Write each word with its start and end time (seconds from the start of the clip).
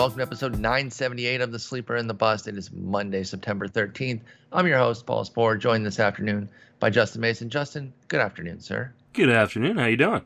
Welcome 0.00 0.16
to 0.16 0.22
episode 0.22 0.52
978 0.58 1.42
of 1.42 1.52
The 1.52 1.58
Sleeper 1.58 1.94
and 1.96 2.08
the 2.08 2.14
Bust. 2.14 2.48
It 2.48 2.56
is 2.56 2.72
Monday, 2.72 3.22
September 3.22 3.68
13th. 3.68 4.22
I'm 4.50 4.66
your 4.66 4.78
host, 4.78 5.04
Paul 5.04 5.26
Sporer, 5.26 5.58
joined 5.58 5.84
this 5.84 6.00
afternoon 6.00 6.48
by 6.78 6.88
Justin 6.88 7.20
Mason. 7.20 7.50
Justin, 7.50 7.92
good 8.08 8.20
afternoon, 8.20 8.60
sir. 8.60 8.94
Good 9.12 9.28
afternoon. 9.28 9.76
How 9.76 9.84
you 9.84 9.98
doing? 9.98 10.24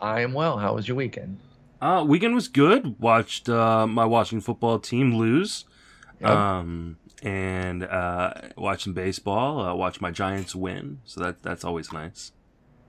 I 0.00 0.22
am 0.22 0.32
well. 0.32 0.56
How 0.56 0.72
was 0.74 0.88
your 0.88 0.96
weekend? 0.96 1.38
Uh, 1.82 2.02
weekend 2.08 2.34
was 2.34 2.48
good. 2.48 2.98
Watched 2.98 3.50
uh, 3.50 3.86
my 3.86 4.06
Washington 4.06 4.40
football 4.40 4.78
team 4.78 5.14
lose. 5.14 5.66
Yep. 6.22 6.30
Um, 6.30 6.96
and 7.22 7.84
uh, 7.84 8.32
watched 8.56 8.84
some 8.84 8.94
baseball. 8.94 9.60
Uh, 9.60 9.74
watched 9.74 10.00
my 10.00 10.10
Giants 10.10 10.54
win. 10.54 11.02
So 11.04 11.20
that 11.20 11.42
that's 11.42 11.62
always 11.62 11.92
nice. 11.92 12.32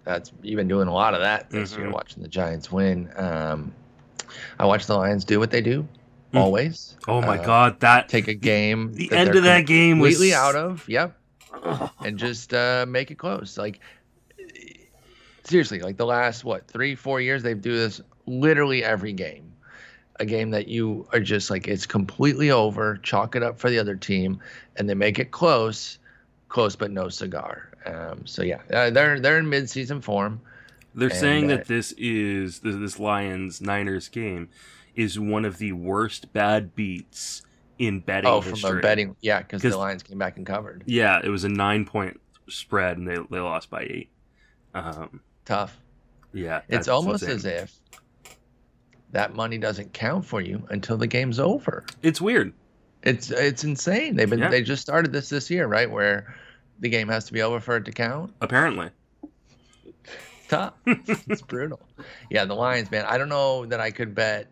That's 0.05 0.31
you've 0.41 0.55
been 0.55 0.69
doing 0.69 0.87
a 0.87 0.93
lot 0.93 1.13
of 1.13 1.19
that 1.19 1.49
this 1.49 1.75
year, 1.75 1.87
Mhm. 1.87 1.91
watching 1.91 2.23
the 2.23 2.29
Giants 2.29 2.71
win. 2.71 3.11
Um, 3.17 3.73
I 4.57 4.65
watched 4.65 4.87
the 4.87 4.95
Lions 4.95 5.25
do 5.25 5.37
what 5.37 5.51
they 5.51 5.59
do. 5.61 5.85
Always. 6.33 6.97
Oh 7.07 7.21
my 7.21 7.37
Uh, 7.37 7.45
god, 7.45 7.79
that 7.81 8.09
Take 8.09 8.27
a 8.27 8.33
game. 8.33 8.93
the 8.93 9.11
end 9.11 9.35
of 9.35 9.43
that 9.43 9.65
game 9.65 9.99
was 9.99 10.15
completely 10.15 10.33
out 10.35 10.55
of. 10.55 10.87
Yep. 10.87 11.17
And 12.03 12.17
just 12.17 12.53
uh, 12.53 12.85
make 12.87 13.11
it 13.11 13.15
close. 13.15 13.57
Like 13.57 13.79
seriously, 15.43 15.79
like 15.79 15.97
the 15.97 16.05
last 16.05 16.43
what 16.43 16.67
three, 16.67 16.95
four 16.95 17.19
years, 17.21 17.43
they 17.43 17.53
do 17.53 17.75
this 17.75 18.01
literally 18.25 18.83
every 18.83 19.13
game. 19.13 19.47
A 20.19 20.25
game 20.25 20.51
that 20.51 20.67
you 20.67 21.07
are 21.13 21.19
just 21.19 21.49
like 21.49 21.67
it's 21.67 21.85
completely 21.85 22.51
over, 22.51 22.97
chalk 22.97 23.35
it 23.35 23.41
up 23.41 23.59
for 23.59 23.69
the 23.69 23.79
other 23.79 23.95
team, 23.95 24.39
and 24.77 24.87
they 24.87 24.93
make 24.93 25.17
it 25.17 25.31
close, 25.31 25.97
close 26.47 26.75
but 26.75 26.91
no 26.91 27.09
cigar. 27.09 27.71
Um, 27.85 28.25
so 28.27 28.43
yeah, 28.43 28.61
uh, 28.71 28.91
they're 28.91 29.19
they're 29.19 29.39
in 29.39 29.49
mid-season 29.49 30.01
form. 30.01 30.39
They're 30.93 31.09
saying 31.09 31.45
uh, 31.51 31.55
that 31.57 31.67
this 31.67 31.93
is 31.97 32.59
this, 32.59 32.75
this 32.75 32.99
Lions 32.99 33.61
Niners 33.61 34.09
game 34.09 34.49
is 34.95 35.19
one 35.19 35.45
of 35.45 35.57
the 35.57 35.71
worst 35.71 36.31
bad 36.33 36.75
beats 36.75 37.41
in 37.79 37.99
betting 37.99 38.29
Oh, 38.29 38.41
from 38.41 38.51
history. 38.53 38.75
the 38.75 38.81
betting, 38.81 39.15
yeah, 39.21 39.39
because 39.39 39.61
the 39.61 39.75
Lions 39.77 40.03
came 40.03 40.17
back 40.17 40.37
and 40.37 40.45
covered. 40.45 40.83
Yeah, 40.85 41.19
it 41.23 41.29
was 41.29 41.43
a 41.43 41.49
nine 41.49 41.85
point 41.85 42.19
spread 42.49 42.97
and 42.97 43.07
they 43.07 43.15
they 43.29 43.39
lost 43.39 43.69
by 43.69 43.81
eight. 43.83 44.09
Um, 44.73 45.21
Tough. 45.45 45.77
yeah, 46.33 46.61
It's 46.69 46.87
almost 46.87 47.23
as 47.23 47.45
if 47.45 47.73
that 49.11 49.35
money 49.35 49.57
doesn't 49.57 49.93
count 49.93 50.25
for 50.25 50.41
you 50.41 50.65
until 50.69 50.97
the 50.97 51.07
game's 51.07 51.39
over. 51.39 51.85
it's 52.01 52.21
weird. 52.21 52.53
It's 53.03 53.31
it's 53.31 53.63
insane. 53.63 54.15
They've 54.15 54.29
been 54.29 54.39
Yeah. 54.39 54.49
they 54.49 54.61
just 54.61 54.81
started 54.81 55.11
this 55.11 55.29
this 55.29 55.49
year, 55.49 55.65
right? 55.67 55.89
Where 55.89 56.35
the 56.79 56.89
game 56.89 57.07
has 57.09 57.25
to 57.25 57.33
be 57.33 57.41
over 57.41 57.59
for 57.59 57.77
it 57.77 57.85
to 57.85 57.91
count. 57.91 58.33
Apparently, 58.41 58.89
Tough. 60.47 60.73
it's 60.85 61.41
brutal. 61.41 61.79
Yeah, 62.29 62.45
the 62.45 62.53
Lions, 62.53 62.91
man. 62.91 63.05
I 63.07 63.17
don't 63.17 63.29
know 63.29 63.65
that 63.67 63.79
I 63.79 63.89
could 63.91 64.13
bet 64.13 64.47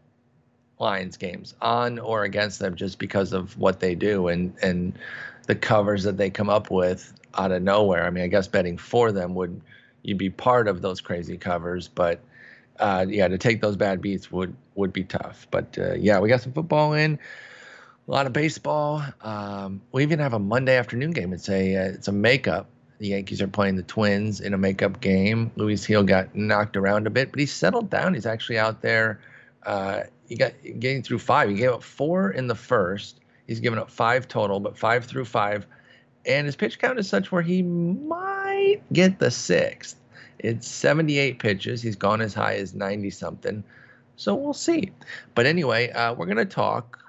Lions 0.79 1.17
games 1.17 1.53
on 1.61 1.99
or 1.99 2.23
against 2.23 2.59
them 2.59 2.75
just 2.75 2.99
because 2.99 3.33
of 3.33 3.57
what 3.57 3.79
they 3.79 3.95
do 3.95 4.29
and 4.29 4.53
and 4.61 4.97
the 5.47 5.55
covers 5.55 6.03
that 6.03 6.17
they 6.17 6.29
come 6.29 6.49
up 6.49 6.71
with 6.71 7.13
out 7.35 7.51
of 7.51 7.61
nowhere. 7.61 8.05
I 8.05 8.09
mean, 8.09 8.23
I 8.23 8.27
guess 8.27 8.47
betting 8.47 8.77
for 8.77 9.11
them 9.11 9.35
would 9.35 9.61
you'd 10.03 10.17
be 10.17 10.29
part 10.29 10.67
of 10.67 10.81
those 10.81 11.01
crazy 11.01 11.37
covers, 11.37 11.87
but 11.87 12.19
uh, 12.79 13.05
yeah, 13.09 13.27
to 13.27 13.37
take 13.37 13.61
those 13.61 13.75
bad 13.75 14.01
beats 14.01 14.31
would 14.31 14.55
would 14.75 14.93
be 14.93 15.03
tough. 15.03 15.47
But 15.51 15.77
uh, 15.77 15.93
yeah, 15.95 16.19
we 16.19 16.29
got 16.29 16.41
some 16.41 16.53
football 16.53 16.93
in, 16.93 17.19
a 18.07 18.11
lot 18.11 18.25
of 18.25 18.33
baseball. 18.33 19.03
Um, 19.21 19.81
we 19.91 20.03
even 20.03 20.19
have 20.19 20.33
a 20.33 20.39
Monday 20.39 20.77
afternoon 20.77 21.11
game. 21.11 21.33
It's 21.33 21.49
a 21.49 21.75
uh, 21.75 21.83
it's 21.89 22.07
a 22.07 22.13
makeup. 22.13 22.67
The 22.99 23.09
Yankees 23.09 23.41
are 23.41 23.47
playing 23.47 23.75
the 23.75 23.83
Twins 23.83 24.41
in 24.41 24.53
a 24.53 24.57
makeup 24.57 24.99
game. 24.99 25.51
Luis 25.55 25.85
Gil 25.85 26.03
got 26.03 26.35
knocked 26.35 26.75
around 26.75 27.07
a 27.07 27.09
bit, 27.09 27.31
but 27.31 27.39
he's 27.39 27.53
settled 27.53 27.89
down. 27.89 28.13
He's 28.13 28.25
actually 28.25 28.59
out 28.59 28.81
there. 28.81 29.19
He 30.29 30.35
got 30.35 30.53
getting 30.63 31.01
through 31.01 31.19
five. 31.19 31.49
He 31.49 31.55
gave 31.55 31.71
up 31.71 31.83
four 31.83 32.29
in 32.29 32.47
the 32.47 32.55
first. 32.55 33.19
He's 33.47 33.59
given 33.59 33.79
up 33.79 33.89
five 33.89 34.27
total, 34.27 34.59
but 34.59 34.77
five 34.77 35.05
through 35.05 35.25
five. 35.25 35.65
And 36.25 36.45
his 36.45 36.55
pitch 36.55 36.77
count 36.77 36.99
is 36.99 37.09
such 37.09 37.31
where 37.31 37.41
he 37.41 37.63
might 37.63 38.81
get 38.93 39.17
the 39.17 39.31
sixth. 39.31 39.99
It's 40.37 40.67
78 40.67 41.39
pitches. 41.39 41.81
He's 41.81 41.95
gone 41.95 42.21
as 42.21 42.35
high 42.35 42.55
as 42.55 42.75
90 42.75 43.09
something. 43.09 43.63
So 44.15 44.35
we'll 44.35 44.53
see. 44.53 44.91
But 45.33 45.47
anyway, 45.47 45.89
uh, 45.89 46.13
we're 46.13 46.27
going 46.27 46.37
to 46.37 46.45
talk 46.45 46.99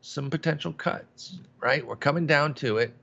some 0.00 0.30
potential 0.30 0.72
cuts, 0.72 1.38
right? 1.60 1.86
We're 1.86 1.96
coming 1.96 2.26
down 2.26 2.54
to 2.54 2.78
it. 2.78 2.94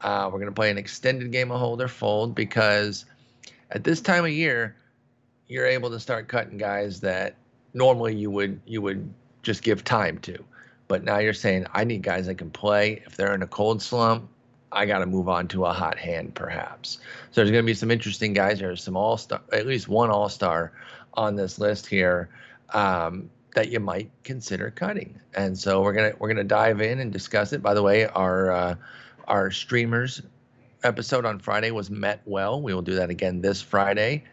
Uh, 0.00 0.30
we're 0.32 0.38
going 0.38 0.50
to 0.50 0.54
play 0.54 0.70
an 0.70 0.78
extended 0.78 1.30
game 1.30 1.50
of 1.50 1.60
hold 1.60 1.82
or 1.82 1.88
fold 1.88 2.34
because 2.34 3.04
at 3.70 3.84
this 3.84 4.00
time 4.00 4.24
of 4.24 4.30
year, 4.30 4.76
you're 5.46 5.66
able 5.66 5.90
to 5.90 6.00
start 6.00 6.28
cutting 6.28 6.56
guys 6.56 7.00
that 7.00 7.36
normally 7.74 8.14
you 8.14 8.30
would 8.30 8.60
you 8.66 8.82
would 8.82 9.12
just 9.42 9.62
give 9.62 9.84
time 9.84 10.18
to. 10.18 10.44
But 10.88 11.04
now 11.04 11.18
you're 11.18 11.34
saying 11.34 11.66
I 11.72 11.84
need 11.84 12.02
guys 12.02 12.26
that 12.26 12.36
can 12.36 12.50
play. 12.50 13.02
If 13.06 13.16
they're 13.16 13.34
in 13.34 13.42
a 13.42 13.46
cold 13.46 13.82
slump, 13.82 14.28
I 14.72 14.86
got 14.86 14.98
to 14.98 15.06
move 15.06 15.28
on 15.28 15.48
to 15.48 15.66
a 15.66 15.72
hot 15.72 15.98
hand, 15.98 16.34
perhaps. 16.34 16.98
So 17.30 17.40
there's 17.40 17.50
going 17.50 17.64
to 17.64 17.66
be 17.66 17.74
some 17.74 17.90
interesting 17.90 18.32
guys. 18.32 18.58
There's 18.58 18.82
some 18.82 18.96
all 18.96 19.16
star, 19.16 19.40
at 19.52 19.66
least 19.66 19.88
one 19.88 20.10
all 20.10 20.28
star 20.28 20.72
on 21.14 21.36
this 21.36 21.58
list 21.58 21.86
here 21.86 22.28
um, 22.72 23.30
that 23.54 23.70
you 23.70 23.80
might 23.80 24.10
consider 24.24 24.70
cutting. 24.70 25.18
And 25.34 25.58
so 25.58 25.82
we're 25.82 25.92
gonna 25.92 26.12
we're 26.18 26.28
gonna 26.28 26.44
dive 26.44 26.80
in 26.80 27.00
and 27.00 27.12
discuss 27.12 27.52
it. 27.52 27.62
By 27.62 27.74
the 27.74 27.82
way, 27.82 28.06
our 28.06 28.50
uh, 28.50 28.74
our 29.26 29.50
streamers 29.50 30.22
episode 30.84 31.24
on 31.24 31.38
Friday 31.38 31.70
was 31.70 31.90
met 31.90 32.22
well. 32.24 32.60
We 32.62 32.72
will 32.72 32.82
do 32.82 32.94
that 32.96 33.10
again 33.10 33.40
this 33.40 33.60
Friday. 33.60 34.24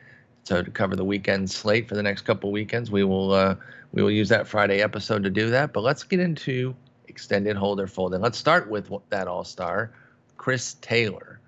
So 0.46 0.62
to 0.62 0.70
cover 0.70 0.96
the 0.96 1.04
weekend 1.04 1.50
slate 1.50 1.90
for 1.90 1.96
the 1.96 2.04
next 2.04 2.22
couple 2.22 2.52
weekends, 2.52 2.92
we 2.92 3.04
will 3.04 3.34
uh, 3.34 3.56
we 3.94 4.04
will 4.04 4.12
use 4.12 4.30
that 4.30 4.48
Friday 4.48 4.82
episode 4.82 5.24
to 5.24 5.30
do 5.32 5.50
that. 5.50 5.74
But 5.74 5.82
let's 5.82 6.04
get 6.04 6.20
into 6.20 6.76
extended 7.08 7.56
holder 7.56 7.88
folding. 7.88 8.22
let's 8.22 8.38
start 8.38 8.70
with 8.70 8.92
that 9.10 9.28
all 9.28 9.44
star, 9.44 9.92
Chris 10.38 10.76
Taylor, 10.82 11.40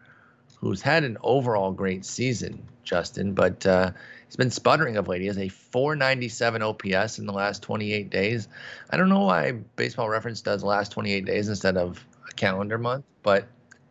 who's 0.58 0.82
had 0.82 1.04
an 1.04 1.18
overall 1.22 1.72
great 1.72 2.06
season, 2.06 2.64
Justin, 2.84 3.34
but 3.34 3.66
uh, 3.68 3.92
he's 4.26 4.36
been 4.36 4.50
sputtering 4.50 4.98
of 4.98 5.08
late. 5.08 5.22
He 5.22 5.28
has 5.28 5.38
a 5.38 5.50
497 5.50 6.64
OPS 6.64 7.20
in 7.20 7.28
the 7.28 7.34
last 7.34 7.62
28 7.62 8.10
days. 8.10 8.48
I 8.90 8.98
don't 8.98 9.10
know 9.10 9.26
why 9.26 9.52
Baseball 9.76 10.10
Reference 10.10 10.42
does 10.42 10.64
last 10.64 10.92
28 10.92 11.26
days 11.26 11.50
instead 11.50 11.78
of 11.78 12.04
a 12.28 12.34
calendar 12.34 12.80
month, 12.80 13.06
but 13.22 13.48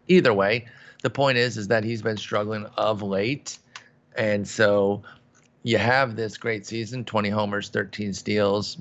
either 0.09 0.35
way, 0.35 0.67
the 1.03 1.11
point 1.11 1.39
is 1.39 1.57
is 1.57 1.69
that 1.69 1.85
he's 1.85 2.03
been 2.03 2.17
struggling 2.17 2.67
of 2.77 3.03
late, 3.03 3.59
and 4.17 4.47
so 4.47 5.03
you 5.63 5.79
have 5.79 6.17
this 6.17 6.37
great 6.37 6.67
season: 6.67 7.05
20 7.05 7.29
homers, 7.29 7.69
13 7.69 8.13
steals, 8.13 8.79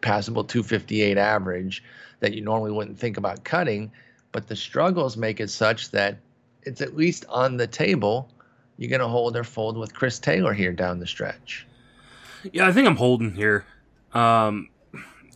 passable 0.00 0.44
258 0.44 1.18
average 1.18 1.82
that 2.20 2.34
you 2.34 2.42
normally 2.42 2.70
wouldn't 2.70 2.98
think 2.98 3.16
about 3.16 3.44
cutting, 3.44 3.90
but 4.32 4.46
the 4.46 4.56
struggles 4.56 5.16
make 5.16 5.40
it 5.40 5.50
such 5.50 5.90
that 5.90 6.18
it's 6.62 6.80
at 6.80 6.96
least 6.96 7.24
on 7.28 7.56
the 7.56 7.66
table. 7.66 8.30
You're 8.76 8.90
going 8.90 9.00
to 9.00 9.08
hold 9.08 9.36
or 9.36 9.44
fold 9.44 9.76
with 9.76 9.94
Chris 9.94 10.18
Taylor 10.18 10.52
here 10.54 10.72
down 10.72 11.00
the 11.00 11.06
stretch. 11.06 11.66
Yeah, 12.52 12.66
I 12.66 12.72
think 12.72 12.86
I'm 12.86 12.96
holding 12.96 13.34
here. 13.34 13.64
Um, 14.14 14.68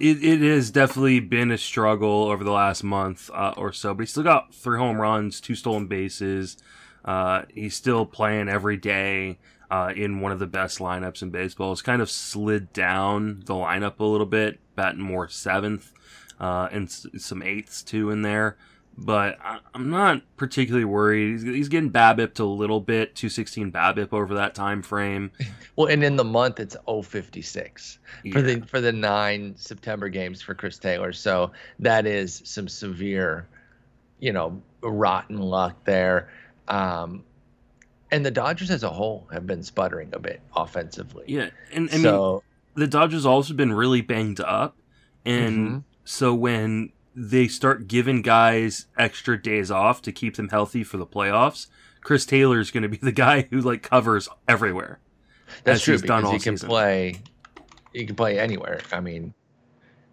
it, 0.00 0.24
it 0.24 0.40
has 0.40 0.70
definitely 0.70 1.20
been 1.20 1.50
a 1.50 1.58
struggle 1.58 2.24
over 2.24 2.42
the 2.42 2.50
last 2.52 2.82
month 2.82 3.30
uh, 3.32 3.54
or 3.56 3.72
so, 3.72 3.94
but 3.94 4.02
he's 4.02 4.10
still 4.10 4.22
got 4.22 4.54
three 4.54 4.78
home 4.78 5.00
runs, 5.00 5.40
two 5.40 5.54
stolen 5.54 5.86
bases. 5.86 6.56
Uh, 7.04 7.42
he's 7.52 7.74
still 7.74 8.06
playing 8.06 8.48
every 8.48 8.76
day 8.76 9.38
uh, 9.70 9.92
in 9.94 10.20
one 10.20 10.32
of 10.32 10.38
the 10.38 10.46
best 10.46 10.78
lineups 10.78 11.22
in 11.22 11.30
baseball. 11.30 11.72
It's 11.72 11.82
kind 11.82 12.00
of 12.02 12.10
slid 12.10 12.72
down 12.72 13.42
the 13.46 13.54
lineup 13.54 13.98
a 14.00 14.04
little 14.04 14.26
bit, 14.26 14.58
batting 14.76 15.02
more 15.02 15.28
seventh 15.28 15.92
uh, 16.40 16.68
and 16.72 16.86
s- 16.88 17.06
some 17.18 17.42
eighths 17.42 17.82
too 17.82 18.10
in 18.10 18.22
there. 18.22 18.56
But 18.96 19.38
I, 19.42 19.58
I'm 19.74 19.90
not 19.90 20.22
particularly 20.36 20.84
worried. 20.84 21.32
He's, 21.32 21.42
he's 21.42 21.68
getting 21.68 21.90
BABIP 21.90 22.34
to 22.34 22.44
a 22.44 22.46
little 22.46 22.80
bit, 22.80 23.16
216 23.16 23.72
BABIP 23.72 24.12
over 24.12 24.34
that 24.34 24.54
time 24.54 24.82
frame. 24.82 25.32
Well, 25.76 25.88
and 25.88 26.04
in 26.04 26.14
the 26.14 26.22
month 26.22 26.60
it's 26.60 26.76
056 26.86 27.98
for 28.30 28.40
the 28.40 28.60
for 28.60 28.80
the 28.80 28.92
nine 28.92 29.54
September 29.56 30.08
games 30.08 30.40
for 30.40 30.54
Chris 30.54 30.78
Taylor. 30.78 31.12
So 31.12 31.50
that 31.80 32.06
is 32.06 32.42
some 32.44 32.68
severe, 32.68 33.48
you 34.20 34.32
know, 34.32 34.62
rotten 34.84 35.38
luck 35.38 35.82
there. 35.84 36.28
Um, 36.68 37.24
and 38.10 38.24
the 38.24 38.30
Dodgers 38.30 38.70
as 38.70 38.82
a 38.82 38.88
whole 38.90 39.26
have 39.32 39.46
been 39.46 39.62
sputtering 39.62 40.10
a 40.12 40.18
bit 40.18 40.40
offensively. 40.56 41.24
Yeah, 41.26 41.50
and 41.72 41.88
I 41.90 41.94
mean 41.94 42.02
so 42.02 42.42
the 42.74 42.86
Dodgers 42.86 43.26
also 43.26 43.54
been 43.54 43.72
really 43.72 44.00
banged 44.00 44.40
up, 44.40 44.76
and 45.24 45.68
Mhm. 45.68 45.84
so 46.04 46.34
when 46.34 46.92
they 47.16 47.46
start 47.48 47.86
giving 47.86 48.22
guys 48.22 48.86
extra 48.98 49.40
days 49.40 49.70
off 49.70 50.02
to 50.02 50.12
keep 50.12 50.36
them 50.36 50.48
healthy 50.48 50.82
for 50.84 50.96
the 50.96 51.06
playoffs, 51.06 51.66
Chris 52.02 52.26
Taylor 52.26 52.58
is 52.60 52.70
going 52.70 52.82
to 52.82 52.88
be 52.88 52.96
the 52.96 53.12
guy 53.12 53.42
who 53.50 53.60
like 53.60 53.82
covers 53.82 54.28
everywhere. 54.48 54.98
that's 55.62 55.82
true 55.82 55.92
he's 55.94 56.02
done 56.02 56.22
because 56.22 56.32
he 56.32 56.38
can 56.40 56.56
season. 56.56 56.68
play. 56.68 57.20
He 57.92 58.06
can 58.06 58.16
play 58.16 58.38
anywhere. 58.40 58.80
I 58.92 58.98
mean, 59.00 59.34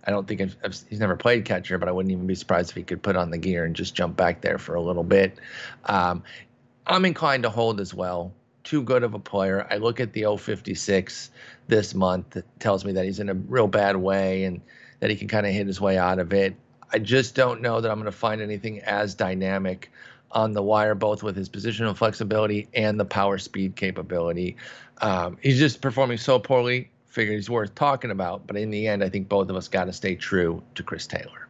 I 0.06 0.12
don't 0.12 0.27
think 0.27 0.42
I've, 0.42 0.57
I've, 0.63 0.80
he's 0.89 1.00
never 1.00 1.15
played 1.15 1.45
catcher, 1.45 1.77
but 1.77 1.88
I 1.88 1.92
wouldn't 1.92 2.12
even 2.12 2.27
be 2.27 2.36
surprised 2.36 2.71
if 2.71 2.75
he 2.75 2.83
could 2.83 3.01
put 3.01 3.15
on 3.15 3.30
the 3.30 3.38
gear 3.38 3.65
and 3.65 3.75
just 3.75 3.95
jump 3.95 4.18
back 4.18 4.42
there 4.42 4.57
for 4.57 4.75
a 4.75 4.81
little 4.81 5.03
bit. 5.03 5.38
Um, 5.86 6.24
I'm 6.88 7.06
inclined 7.06 7.44
to 7.44 7.50
hold 7.50 7.80
as 7.80 7.94
well. 7.94 8.33
Too 8.63 8.81
good 8.81 9.03
of 9.03 9.13
a 9.13 9.19
player. 9.19 9.68
I 9.69 9.77
look 9.77 10.00
at 10.00 10.13
the 10.13 10.25
056 10.38 11.31
this 11.68 11.94
month 11.94 12.31
that 12.31 12.59
tells 12.59 12.86
me 12.86 12.92
that 12.94 13.06
he's 13.06 13.19
in 13.19 13.30
a 13.30 13.33
real 13.33 13.68
bad 13.68 13.95
way, 13.98 14.44
and 14.44 14.62
that 15.00 15.09
he 15.09 15.15
can 15.15 15.27
kind 15.27 15.45
of 15.45 15.51
hit 15.51 15.68
his 15.68 15.81
way 15.81 15.98
out 15.98 16.19
of 16.19 16.31
it. 16.31 16.56
I 16.94 17.00
just 17.00 17.36
don't 17.36 17.62
know 17.62 17.81
that 17.81 17.89
I'm 17.89 17.98
going 17.98 18.06
to 18.06 18.12
find 18.12 18.42
anything 18.42 18.80
as 18.81 19.15
dynamic 19.15 19.92
on 20.31 20.53
the 20.53 20.62
wire, 20.62 20.95
both 20.95 21.24
with 21.24 21.36
his 21.36 21.50
positional 21.50 21.95
flexibility 21.95 22.68
and 22.74 23.00
the 23.00 23.06
power 23.06 23.38
speed 23.38 23.75
capability. 23.75 24.56
Um, 25.01 25.38
he's 25.42 25.57
just 25.57 25.81
performing 25.81 26.18
so 26.18 26.39
poorly. 26.39 26.90
Figure 27.12 27.34
he's 27.34 27.50
worth 27.50 27.75
talking 27.75 28.10
about, 28.10 28.48
but 28.48 28.56
in 28.56 28.72
the 28.72 28.88
end, 28.88 29.04
I 29.04 29.10
think 29.10 29.28
both 29.28 29.50
of 29.50 29.56
us 29.58 29.68
got 29.68 29.86
to 29.86 29.94
stay 29.94 30.16
true 30.16 30.63
to 30.75 30.84
Chris 30.84 31.06
Taylor. 31.06 31.50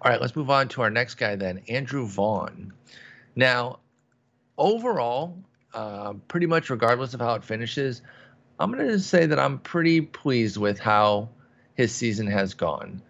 All 0.00 0.12
right, 0.12 0.20
let's 0.20 0.36
move 0.36 0.48
on 0.48 0.68
to 0.68 0.82
our 0.82 0.90
next 0.90 1.16
guy 1.16 1.34
then, 1.34 1.60
Andrew 1.68 2.06
Vaughn. 2.06 2.72
Now, 3.34 3.80
overall, 4.58 5.36
uh, 5.74 6.12
pretty 6.28 6.46
much 6.46 6.70
regardless 6.70 7.14
of 7.14 7.20
how 7.20 7.34
it 7.34 7.42
finishes, 7.42 8.02
I'm 8.60 8.70
going 8.70 8.86
to 8.86 9.00
say 9.00 9.26
that 9.26 9.40
I'm 9.40 9.58
pretty 9.58 10.02
pleased 10.02 10.56
with 10.56 10.78
how 10.78 11.28
his 11.74 11.92
season 11.92 12.28
has 12.28 12.54
gone 12.54 13.02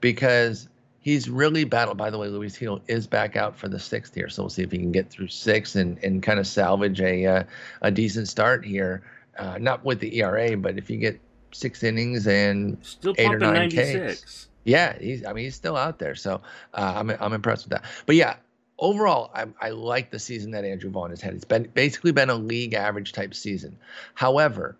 because 0.00 0.68
he's 0.98 1.30
really 1.30 1.62
battled. 1.62 1.96
By 1.96 2.10
the 2.10 2.18
way, 2.18 2.26
Luis 2.26 2.58
Gil 2.58 2.80
is 2.88 3.06
back 3.06 3.36
out 3.36 3.56
for 3.56 3.68
the 3.68 3.78
sixth 3.78 4.14
here, 4.14 4.28
so 4.28 4.42
we'll 4.42 4.50
see 4.50 4.62
if 4.62 4.72
he 4.72 4.78
can 4.78 4.90
get 4.90 5.10
through 5.10 5.28
six 5.28 5.76
and, 5.76 5.96
and 6.02 6.24
kind 6.24 6.40
of 6.40 6.46
salvage 6.46 7.00
a 7.00 7.24
uh, 7.24 7.44
a 7.82 7.90
decent 7.92 8.28
start 8.28 8.64
here. 8.64 9.02
Uh, 9.38 9.58
not 9.58 9.84
with 9.84 10.00
the 10.00 10.18
ERA, 10.18 10.56
but 10.56 10.76
if 10.76 10.90
you 10.90 10.98
get 10.98 11.18
six 11.52 11.82
innings 11.82 12.26
and 12.26 12.76
Still 12.82 13.14
eight 13.18 13.32
or 13.32 13.38
nine 13.38 13.70
96. 13.70 14.24
Ks, 14.24 14.48
yeah, 14.64 14.96
he's. 14.98 15.24
I 15.24 15.32
mean, 15.32 15.44
he's 15.44 15.54
still 15.54 15.76
out 15.76 15.98
there, 15.98 16.14
so 16.14 16.40
uh, 16.74 16.94
I'm 16.96 17.10
I'm 17.10 17.32
impressed 17.32 17.64
with 17.64 17.72
that. 17.72 17.84
But 18.06 18.16
yeah, 18.16 18.36
overall, 18.78 19.30
I, 19.34 19.46
I 19.60 19.70
like 19.70 20.10
the 20.10 20.18
season 20.18 20.50
that 20.52 20.64
Andrew 20.64 20.90
Vaughn 20.90 21.10
has 21.10 21.20
had. 21.20 21.34
It's 21.34 21.44
been 21.44 21.68
basically 21.74 22.12
been 22.12 22.30
a 22.30 22.34
league 22.34 22.74
average 22.74 23.12
type 23.12 23.34
season. 23.34 23.78
However, 24.14 24.76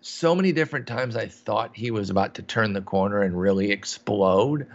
so 0.00 0.34
many 0.34 0.52
different 0.52 0.86
times 0.86 1.16
I 1.16 1.26
thought 1.26 1.74
he 1.74 1.90
was 1.90 2.10
about 2.10 2.34
to 2.34 2.42
turn 2.42 2.72
the 2.72 2.80
corner 2.80 3.22
and 3.22 3.38
really 3.38 3.70
explode. 3.70 4.66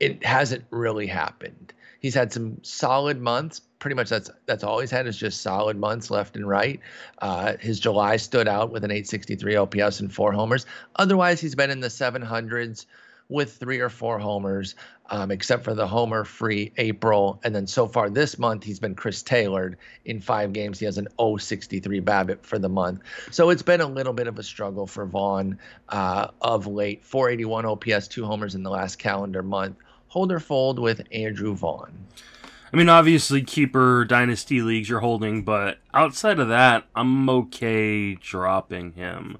It 0.00 0.24
hasn't 0.24 0.64
really 0.70 1.06
happened. 1.06 1.72
He's 2.00 2.14
had 2.14 2.32
some 2.32 2.58
solid 2.62 3.20
months. 3.20 3.60
Pretty 3.82 3.96
much 3.96 4.08
that's 4.08 4.30
that's 4.46 4.62
all 4.62 4.78
he's 4.78 4.92
had 4.92 5.08
is 5.08 5.16
just 5.16 5.42
solid 5.42 5.76
months 5.76 6.08
left 6.08 6.36
and 6.36 6.48
right. 6.48 6.78
Uh, 7.18 7.56
his 7.58 7.80
July 7.80 8.16
stood 8.16 8.46
out 8.46 8.70
with 8.70 8.84
an 8.84 8.92
863 8.92 9.56
OPS 9.56 9.98
and 9.98 10.14
four 10.14 10.30
homers. 10.30 10.66
Otherwise, 10.94 11.40
he's 11.40 11.56
been 11.56 11.68
in 11.68 11.80
the 11.80 11.88
700s 11.88 12.86
with 13.28 13.56
three 13.56 13.80
or 13.80 13.88
four 13.88 14.20
homers, 14.20 14.76
um, 15.10 15.32
except 15.32 15.64
for 15.64 15.74
the 15.74 15.88
homer 15.88 16.22
free 16.22 16.70
April. 16.76 17.40
And 17.42 17.52
then 17.52 17.66
so 17.66 17.88
far 17.88 18.08
this 18.08 18.38
month, 18.38 18.62
he's 18.62 18.78
been 18.78 18.94
Chris 18.94 19.20
Taylored 19.20 19.78
in 20.04 20.20
five 20.20 20.52
games. 20.52 20.78
He 20.78 20.84
has 20.84 20.96
an 20.96 21.08
063 21.18 22.00
BABIP 22.02 22.44
for 22.44 22.60
the 22.60 22.68
month. 22.68 23.00
So 23.32 23.50
it's 23.50 23.62
been 23.62 23.80
a 23.80 23.86
little 23.86 24.12
bit 24.12 24.28
of 24.28 24.38
a 24.38 24.44
struggle 24.44 24.86
for 24.86 25.06
Vaughn 25.06 25.58
uh, 25.88 26.28
of 26.40 26.68
late. 26.68 27.04
481 27.04 27.66
OPS, 27.66 28.06
two 28.06 28.26
homers 28.26 28.54
in 28.54 28.62
the 28.62 28.70
last 28.70 29.00
calendar 29.00 29.42
month. 29.42 29.76
Holder 30.06 30.38
fold 30.38 30.78
with 30.78 31.02
Andrew 31.10 31.56
Vaughn. 31.56 32.06
I 32.72 32.76
mean, 32.76 32.88
obviously, 32.88 33.42
keeper 33.42 34.04
dynasty 34.06 34.62
leagues 34.62 34.88
you're 34.88 35.00
holding, 35.00 35.42
but 35.42 35.78
outside 35.92 36.38
of 36.38 36.48
that, 36.48 36.84
I'm 36.94 37.28
okay 37.28 38.14
dropping 38.14 38.92
him. 38.92 39.38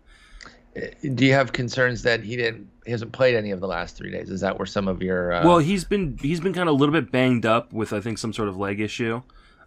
Uh, 0.76 0.80
do 1.14 1.24
you 1.24 1.32
have 1.32 1.52
concerns 1.52 2.02
that 2.02 2.22
he 2.22 2.36
didn't 2.36 2.68
he 2.84 2.90
hasn't 2.90 3.12
played 3.12 3.34
any 3.34 3.50
of 3.50 3.60
the 3.60 3.66
last 3.66 3.96
three 3.96 4.10
days? 4.10 4.30
Is 4.30 4.40
that 4.40 4.58
where 4.58 4.66
some 4.66 4.88
of 4.88 5.02
your 5.02 5.32
uh... 5.32 5.46
well 5.46 5.58
he's 5.58 5.84
been 5.84 6.18
he's 6.20 6.40
been 6.40 6.52
kind 6.52 6.68
of 6.68 6.74
a 6.74 6.78
little 6.78 6.92
bit 6.92 7.12
banged 7.12 7.46
up 7.46 7.72
with 7.72 7.92
I 7.92 8.00
think 8.00 8.18
some 8.18 8.32
sort 8.32 8.48
of 8.48 8.56
leg 8.56 8.80
issue. 8.80 9.22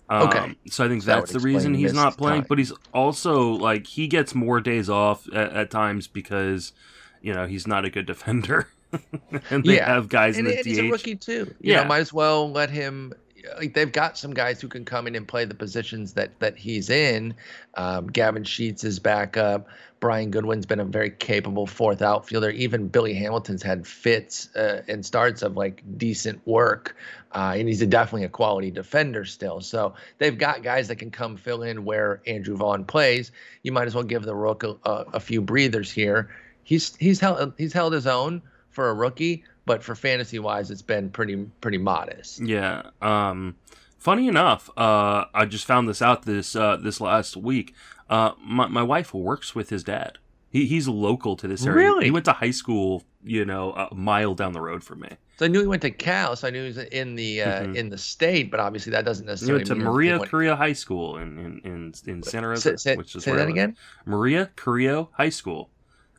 Um, 0.09 0.27
okay, 0.27 0.55
so 0.69 0.85
I 0.85 0.87
think 0.87 1.01
so 1.01 1.07
that's 1.07 1.31
that 1.31 1.39
the 1.39 1.43
reason 1.43 1.73
he's 1.73 1.93
not 1.93 2.17
playing. 2.17 2.41
Time. 2.41 2.47
But 2.49 2.59
he's 2.59 2.73
also 2.93 3.49
like 3.49 3.87
he 3.87 4.07
gets 4.07 4.35
more 4.35 4.61
days 4.61 4.89
off 4.89 5.27
at, 5.33 5.53
at 5.53 5.71
times 5.71 6.07
because 6.07 6.73
you 7.21 7.33
know 7.33 7.47
he's 7.47 7.65
not 7.65 7.85
a 7.85 7.89
good 7.89 8.05
defender. 8.07 8.67
and 9.49 9.65
they 9.65 9.77
yeah. 9.77 9.87
have 9.87 10.07
guys 10.07 10.37
and, 10.37 10.47
in 10.47 10.53
the 10.53 10.57
and 10.57 10.65
DH. 10.65 10.69
He's 10.69 10.77
a 10.79 10.89
rookie 10.89 11.15
too. 11.15 11.53
You 11.59 11.73
yeah, 11.73 11.81
know, 11.81 11.89
might 11.89 11.99
as 11.99 12.13
well 12.13 12.49
let 12.49 12.69
him 12.69 13.13
like 13.57 13.73
they've 13.73 13.91
got 13.91 14.17
some 14.17 14.33
guys 14.33 14.61
who 14.61 14.67
can 14.67 14.85
come 14.85 15.07
in 15.07 15.15
and 15.15 15.27
play 15.27 15.45
the 15.45 15.55
positions 15.55 16.13
that 16.13 16.39
that 16.39 16.57
he's 16.57 16.89
in. 16.89 17.33
Um, 17.75 18.07
Gavin 18.07 18.43
Sheets 18.43 18.83
is 18.83 18.99
back 18.99 19.37
up. 19.37 19.67
Brian 19.99 20.29
Goodwin's 20.29 20.65
been 20.65 20.79
a 20.79 20.85
very 20.85 21.09
capable 21.09 21.65
fourth 21.65 22.01
outfielder. 22.01 22.51
Even 22.51 22.87
Billy 22.87 23.13
Hamilton's 23.13 23.63
had 23.63 23.87
fits 23.87 24.53
uh, 24.55 24.83
and 24.87 25.05
starts 25.05 25.41
of 25.41 25.57
like 25.57 25.83
decent 25.97 26.45
work, 26.45 26.95
uh, 27.31 27.55
and 27.55 27.67
he's 27.67 27.81
a, 27.81 27.87
definitely 27.87 28.25
a 28.25 28.29
quality 28.29 28.69
defender 28.69 29.25
still. 29.25 29.61
So 29.61 29.95
they've 30.17 30.37
got 30.37 30.63
guys 30.63 30.87
that 30.89 30.97
can 30.97 31.11
come 31.11 31.37
fill 31.37 31.63
in 31.63 31.85
where 31.85 32.21
Andrew 32.27 32.55
Vaughn 32.55 32.85
plays. 32.85 33.31
You 33.63 33.71
might 33.71 33.87
as 33.87 33.95
well 33.95 34.03
give 34.03 34.23
the 34.23 34.35
rook 34.35 34.63
a, 34.63 34.75
a, 34.83 35.05
a 35.13 35.19
few 35.19 35.41
breathers 35.41 35.89
here. 35.89 36.29
He's 36.63 36.95
he's 36.97 37.19
held 37.19 37.53
he's 37.57 37.73
held 37.73 37.93
his 37.93 38.07
own 38.07 38.41
for 38.69 38.89
a 38.89 38.93
rookie 38.93 39.43
but 39.65 39.83
for 39.83 39.95
fantasy 39.95 40.39
wise, 40.39 40.71
it's 40.71 40.81
been 40.81 41.09
pretty 41.09 41.35
pretty 41.61 41.77
modest. 41.77 42.41
Yeah. 42.41 42.83
Um, 43.01 43.55
funny 43.97 44.27
enough, 44.27 44.69
uh, 44.77 45.25
I 45.33 45.45
just 45.45 45.65
found 45.65 45.89
this 45.89 46.01
out 46.01 46.23
this 46.23 46.55
uh, 46.55 46.77
this 46.77 47.01
last 47.01 47.35
week. 47.35 47.73
Uh, 48.09 48.31
my 48.39 48.67
my 48.67 48.83
wife 48.83 49.13
works 49.13 49.55
with 49.55 49.69
his 49.69 49.83
dad. 49.83 50.19
He, 50.49 50.67
he's 50.67 50.87
local 50.87 51.35
to 51.35 51.47
this 51.47 51.65
area. 51.65 51.89
Really? 51.89 52.05
He 52.05 52.11
went 52.11 52.25
to 52.25 52.31
high 52.31 52.51
school, 52.51 53.03
you 53.25 53.43
know, 53.43 53.73
a 53.73 53.93
mile 53.93 54.35
down 54.35 54.53
the 54.53 54.61
road 54.61 54.85
from 54.85 55.01
me. 55.01 55.09
So 55.37 55.45
I 55.45 55.49
knew 55.49 55.59
he 55.59 55.67
went 55.67 55.81
to 55.81 55.91
Cal. 55.91 56.37
So 56.37 56.47
I 56.47 56.51
knew 56.51 56.61
he 56.61 56.67
was 56.67 56.77
in 56.77 57.15
the 57.15 57.41
uh, 57.41 57.61
mm-hmm. 57.63 57.75
in 57.75 57.89
the 57.89 57.97
state, 57.97 58.51
but 58.51 58.61
obviously 58.61 58.91
that 58.91 59.03
doesn't 59.03 59.25
necessarily. 59.25 59.65
He 59.65 59.69
went 59.69 59.81
to 59.81 59.85
Maria. 59.85 60.19
Carrillo 60.19 60.55
High 60.55 60.73
School 60.73 61.17
in 61.17 61.37
in 61.37 61.61
in, 61.65 61.93
in 62.05 62.23
Santa 62.23 62.47
Rosa, 62.47 62.77
say, 62.77 62.95
which 62.95 63.15
is 63.15 63.23
say 63.23 63.33
that 63.33 63.49
again. 63.49 63.75
Maria 64.05 64.49
Carrillo 64.55 65.09
High 65.11 65.29
School 65.29 65.69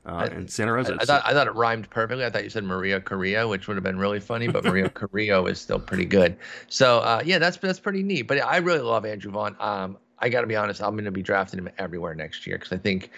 uh, 0.07 0.29
in 0.33 0.49
Santa 0.49 0.73
Rosa. 0.73 0.95
I, 0.95 1.03
I, 1.03 1.05
thought 1.05 1.23
I 1.25 1.33
thought 1.33 1.47
it 1.49 1.55
rhymed 1.55 1.91
perfectly. 1.91 2.25
I 2.25 2.31
thought 2.31 2.45
you 2.45 2.51
said 2.51 2.65
Maria 2.65 3.01
Correa, 3.01 3.49
which 3.49 3.67
would 3.67 3.77
have 3.77 3.85
been 3.85 3.99
really 3.99 4.21
funny, 4.21 4.49
but 4.49 4.65
Maria 4.65 4.89
Carrillo 4.95 5.47
is 5.47 5.61
still 5.61 5.81
pretty 5.81 6.05
good. 6.05 6.37
So 6.69 6.99
uh, 7.01 7.23
yeah, 7.25 7.39
that's 7.39 7.57
that's 7.57 7.81
pretty 7.81 8.03
neat. 8.03 8.23
But 8.23 8.43
I 8.43 8.59
really 8.59 8.81
love 8.81 9.05
Andrew 9.05 9.33
Vaughn. 9.33 9.57
Um, 9.59 9.99
I 10.19 10.29
got 10.29 10.43
to 10.43 10.47
be 10.47 10.57
honest, 10.57 10.81
I'm 10.81 10.93
going 10.93 11.05
to 11.05 11.11
be 11.11 11.23
drafting 11.23 11.59
him 11.59 11.69
everywhere 11.77 12.15
next 12.15 12.47
year 12.47 12.57
because 12.57 12.73
I 12.73 12.79
think 12.79 13.11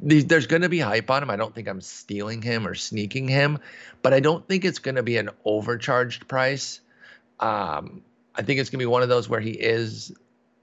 there's 0.00 0.46
going 0.46 0.62
to 0.62 0.68
be 0.68 0.78
hype 0.78 1.10
on 1.10 1.22
him. 1.22 1.30
I 1.30 1.36
don't 1.36 1.54
think 1.54 1.68
I'm 1.68 1.80
stealing 1.80 2.40
him 2.40 2.66
or 2.66 2.74
sneaking 2.74 3.28
him, 3.28 3.58
but 4.00 4.14
I 4.14 4.20
don't 4.20 4.46
think 4.48 4.64
it's 4.64 4.78
going 4.78 4.94
to 4.94 5.02
be 5.02 5.18
an 5.18 5.30
overcharged 5.44 6.28
price. 6.28 6.80
Um, 7.40 8.02
I 8.34 8.42
think 8.42 8.60
it's 8.60 8.70
going 8.70 8.78
to 8.78 8.82
be 8.82 8.86
one 8.86 9.02
of 9.02 9.10
those 9.10 9.28
where 9.28 9.40
he 9.40 9.50
is 9.50 10.14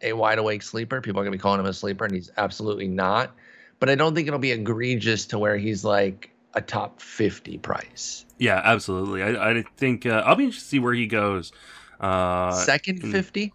a 0.01 0.13
wide 0.13 0.39
awake 0.39 0.63
sleeper. 0.63 1.01
People 1.01 1.19
are 1.19 1.23
going 1.23 1.33
to 1.33 1.38
be 1.38 1.41
calling 1.41 1.59
him 1.59 1.65
a 1.67 1.73
sleeper, 1.73 2.05
and 2.05 2.15
he's 2.15 2.31
absolutely 2.38 2.88
not 2.88 3.35
but 3.79 3.89
I 3.89 3.95
don't 3.95 4.15
think 4.15 4.27
it'll 4.27 4.39
be 4.39 4.51
egregious 4.51 5.25
to 5.27 5.39
where 5.39 5.57
he's 5.57 5.83
like 5.83 6.31
a 6.53 6.62
top 6.62 7.01
50 7.01 7.57
price. 7.59 8.25
Yeah, 8.38 8.62
absolutely. 8.63 9.24
I, 9.24 9.51
I 9.51 9.63
think 9.77 10.05
uh, 10.05 10.24
I'll 10.25 10.36
be 10.36 10.45
interested 10.45 10.65
to 10.65 10.69
see 10.69 10.79
where 10.79 10.93
he 10.93 11.07
goes. 11.07 11.51
Uh, 12.00 12.51
Second 12.51 13.01
50? 13.01 13.53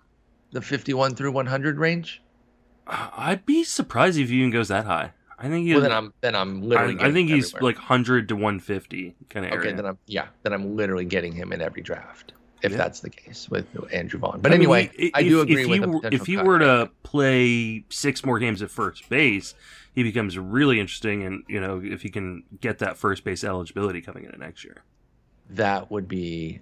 The 0.53 0.61
51 0.61 1.15
through 1.15 1.33
100 1.33 1.79
range? 1.79 2.23
I'd 2.87 3.47
be 3.47 3.65
surprised 3.65 4.19
if 4.19 4.29
he 4.29 4.37
even 4.37 4.51
goes 4.51 4.69
that 4.69 4.85
high. 4.85 5.13
I 5.39 5.49
think. 5.49 5.69
Well, 5.69 5.81
then 5.81 5.93
I'm 5.93 6.13
then 6.21 6.37
I'm 6.37 6.63
literally. 6.63 6.99
I, 7.01 7.09
I 7.09 7.13
think 7.13 7.29
he's 7.29 7.53
everywhere. 7.55 7.73
like 7.73 7.83
hundred 7.83 8.29
to 8.29 8.37
one 8.37 8.61
fifty 8.61 9.17
kind 9.31 9.45
of 9.45 9.53
okay, 9.53 9.59
area. 9.59 9.69
Okay, 9.71 9.77
then 9.77 9.87
I'm 9.87 9.99
yeah, 10.07 10.27
then 10.43 10.53
I'm 10.53 10.77
literally 10.77 11.05
getting 11.05 11.33
him 11.33 11.53
in 11.53 11.61
every 11.61 11.83
draft 11.83 12.35
if 12.65 12.73
yeah. 12.73 12.79
that's 12.79 13.01
the 13.01 13.11
case 13.11 13.49
with 13.51 13.67
Andrew 13.93 14.19
Vaughn. 14.19 14.41
But 14.41 14.53
I 14.53 14.55
anyway, 14.55 14.91
mean, 14.99 15.11
I 15.13 15.23
do 15.23 15.43
agree 15.43 15.71
if 15.71 15.87
with 15.87 16.13
If 16.15 16.27
he 16.27 16.39
were 16.39 16.59
to 16.59 16.91
play 17.03 17.85
six 17.91 18.25
more 18.25 18.39
games 18.39 18.63
at 18.63 18.71
first 18.71 19.07
base, 19.11 19.55
he 19.95 20.03
becomes 20.03 20.39
really 20.39 20.81
interesting. 20.81 21.25
And 21.25 21.45
you 21.47 21.61
know, 21.61 21.81
if 21.85 22.01
he 22.01 22.09
can 22.09 22.43
get 22.61 22.79
that 22.79 22.97
first 22.97 23.23
base 23.23 23.45
eligibility 23.45 24.01
coming 24.01 24.25
into 24.25 24.39
next 24.39 24.65
year, 24.65 24.83
that 25.51 25.91
would 25.91 26.09
be 26.09 26.61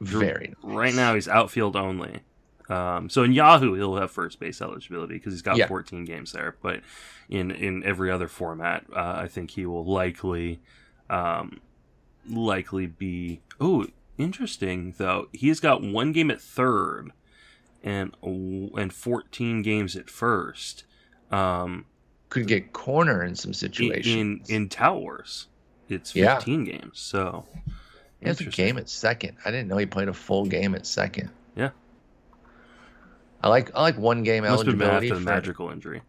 very. 0.00 0.54
Nice. 0.62 0.74
Right 0.74 0.94
now, 0.94 1.14
he's 1.14 1.28
outfield 1.28 1.76
only. 1.76 2.20
Um, 2.68 3.08
so 3.08 3.24
in 3.24 3.32
Yahoo, 3.32 3.74
he'll 3.74 3.96
have 3.96 4.10
first 4.10 4.38
base 4.38 4.60
eligibility 4.60 5.14
because 5.14 5.32
he's 5.32 5.42
got 5.42 5.56
yeah. 5.56 5.66
14 5.66 6.04
games 6.04 6.32
there. 6.32 6.56
But 6.62 6.82
in 7.30 7.50
in 7.50 7.82
every 7.84 8.10
other 8.10 8.28
format, 8.28 8.84
uh, 8.94 9.14
I 9.16 9.28
think 9.28 9.52
he 9.52 9.64
will 9.64 9.86
likely 9.86 10.60
um, 11.08 11.58
likely 12.28 12.86
be. 12.86 13.40
Oh, 13.58 13.86
interesting 14.20 14.94
though. 14.98 15.28
He's 15.32 15.60
got 15.60 15.82
one 15.82 16.12
game 16.12 16.30
at 16.30 16.40
third, 16.40 17.12
and 17.82 18.14
and 18.22 18.92
14 18.92 19.62
games 19.62 19.96
at 19.96 20.10
first. 20.10 20.84
Um, 21.30 21.86
could 22.28 22.46
get 22.46 22.72
corner 22.72 23.22
in 23.24 23.34
some 23.34 23.52
situations. 23.52 24.48
In 24.48 24.54
in 24.54 24.68
towers, 24.68 25.48
it's 25.88 26.12
15 26.12 26.66
yeah. 26.66 26.72
games. 26.72 26.98
So 27.00 27.46
he 28.20 28.28
has 28.28 28.40
a 28.40 28.44
game 28.44 28.78
at 28.78 28.88
second. 28.88 29.36
I 29.44 29.50
didn't 29.50 29.68
know 29.68 29.76
he 29.76 29.86
played 29.86 30.08
a 30.08 30.12
full 30.12 30.46
game 30.46 30.74
at 30.74 30.86
second. 30.86 31.30
Yeah. 31.56 31.70
I 33.42 33.48
like 33.48 33.74
I 33.74 33.82
like 33.82 33.98
one 33.98 34.22
game 34.22 34.44
Must 34.44 34.62
eligibility 34.62 35.08
after 35.08 35.18
the 35.18 35.24
for, 35.24 35.30
magical 35.30 35.70
injury. 35.70 36.02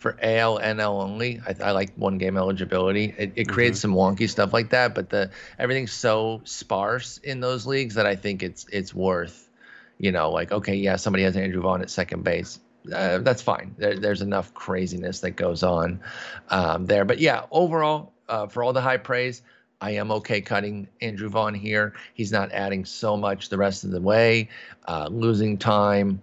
For 0.00 0.18
AL 0.20 0.58
NL 0.58 1.02
only, 1.02 1.40
I, 1.46 1.68
I 1.68 1.70
like 1.70 1.94
one 1.94 2.18
game 2.18 2.36
eligibility. 2.36 3.14
It, 3.16 3.32
it 3.36 3.48
creates 3.48 3.78
mm-hmm. 3.78 3.94
some 3.94 4.16
wonky 4.16 4.28
stuff 4.28 4.52
like 4.52 4.70
that, 4.70 4.94
but 4.94 5.10
the 5.10 5.30
everything's 5.58 5.92
so 5.92 6.40
sparse 6.44 7.18
in 7.18 7.40
those 7.40 7.66
leagues 7.66 7.94
that 7.94 8.06
I 8.06 8.16
think 8.16 8.42
it's 8.42 8.66
it's 8.72 8.92
worth, 8.92 9.48
you 9.98 10.10
know, 10.10 10.30
like 10.30 10.50
okay, 10.50 10.74
yeah, 10.74 10.96
somebody 10.96 11.22
has 11.24 11.36
Andrew 11.36 11.62
Vaughn 11.62 11.82
at 11.82 11.90
second 11.90 12.24
base 12.24 12.58
uh, 12.92 13.18
that's 13.18 13.42
fine. 13.42 13.74
There, 13.78 13.98
there's 13.98 14.22
enough 14.22 14.54
craziness 14.54 15.20
that 15.20 15.32
goes 15.32 15.62
on 15.62 16.00
um, 16.48 16.86
there. 16.86 17.04
But 17.04 17.18
yeah, 17.18 17.44
overall, 17.50 18.12
uh, 18.28 18.46
for 18.46 18.62
all 18.62 18.72
the 18.72 18.80
high 18.80 18.96
praise, 18.96 19.42
I 19.80 19.92
am 19.92 20.10
okay 20.12 20.40
cutting 20.40 20.88
Andrew 21.00 21.28
Vaughn 21.28 21.54
here. 21.54 21.94
He's 22.14 22.32
not 22.32 22.52
adding 22.52 22.84
so 22.84 23.16
much 23.16 23.48
the 23.48 23.58
rest 23.58 23.84
of 23.84 23.90
the 23.90 24.00
way, 24.00 24.48
uh, 24.86 25.08
losing 25.10 25.58
time, 25.58 26.20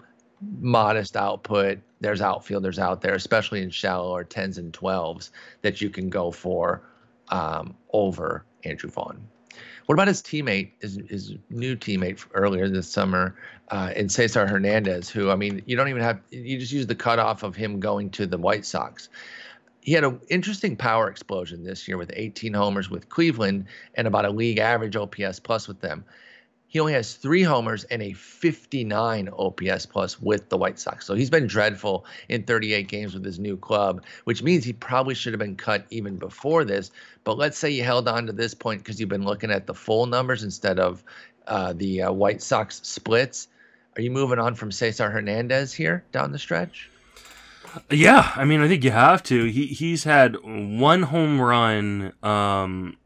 modest 0.59 1.15
output. 1.15 1.79
There's 1.99 2.21
outfielders 2.21 2.79
out 2.79 3.01
there, 3.01 3.15
especially 3.15 3.61
in 3.61 3.69
shallow 3.69 4.15
or 4.15 4.23
10s 4.23 4.57
and 4.57 4.71
12s, 4.73 5.31
that 5.61 5.81
you 5.81 5.89
can 5.89 6.09
go 6.09 6.31
for 6.31 6.81
um, 7.29 7.75
over 7.91 8.45
Andrew 8.63 8.89
Vaughn. 8.89 9.19
What 9.85 9.93
about 9.93 10.07
his 10.07 10.21
teammate, 10.21 10.71
his, 10.81 10.99
his 11.09 11.33
new 11.49 11.75
teammate 11.75 12.25
earlier 12.33 12.67
this 12.67 12.89
summer, 12.89 13.35
uh, 13.69 13.93
in 13.95 14.09
Cesar 14.09 14.45
Hernandez, 14.45 15.09
who, 15.09 15.31
I 15.31 15.35
mean, 15.35 15.61
you 15.65 15.77
don't 15.77 15.87
even 15.87 16.01
have, 16.01 16.19
you 16.29 16.59
just 16.59 16.73
use 16.73 16.87
the 16.87 16.95
cutoff 16.95 17.43
of 17.43 17.55
him 17.55 17.79
going 17.79 18.09
to 18.11 18.25
the 18.25 18.37
White 18.37 18.65
Sox 18.65 19.09
he 19.87 19.93
had 19.93 20.03
an 20.03 20.19
interesting 20.27 20.75
power 20.75 21.09
explosion 21.09 21.63
this 21.63 21.87
year 21.87 21.95
with 21.95 22.11
18 22.13 22.53
homers 22.53 22.89
with 22.89 23.07
Cleveland 23.07 23.67
and 23.95 24.05
about 24.05 24.25
a 24.25 24.29
league 24.29 24.57
average 24.57 24.97
OPS 24.97 25.39
plus 25.39 25.65
with 25.65 25.79
them. 25.79 26.03
He 26.69 26.79
only 26.79 26.93
has 26.93 27.13
three 27.13 27.43
homers 27.43 27.85
and 27.85 28.01
a 28.01 28.13
59 28.13 29.29
OPS 29.29 29.85
plus 29.85 30.21
with 30.21 30.49
the 30.49 30.57
White 30.57 30.79
Sox. 30.79 31.05
So 31.05 31.15
he's 31.15 31.29
been 31.29 31.47
dreadful 31.47 32.05
in 32.27 32.43
38 32.43 32.87
games 32.89 33.13
with 33.13 33.23
his 33.23 33.39
new 33.39 33.55
club, 33.55 34.03
which 34.25 34.43
means 34.43 34.65
he 34.65 34.73
probably 34.73 35.15
should 35.15 35.33
have 35.33 35.39
been 35.39 35.55
cut 35.55 35.85
even 35.89 36.17
before 36.17 36.65
this. 36.65 36.91
But 37.23 37.37
let's 37.37 37.57
say 37.57 37.69
you 37.69 37.83
held 37.83 38.07
on 38.07 38.25
to 38.27 38.33
this 38.33 38.53
point 38.53 38.83
because 38.83 38.99
you've 38.99 39.09
been 39.09 39.23
looking 39.23 39.49
at 39.49 39.65
the 39.65 39.73
full 39.73 40.05
numbers 40.05 40.43
instead 40.43 40.77
of 40.77 41.03
uh, 41.47 41.73
the 41.73 42.03
uh, 42.03 42.11
White 42.11 42.41
Sox 42.41 42.81
splits. 42.83 43.47
Are 43.95 44.01
you 44.01 44.11
moving 44.11 44.37
on 44.37 44.53
from 44.53 44.71
Cesar 44.71 45.09
Hernandez 45.09 45.73
here 45.73 46.03
down 46.11 46.31
the 46.31 46.39
stretch? 46.39 46.89
Yeah, 47.89 48.31
I 48.35 48.45
mean, 48.45 48.61
I 48.61 48.67
think 48.67 48.83
you 48.83 48.91
have 48.91 49.23
to. 49.23 49.45
He 49.45 49.67
he's 49.67 50.03
had 50.03 50.37
one 50.43 51.03
home 51.03 51.39
run 51.39 52.13
um, 52.23 52.97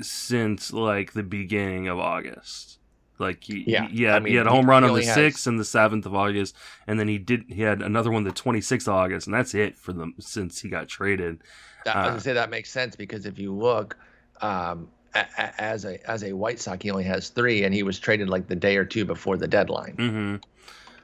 since 0.00 0.72
like 0.72 1.12
the 1.12 1.22
beginning 1.22 1.88
of 1.88 1.98
August. 1.98 2.79
Like 3.20 3.44
he, 3.44 3.64
yeah, 3.66 3.86
he, 3.86 4.04
had, 4.04 4.16
I 4.16 4.18
mean, 4.20 4.32
he 4.32 4.36
had 4.36 4.46
a 4.46 4.50
home 4.50 4.68
run 4.68 4.82
on 4.82 4.94
the 4.94 5.02
sixth 5.02 5.46
and 5.46 5.60
the 5.60 5.64
seventh 5.64 6.06
of 6.06 6.14
August, 6.14 6.56
and 6.86 6.98
then 6.98 7.06
he 7.06 7.18
did 7.18 7.44
he 7.48 7.62
had 7.62 7.82
another 7.82 8.10
one 8.10 8.24
the 8.24 8.32
twenty 8.32 8.60
sixth 8.60 8.88
of 8.88 8.94
August, 8.94 9.26
and 9.26 9.34
that's 9.34 9.54
it 9.54 9.76
for 9.76 9.92
them 9.92 10.14
since 10.18 10.60
he 10.60 10.68
got 10.68 10.88
traded. 10.88 11.42
That, 11.84 11.96
uh, 11.96 11.98
I 11.98 12.02
was 12.02 12.08
gonna 12.08 12.16
uh, 12.16 12.20
say 12.20 12.32
that 12.32 12.50
makes 12.50 12.70
sense 12.70 12.96
because 12.96 13.26
if 13.26 13.38
you 13.38 13.52
look, 13.52 13.96
um, 14.40 14.88
a, 15.14 15.26
a, 15.38 15.60
as 15.60 15.84
a 15.84 16.10
as 16.10 16.24
a 16.24 16.32
White 16.32 16.60
Sox, 16.60 16.82
he 16.82 16.90
only 16.90 17.04
has 17.04 17.28
three, 17.28 17.64
and 17.64 17.74
he 17.74 17.82
was 17.82 17.98
traded 17.98 18.28
like 18.28 18.48
the 18.48 18.56
day 18.56 18.76
or 18.76 18.84
two 18.84 19.04
before 19.04 19.36
the 19.36 19.48
deadline. 19.48 19.96
Mm-hmm. 19.96 20.36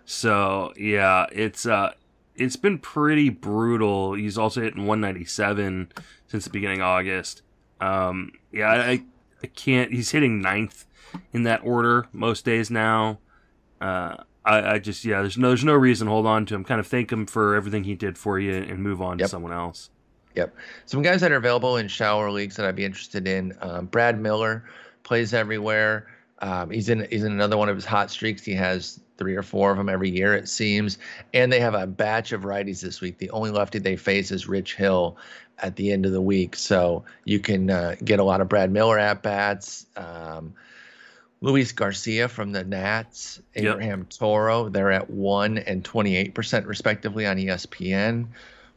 So 0.07 0.73
yeah, 0.77 1.27
it's 1.33 1.67
uh 1.67 1.93
it's 2.35 2.57
been 2.57 2.79
pretty 2.79 3.29
brutal. 3.29 4.15
He's 4.15 4.39
also 4.39 4.61
hitting 4.61 4.87
197 4.87 5.93
since 6.27 6.45
the 6.45 6.51
beginning 6.51 6.81
of 6.81 6.87
August. 6.87 7.43
Um, 7.81 8.33
yeah, 8.53 8.71
I, 8.71 9.03
I 9.43 9.47
can't. 9.49 9.93
He's 9.93 10.11
hitting 10.11 10.41
ninth 10.41 10.87
in 11.33 11.43
that 11.45 11.61
order 11.65 12.07
most 12.13 12.45
days 12.45 12.71
now. 12.71 13.19
Uh, 13.81 14.17
I, 14.45 14.75
I 14.75 14.79
just 14.79 15.05
yeah, 15.05 15.21
there's 15.21 15.37
no 15.37 15.49
there's 15.49 15.65
no 15.65 15.75
reason 15.75 16.07
to 16.07 16.13
hold 16.13 16.27
on 16.27 16.47
to 16.47 16.55
him. 16.55 16.65
Kind 16.65 16.81
of 16.81 16.87
thank 16.87 17.11
him 17.11 17.27
for 17.27 17.55
everything 17.55 17.85
he 17.85 17.95
did 17.95 18.17
for 18.17 18.39
you 18.39 18.53
and 18.53 18.79
move 18.81 19.03
on 19.03 19.19
yep. 19.19 19.27
to 19.27 19.31
someone 19.31 19.53
else. 19.53 19.91
Yep. 20.37 20.55
Some 20.85 21.03
guys 21.03 21.21
that 21.23 21.33
are 21.33 21.37
available 21.37 21.79
in 21.79 21.89
shower 21.89 22.31
leagues 22.31 22.57
that 22.57 22.67
I'd 22.67 22.77
be 22.77 22.85
interested 22.85 23.27
in. 23.27 23.57
Um, 23.61 23.87
Brad 23.87 24.21
Miller 24.21 24.65
plays 25.03 25.35
everywhere. 25.35 26.09
Um, 26.41 26.71
he's 26.71 26.89
in 26.89 27.07
he's 27.11 27.25
in 27.25 27.33
another 27.33 27.57
one 27.57 27.69
of 27.69 27.75
his 27.75 27.87
hot 27.87 28.11
streaks. 28.11 28.45
He 28.45 28.53
has 28.53 29.01
three 29.17 29.35
or 29.35 29.43
four 29.43 29.71
of 29.71 29.79
them 29.79 29.89
every 29.89 30.11
year, 30.11 30.35
it 30.35 30.49
seems. 30.49 30.99
And 31.33 31.51
they 31.51 31.61
have 31.61 31.75
a 31.75 31.87
batch 31.87 32.33
of 32.33 32.43
righties 32.43 32.83
this 32.83 33.01
week. 33.01 33.19
The 33.19 33.31
only 33.31 33.51
lefty 33.51 33.79
they 33.79 33.97
face 33.97 34.31
is 34.31 34.47
Rich 34.47 34.75
Hill 34.75 35.17
at 35.59 35.77
the 35.77 35.91
end 35.91 36.05
of 36.05 36.13
the 36.13 36.21
week. 36.21 36.55
So 36.55 37.05
you 37.25 37.41
can 37.41 37.71
uh, 37.71 37.97
get 38.05 38.21
a 38.21 38.25
lot 38.25 38.41
of 38.43 38.49
Brad 38.49 38.71
Miller 38.71 38.99
at 38.99 39.23
bats. 39.23 39.87
Um, 39.97 40.55
Luis 41.40 41.73
Garcia 41.73 42.28
from 42.28 42.52
the 42.52 42.64
Nats, 42.64 43.40
Abraham 43.55 44.00
yep. 44.00 44.11
Toro, 44.11 44.69
they're 44.69 44.90
at 44.90 45.11
1 45.11 45.59
and 45.59 45.85
28% 45.85 46.66
respectively 46.66 47.26
on 47.26 47.37
ESPN. 47.37 48.28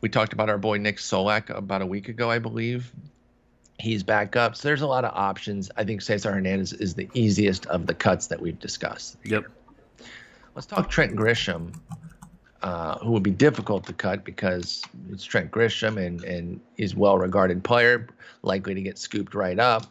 We 0.01 0.09
talked 0.09 0.33
about 0.33 0.49
our 0.49 0.57
boy 0.57 0.77
Nick 0.77 0.97
Solak 0.97 1.49
about 1.49 1.81
a 1.81 1.85
week 1.85 2.09
ago, 2.09 2.29
I 2.29 2.39
believe. 2.39 2.91
He's 3.79 4.03
back 4.03 4.35
up. 4.35 4.57
So 4.57 4.67
there's 4.67 4.81
a 4.81 4.87
lot 4.87 5.05
of 5.05 5.13
options. 5.15 5.71
I 5.77 5.85
think 5.85 6.01
Cesar 6.01 6.33
Hernandez 6.33 6.73
is 6.73 6.95
the 6.95 7.09
easiest 7.13 7.65
of 7.67 7.87
the 7.87 7.93
cuts 7.93 8.27
that 8.27 8.41
we've 8.41 8.59
discussed. 8.59 9.17
Yep. 9.23 9.45
Let's 10.53 10.67
talk 10.67 10.89
Trent 10.89 11.15
Grisham, 11.15 11.73
uh, 12.61 12.97
who 12.99 13.11
would 13.11 13.23
be 13.23 13.31
difficult 13.31 13.85
to 13.85 13.93
cut 13.93 14.25
because 14.25 14.83
it's 15.09 15.23
Trent 15.23 15.49
Grisham 15.49 15.97
and, 16.05 16.21
and 16.25 16.59
he's 16.75 16.93
well 16.93 17.17
regarded 17.17 17.63
player, 17.63 18.07
likely 18.41 18.73
to 18.73 18.81
get 18.81 18.97
scooped 18.97 19.33
right 19.33 19.59
up. 19.59 19.85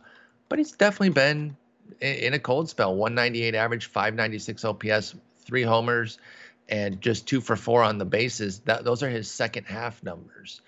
But 0.51 0.59
he's 0.59 0.73
definitely 0.73 1.11
been 1.11 1.57
in, 2.01 2.35
a 2.35 2.39
cold 2.39 2.69
spell 2.69 2.95
198 2.95 3.55
average, 3.55 3.87
596 3.87 4.65
OPS, 4.65 5.15
three 5.45 5.63
homers, 5.63 6.19
and 6.69 7.01
just 7.01 7.27
two 7.27 7.41
for 7.41 7.57
four 7.57 7.83
on 7.83 7.99
the 7.99 8.05
bases. 8.05 8.61
That, 8.61 8.85
those 8.85 9.03
are 9.03 9.09
his 9.09 9.31
second 9.31 9.65
half 9.65 10.03
numbers. 10.03 10.61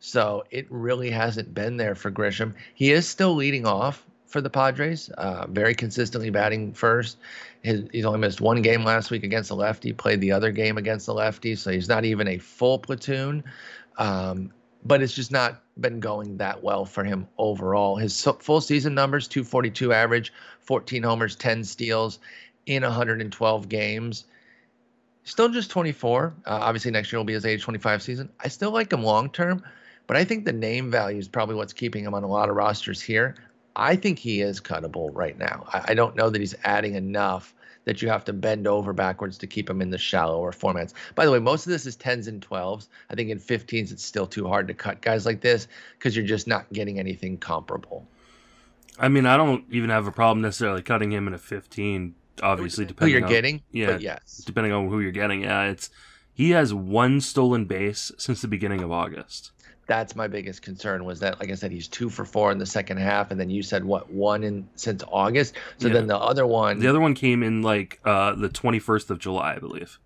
So 0.00 0.44
it 0.50 0.66
really 0.70 1.10
hasn't 1.10 1.52
been 1.54 1.76
there 1.76 1.94
for 1.94 2.10
Grisham. 2.10 2.54
He 2.74 2.92
is 2.92 3.08
still 3.08 3.34
leading 3.34 3.66
off 3.66 4.06
for 4.26 4.40
the 4.40 4.50
Padres, 4.50 5.08
uh, 5.10 5.46
very 5.48 5.74
consistently 5.74 6.30
batting 6.30 6.72
first. 6.72 7.16
His, 7.62 7.84
he's 7.92 8.04
only 8.04 8.20
missed 8.20 8.40
one 8.40 8.62
game 8.62 8.84
last 8.84 9.10
week 9.10 9.24
against 9.24 9.48
the 9.48 9.56
lefty, 9.56 9.92
played 9.92 10.20
the 10.20 10.32
other 10.32 10.52
game 10.52 10.78
against 10.78 11.06
the 11.06 11.14
lefty, 11.14 11.56
so 11.56 11.72
he's 11.72 11.88
not 11.88 12.04
even 12.04 12.28
a 12.28 12.38
full 12.38 12.78
platoon. 12.78 13.42
Um, 13.96 14.52
but 14.84 15.02
it's 15.02 15.14
just 15.14 15.32
not 15.32 15.62
been 15.80 16.00
going 16.00 16.36
that 16.38 16.62
well 16.62 16.84
for 16.84 17.04
him 17.04 17.26
overall. 17.38 17.96
His 17.96 18.22
full 18.40 18.60
season 18.60 18.94
numbers 18.94 19.28
242 19.28 19.92
average, 19.92 20.32
14 20.60 21.02
homers, 21.02 21.36
10 21.36 21.64
steals 21.64 22.18
in 22.66 22.82
112 22.82 23.68
games. 23.68 24.24
Still 25.24 25.48
just 25.48 25.70
24. 25.70 26.34
Uh, 26.46 26.50
obviously, 26.50 26.90
next 26.90 27.12
year 27.12 27.18
will 27.18 27.24
be 27.24 27.34
his 27.34 27.44
age 27.44 27.62
25 27.62 28.02
season. 28.02 28.28
I 28.40 28.48
still 28.48 28.70
like 28.70 28.92
him 28.92 29.02
long 29.02 29.30
term, 29.30 29.62
but 30.06 30.16
I 30.16 30.24
think 30.24 30.44
the 30.44 30.52
name 30.52 30.90
value 30.90 31.18
is 31.18 31.28
probably 31.28 31.54
what's 31.54 31.72
keeping 31.72 32.04
him 32.04 32.14
on 32.14 32.24
a 32.24 32.28
lot 32.28 32.48
of 32.48 32.56
rosters 32.56 33.00
here. 33.00 33.34
I 33.76 33.94
think 33.94 34.18
he 34.18 34.40
is 34.40 34.60
cuttable 34.60 35.10
right 35.12 35.38
now. 35.38 35.66
I, 35.72 35.84
I, 35.88 35.94
don't 35.94 36.16
know 36.16 36.30
that 36.30 36.40
he's 36.40 36.54
adding 36.64 36.94
enough 36.96 37.54
that 37.88 38.02
you 38.02 38.08
have 38.10 38.22
to 38.22 38.34
bend 38.34 38.66
over 38.66 38.92
backwards 38.92 39.38
to 39.38 39.46
keep 39.46 39.70
him 39.70 39.80
in 39.80 39.88
the 39.88 39.96
shallower 39.96 40.52
formats. 40.52 40.92
By 41.14 41.24
the 41.24 41.32
way, 41.32 41.38
most 41.38 41.64
of 41.64 41.70
this 41.70 41.86
is 41.86 41.96
10s 41.96 42.28
and 42.28 42.46
12s. 42.46 42.88
I 43.08 43.14
think 43.14 43.30
in 43.30 43.38
15s, 43.38 43.90
it's 43.90 44.04
still 44.04 44.26
too 44.26 44.46
hard 44.46 44.68
to 44.68 44.74
cut 44.74 45.00
guys 45.00 45.24
like 45.24 45.40
this 45.40 45.68
because 45.98 46.14
you're 46.14 46.26
just 46.26 46.46
not 46.46 46.70
getting 46.70 46.98
anything 46.98 47.38
comparable. 47.38 48.06
I 48.98 49.08
mean, 49.08 49.24
I 49.24 49.38
don't 49.38 49.64
even 49.70 49.88
have 49.88 50.06
a 50.06 50.12
problem 50.12 50.42
necessarily 50.42 50.82
cutting 50.82 51.10
him 51.10 51.26
in 51.28 51.32
a 51.32 51.38
15. 51.38 52.14
Obviously, 52.42 52.84
depending 52.84 53.04
on 53.04 53.08
who 53.08 53.18
you're 53.20 53.26
on, 53.26 53.32
getting, 53.32 53.62
yeah, 53.72 53.96
yes, 53.98 54.42
depending 54.44 54.72
on 54.74 54.90
who 54.90 55.00
you're 55.00 55.10
getting. 55.10 55.44
Yeah, 55.44 55.62
it's 55.62 55.88
he 56.34 56.50
has 56.50 56.74
one 56.74 57.22
stolen 57.22 57.64
base 57.64 58.12
since 58.18 58.42
the 58.42 58.48
beginning 58.48 58.82
of 58.82 58.92
August 58.92 59.50
that's 59.88 60.14
my 60.14 60.28
biggest 60.28 60.62
concern 60.62 61.04
was 61.04 61.18
that 61.18 61.40
like 61.40 61.50
i 61.50 61.54
said 61.54 61.72
he's 61.72 61.88
two 61.88 62.08
for 62.08 62.24
four 62.24 62.52
in 62.52 62.58
the 62.58 62.66
second 62.66 62.98
half 62.98 63.32
and 63.32 63.40
then 63.40 63.50
you 63.50 63.62
said 63.62 63.84
what 63.84 64.08
one 64.10 64.44
in 64.44 64.68
since 64.76 65.02
august? 65.10 65.54
So 65.78 65.88
yeah. 65.88 65.94
then 65.94 66.06
the 66.06 66.16
other 66.16 66.46
one 66.46 66.78
the 66.78 66.86
other 66.86 67.00
one 67.00 67.14
came 67.14 67.42
in 67.42 67.62
like 67.62 67.98
uh 68.04 68.34
the 68.36 68.48
21st 68.48 69.10
of 69.10 69.18
july 69.18 69.54
i 69.54 69.58
believe. 69.58 69.98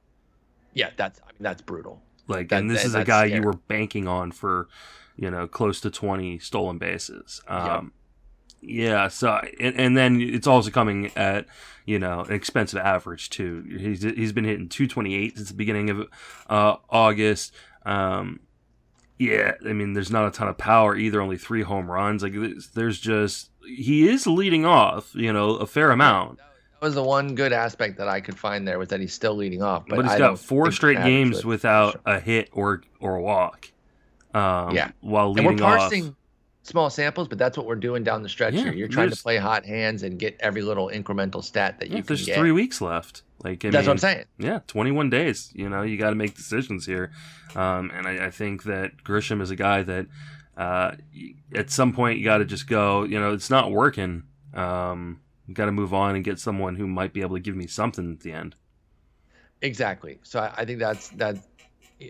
Yeah 0.73 0.91
that's 0.97 1.21
i 1.21 1.33
mean 1.33 1.43
that's 1.43 1.61
brutal. 1.61 2.01
Like 2.29 2.49
that, 2.49 2.61
and 2.61 2.71
this 2.71 2.83
that, 2.83 2.89
is 2.89 2.95
a 2.95 3.05
guy 3.05 3.27
scary. 3.27 3.41
you 3.41 3.47
were 3.47 3.55
banking 3.55 4.09
on 4.09 4.31
for 4.31 4.69
you 5.17 5.31
know 5.31 5.47
close 5.47 5.81
to 5.83 5.91
20 5.91 6.39
stolen 6.39 6.79
bases. 6.79 7.43
Um 7.47 7.93
yeah 8.65 9.09
so 9.09 9.41
and, 9.61 9.75
and 9.77 9.97
then 9.97 10.21
it's 10.21 10.47
also 10.47 10.71
coming 10.71 11.11
at 11.17 11.47
you 11.85 11.99
know 11.99 12.21
an 12.21 12.33
expensive 12.33 12.79
average 12.79 13.31
too. 13.31 13.65
He's 13.69 14.03
he's 14.03 14.33
been 14.33 14.45
hitting 14.45 14.69
228 14.69 15.37
since 15.37 15.49
the 15.49 15.55
beginning 15.55 15.91
of 15.91 16.07
uh 16.49 16.77
august. 16.89 17.53
Um 17.85 18.39
yeah, 19.19 19.53
I 19.65 19.73
mean, 19.73 19.93
there's 19.93 20.11
not 20.11 20.27
a 20.27 20.31
ton 20.31 20.49
of 20.49 20.59
power 20.59 20.97
either. 20.97 21.21
Only 21.21 21.37
three 21.37 21.63
home 21.63 21.91
runs. 21.91 22.23
Like, 22.23 22.35
there's 22.75 22.99
just 22.99 23.51
he 23.67 24.09
is 24.09 24.27
leading 24.27 24.65
off. 24.65 25.15
You 25.15 25.33
know, 25.33 25.57
a 25.57 25.67
fair 25.67 25.91
amount. 25.91 26.39
That 26.39 26.87
was 26.87 26.95
the 26.95 27.03
one 27.03 27.37
good 27.37 27.53
aspect 27.53 27.99
that 27.99 28.09
I 28.09 28.21
could 28.21 28.37
find 28.37 28.67
there 28.67 28.79
was 28.79 28.89
that 28.89 28.99
he's 28.99 29.15
still 29.15 29.37
leading 29.37 29.63
off. 29.63 29.85
But, 29.87 29.97
but 29.97 30.05
he's 30.07 30.15
I 30.15 30.19
got 30.19 30.39
four 30.39 30.73
straight 30.73 30.99
games 30.99 31.45
without 31.45 32.01
a 32.05 32.19
hit 32.19 32.49
or 32.53 32.83
or 32.99 33.17
a 33.17 33.23
walk. 33.23 33.71
Um, 34.35 34.75
yeah, 34.75 34.91
while 35.01 35.31
leading 35.33 35.51
and 35.51 35.61
we're 35.61 35.65
parsing 35.65 36.07
off. 36.09 36.15
small 36.63 36.91
samples, 36.91 37.29
but 37.29 37.39
that's 37.39 37.57
what 37.57 37.67
we're 37.67 37.77
doing 37.77 38.03
down 38.03 38.23
the 38.23 38.29
stretch 38.29 38.55
yeah, 38.55 38.65
here. 38.65 38.73
You're 38.73 38.89
trying 38.89 39.11
to 39.11 39.17
play 39.17 39.37
hot 39.37 39.65
hands 39.65 40.03
and 40.03 40.19
get 40.19 40.37
every 40.41 40.63
little 40.63 40.89
incremental 40.89 41.45
stat 41.45 41.79
that 41.79 41.91
yeah, 41.91 41.97
you 41.99 42.03
can 42.03 42.03
get. 42.03 42.09
there's 42.09 42.27
get. 42.27 42.39
three 42.39 42.53
weeks 42.53 42.81
left. 42.81 43.23
Like 43.43 43.65
I 43.65 43.71
that's 43.71 43.83
mean, 43.83 43.87
what 43.87 43.93
I'm 43.93 43.99
saying. 43.99 44.25
Yeah, 44.39 44.61
21 44.67 45.11
days. 45.11 45.51
You 45.55 45.69
know, 45.69 45.83
you 45.83 45.99
got 45.99 46.11
to 46.11 46.17
make 46.17 46.35
decisions 46.37 46.87
here, 46.87 47.13
um, 47.57 47.91
and 47.95 48.07
I, 48.07 48.27
I, 48.27 48.31
think 48.31 48.65
that 48.65 49.03
Grisham 49.03 49.41
is 49.43 49.51
a 49.51 49.57
guy 49.57 49.83
that 49.83 50.07
uh, 50.57 50.93
at 51.55 51.71
some 51.71 51.93
point 51.93 52.19
you 52.19 52.25
got 52.25 52.39
to 52.39 52.45
just 52.45 52.69
go. 52.69 53.03
You 53.03 53.19
know, 53.19 53.33
it's 53.33 53.51
not 53.51 53.73
working. 53.73 54.25
Um, 54.55 55.21
got 55.53 55.67
to 55.67 55.73
move 55.73 55.93
on 55.93 56.15
and 56.15 56.25
get 56.25 56.39
someone 56.39 56.77
who 56.77 56.87
might 56.87 57.13
be 57.13 57.21
able 57.21 57.37
to 57.37 57.41
give 57.41 57.57
me 57.57 57.67
something 57.67 58.13
at 58.13 58.21
the 58.21 58.33
end. 58.33 58.55
Exactly. 59.61 60.19
So 60.23 60.41
I, 60.41 60.53
I 60.59 60.65
think 60.65 60.79
that's 60.79 61.09
that. 61.11 61.37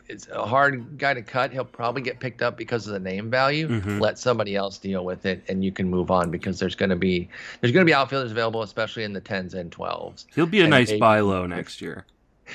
It's 0.08 0.28
a 0.28 0.46
hard 0.46 0.98
guy 0.98 1.14
to 1.14 1.22
cut. 1.22 1.52
He'll 1.52 1.64
probably 1.64 2.02
get 2.02 2.20
picked 2.20 2.42
up 2.42 2.56
because 2.56 2.86
of 2.86 2.92
the 2.92 2.98
name 2.98 3.30
value. 3.30 3.68
Mhm. 3.68 4.00
Let 4.00 4.18
somebody 4.18 4.56
else 4.56 4.78
deal 4.78 5.04
with 5.04 5.26
it, 5.26 5.42
and 5.48 5.64
you 5.64 5.72
can 5.72 5.88
move 5.88 6.10
on 6.10 6.30
because 6.30 6.58
there's 6.58 6.74
going 6.74 6.90
to 6.90 6.96
be 6.96 7.28
there's 7.60 7.72
going 7.72 7.84
to 7.84 7.90
be 7.90 7.94
outfielders 7.94 8.30
available, 8.30 8.62
especially 8.62 9.04
in 9.04 9.12
the 9.12 9.20
tens 9.20 9.54
and 9.54 9.70
twelves. 9.70 10.26
He'll 10.34 10.46
be 10.46 10.60
a 10.60 10.64
And 10.64 10.70
nice 10.70 10.92
buy 10.92 11.20
low 11.20 11.46
next 11.46 11.80
year. 11.80 12.06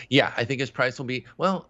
Yeah, 0.09 0.31
I 0.37 0.43
think 0.43 0.59
his 0.59 0.69
price 0.69 0.97
will 0.97 1.05
be 1.05 1.25
well. 1.37 1.67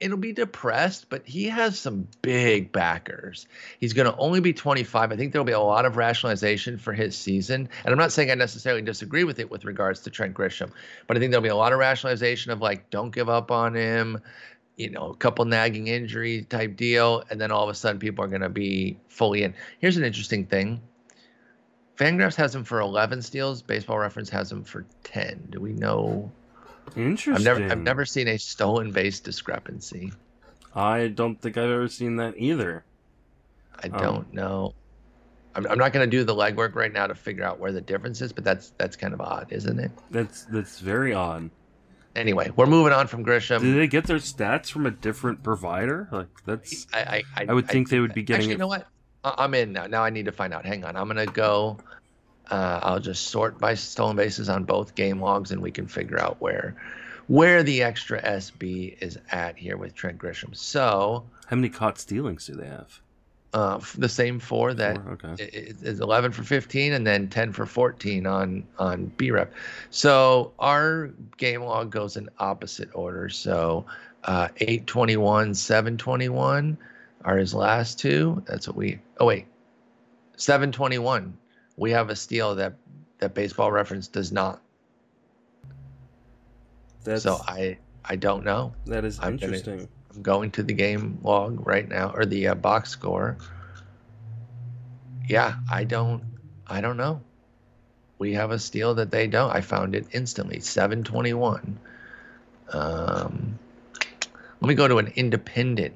It'll 0.00 0.16
be 0.16 0.32
depressed, 0.32 1.10
but 1.10 1.26
he 1.26 1.44
has 1.44 1.78
some 1.78 2.08
big 2.22 2.72
backers. 2.72 3.46
He's 3.78 3.92
going 3.92 4.10
to 4.10 4.16
only 4.16 4.40
be 4.40 4.54
25. 4.54 5.12
I 5.12 5.16
think 5.16 5.32
there'll 5.32 5.44
be 5.44 5.52
a 5.52 5.60
lot 5.60 5.84
of 5.84 5.98
rationalization 5.98 6.78
for 6.78 6.94
his 6.94 7.14
season. 7.14 7.68
And 7.84 7.92
I'm 7.92 7.98
not 7.98 8.10
saying 8.10 8.30
I 8.30 8.34
necessarily 8.34 8.80
disagree 8.80 9.24
with 9.24 9.38
it 9.38 9.50
with 9.50 9.66
regards 9.66 10.00
to 10.00 10.10
Trent 10.10 10.34
Grisham, 10.34 10.72
but 11.06 11.16
I 11.16 11.20
think 11.20 11.32
there'll 11.32 11.42
be 11.42 11.50
a 11.50 11.56
lot 11.56 11.74
of 11.74 11.78
rationalization 11.78 12.50
of 12.50 12.62
like, 12.62 12.88
don't 12.88 13.14
give 13.14 13.28
up 13.28 13.50
on 13.50 13.74
him, 13.74 14.20
you 14.76 14.88
know, 14.88 15.10
a 15.10 15.16
couple 15.16 15.44
nagging 15.44 15.88
injury 15.88 16.42
type 16.48 16.76
deal. 16.76 17.22
And 17.28 17.38
then 17.38 17.50
all 17.50 17.64
of 17.64 17.68
a 17.68 17.74
sudden 17.74 17.98
people 17.98 18.24
are 18.24 18.28
going 18.28 18.40
to 18.40 18.48
be 18.48 18.96
fully 19.08 19.42
in. 19.42 19.52
Here's 19.80 19.98
an 19.98 20.04
interesting 20.04 20.46
thing 20.46 20.80
Fangraphs 22.00 22.36
has 22.36 22.54
him 22.54 22.64
for 22.64 22.80
11 22.80 23.20
steals, 23.20 23.60
Baseball 23.60 23.98
Reference 23.98 24.30
has 24.30 24.50
him 24.50 24.64
for 24.64 24.86
10. 25.04 25.48
Do 25.50 25.60
we 25.60 25.74
know? 25.74 26.32
Interesting. 26.96 27.34
I've 27.34 27.58
never 27.58 27.72
I've 27.72 27.80
never 27.82 28.04
seen 28.04 28.28
a 28.28 28.36
stolen 28.38 28.90
base 28.92 29.20
discrepancy. 29.20 30.12
I 30.74 31.08
don't 31.08 31.40
think 31.40 31.56
I've 31.56 31.70
ever 31.70 31.88
seen 31.88 32.16
that 32.16 32.34
either. 32.36 32.84
I 33.82 33.88
Oh. 33.92 33.98
don't 33.98 34.32
know. 34.34 34.74
I'm, 35.54 35.66
I'm 35.66 35.78
not 35.78 35.92
going 35.92 36.08
to 36.08 36.16
do 36.16 36.22
the 36.22 36.34
legwork 36.34 36.76
right 36.76 36.92
now 36.92 37.08
to 37.08 37.14
figure 37.14 37.42
out 37.44 37.58
where 37.58 37.72
the 37.72 37.80
difference 37.80 38.20
is, 38.20 38.32
but 38.32 38.44
that's 38.44 38.72
that's 38.78 38.94
kind 38.96 39.12
of 39.14 39.20
odd, 39.20 39.48
isn't 39.50 39.78
it? 39.80 39.90
That's 40.10 40.44
that's 40.44 40.78
very 40.78 41.12
odd. 41.14 41.50
Anyway, 42.16 42.50
we're 42.56 42.66
moving 42.66 42.92
on 42.92 43.06
from 43.06 43.24
Grisham. 43.24 43.60
Did 43.60 43.76
they 43.76 43.86
get 43.86 44.04
their 44.04 44.18
stats 44.18 44.70
from 44.70 44.86
a 44.86 44.90
different 44.90 45.42
provider? 45.42 46.08
Like 46.12 46.28
that's 46.46 46.86
I 46.92 47.22
I, 47.36 47.46
I 47.48 47.52
would 47.54 47.68
think 47.68 47.88
they 47.88 48.00
would 48.00 48.14
be 48.14 48.22
getting 48.22 48.42
Actually, 48.42 48.52
it- 48.52 48.54
you 48.54 48.58
know 48.58 48.66
what? 48.68 48.86
I- 49.24 49.34
I'm 49.38 49.54
in 49.54 49.72
now. 49.72 49.86
Now 49.86 50.02
I 50.04 50.10
need 50.10 50.24
to 50.26 50.32
find 50.32 50.52
out. 50.54 50.64
Hang 50.64 50.84
on. 50.84 50.96
I'm 50.96 51.08
going 51.08 51.24
to 51.26 51.32
go. 51.32 51.78
Uh, 52.50 52.80
I'll 52.82 53.00
just 53.00 53.28
sort 53.28 53.58
by 53.58 53.74
stolen 53.74 54.16
bases 54.16 54.48
on 54.48 54.64
both 54.64 54.94
game 54.94 55.20
logs, 55.20 55.50
and 55.52 55.62
we 55.62 55.70
can 55.70 55.86
figure 55.86 56.18
out 56.20 56.40
where 56.40 56.74
where 57.28 57.62
the 57.62 57.82
extra 57.82 58.20
SB 58.22 58.96
is 59.00 59.16
at 59.30 59.56
here 59.56 59.76
with 59.76 59.94
Trent 59.94 60.18
Grisham. 60.18 60.54
So 60.56 61.24
how 61.46 61.56
many 61.56 61.68
caught 61.68 61.98
stealings 61.98 62.46
do 62.46 62.54
they 62.54 62.66
have? 62.66 63.00
uh, 63.52 63.80
the 63.98 64.08
same 64.08 64.38
four 64.38 64.72
that 64.74 64.96
Four? 65.02 65.12
Okay. 65.24 65.42
i- 65.42 65.56
i- 65.58 65.74
is 65.82 65.98
11 66.00 66.30
for 66.30 66.44
15 66.44 66.92
and 66.92 67.04
then 67.04 67.26
10 67.28 67.52
for 67.52 67.66
14 67.66 68.24
on 68.26 68.64
on 68.78 69.06
B 69.16 69.32
rep. 69.32 69.52
So 69.90 70.52
our 70.60 71.10
game 71.36 71.62
log 71.62 71.90
goes 71.90 72.16
in 72.16 72.28
opposite 72.38 72.90
order. 72.94 73.28
So 73.28 73.86
uh, 74.22 74.48
821, 74.58 75.54
721 75.54 76.78
are 77.24 77.36
his 77.38 77.52
last 77.52 77.98
two. 77.98 78.40
That's 78.46 78.68
what 78.68 78.76
we. 78.76 79.00
Oh 79.18 79.26
wait, 79.26 79.46
721. 80.36 81.36
We 81.80 81.92
have 81.92 82.10
a 82.10 82.14
steal 82.16 82.56
that 82.56 82.74
that 83.20 83.32
Baseball 83.32 83.72
Reference 83.72 84.06
does 84.06 84.30
not. 84.30 84.60
That's 87.04 87.22
So 87.22 87.40
I 87.48 87.78
I 88.04 88.16
don't 88.16 88.44
know. 88.44 88.74
that 88.84 89.04
is 89.06 89.18
I'm 89.18 89.38
gonna- 89.38 89.52
interesting. 89.54 89.88
I'm 90.14 90.20
going 90.22 90.50
to 90.52 90.62
the 90.62 90.74
game 90.74 91.18
log 91.22 91.66
right 91.66 91.88
now 91.88 92.12
or 92.14 92.26
the 92.26 92.48
uh, 92.48 92.54
box 92.54 92.90
score. 92.90 93.38
Yeah, 95.26 95.54
I 95.72 95.84
don't 95.84 96.22
I 96.66 96.82
don't 96.82 96.98
know. 96.98 97.22
We 98.18 98.34
have 98.34 98.50
a 98.50 98.58
steal 98.58 98.94
that 98.96 99.10
they 99.10 99.26
don't. 99.26 99.50
I 99.50 99.62
found 99.62 99.94
it 99.94 100.04
instantly. 100.12 100.60
721. 100.60 101.78
Um 102.74 103.58
let 104.60 104.68
me 104.68 104.74
go 104.74 104.86
to 104.86 104.98
an 104.98 105.12
independent. 105.16 105.94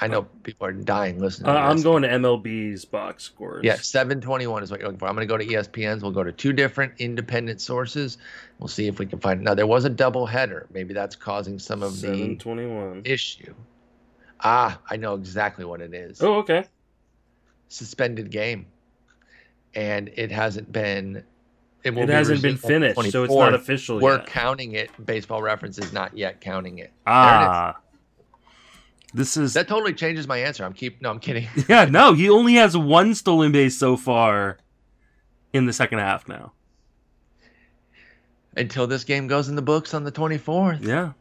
I 0.00 0.06
know 0.06 0.22
people 0.42 0.66
are 0.66 0.72
dying 0.72 1.18
listening. 1.18 1.50
Uh, 1.50 1.54
I'm 1.54 1.82
going 1.82 2.02
to 2.02 2.08
MLB's 2.08 2.84
box 2.84 3.24
scores. 3.24 3.64
Yeah, 3.64 3.76
721 3.76 4.62
is 4.62 4.70
what 4.70 4.80
you're 4.80 4.88
looking 4.88 4.98
for. 4.98 5.06
I'm 5.08 5.14
going 5.14 5.26
to 5.26 5.32
go 5.32 5.38
to 5.38 5.44
ESPN's. 5.46 6.02
We'll 6.02 6.12
go 6.12 6.22
to 6.22 6.32
two 6.32 6.52
different 6.52 6.94
independent 6.98 7.60
sources. 7.60 8.18
We'll 8.58 8.68
see 8.68 8.86
if 8.86 8.98
we 8.98 9.06
can 9.06 9.18
find. 9.18 9.40
It. 9.40 9.44
Now 9.44 9.54
there 9.54 9.66
was 9.66 9.84
a 9.84 9.90
double 9.90 10.26
header. 10.26 10.66
Maybe 10.72 10.94
that's 10.94 11.16
causing 11.16 11.58
some 11.58 11.82
of 11.82 11.92
the 12.00 12.08
seven 12.08 12.38
twenty-one. 12.38 13.02
issue. 13.04 13.54
Ah, 14.40 14.78
I 14.88 14.96
know 14.96 15.14
exactly 15.14 15.64
what 15.64 15.80
it 15.80 15.92
is. 15.92 16.22
Oh, 16.22 16.34
okay. 16.36 16.64
Suspended 17.68 18.30
game. 18.30 18.66
And 19.74 20.08
it 20.14 20.30
hasn't 20.30 20.70
been 20.72 21.24
it, 21.84 21.94
will 21.94 22.02
It 22.04 22.06
be 22.08 22.12
hasn't 22.12 22.42
been 22.42 22.56
the 22.56 22.60
finished, 22.60 23.10
so 23.12 23.24
it's 23.24 23.32
not 23.34 23.54
official 23.54 24.00
We're 24.00 24.16
yet. 24.16 24.26
counting 24.26 24.72
it. 24.72 24.90
Baseball 25.04 25.42
reference 25.42 25.78
is 25.78 25.92
not 25.92 26.16
yet 26.16 26.40
counting 26.40 26.78
it. 26.78 26.92
Ah, 27.06 27.76
this 29.14 29.36
is 29.36 29.54
That 29.54 29.68
totally 29.68 29.94
changes 29.94 30.26
my 30.28 30.38
answer. 30.38 30.64
I'm 30.64 30.72
keep 30.72 31.00
no, 31.00 31.10
I'm 31.10 31.18
kidding. 31.20 31.48
yeah. 31.68 31.84
No, 31.86 32.12
he 32.12 32.28
only 32.28 32.54
has 32.54 32.76
one 32.76 33.14
stolen 33.14 33.52
base 33.52 33.76
so 33.78 33.96
far 33.96 34.58
in 35.52 35.66
the 35.66 35.72
second 35.72 35.98
half 35.98 36.28
now. 36.28 36.52
Until 38.56 38.86
this 38.86 39.04
game 39.04 39.28
goes 39.28 39.48
in 39.48 39.54
the 39.54 39.62
books 39.62 39.94
on 39.94 40.04
the 40.04 40.12
24th. 40.12 40.82
Yeah. 40.84 41.12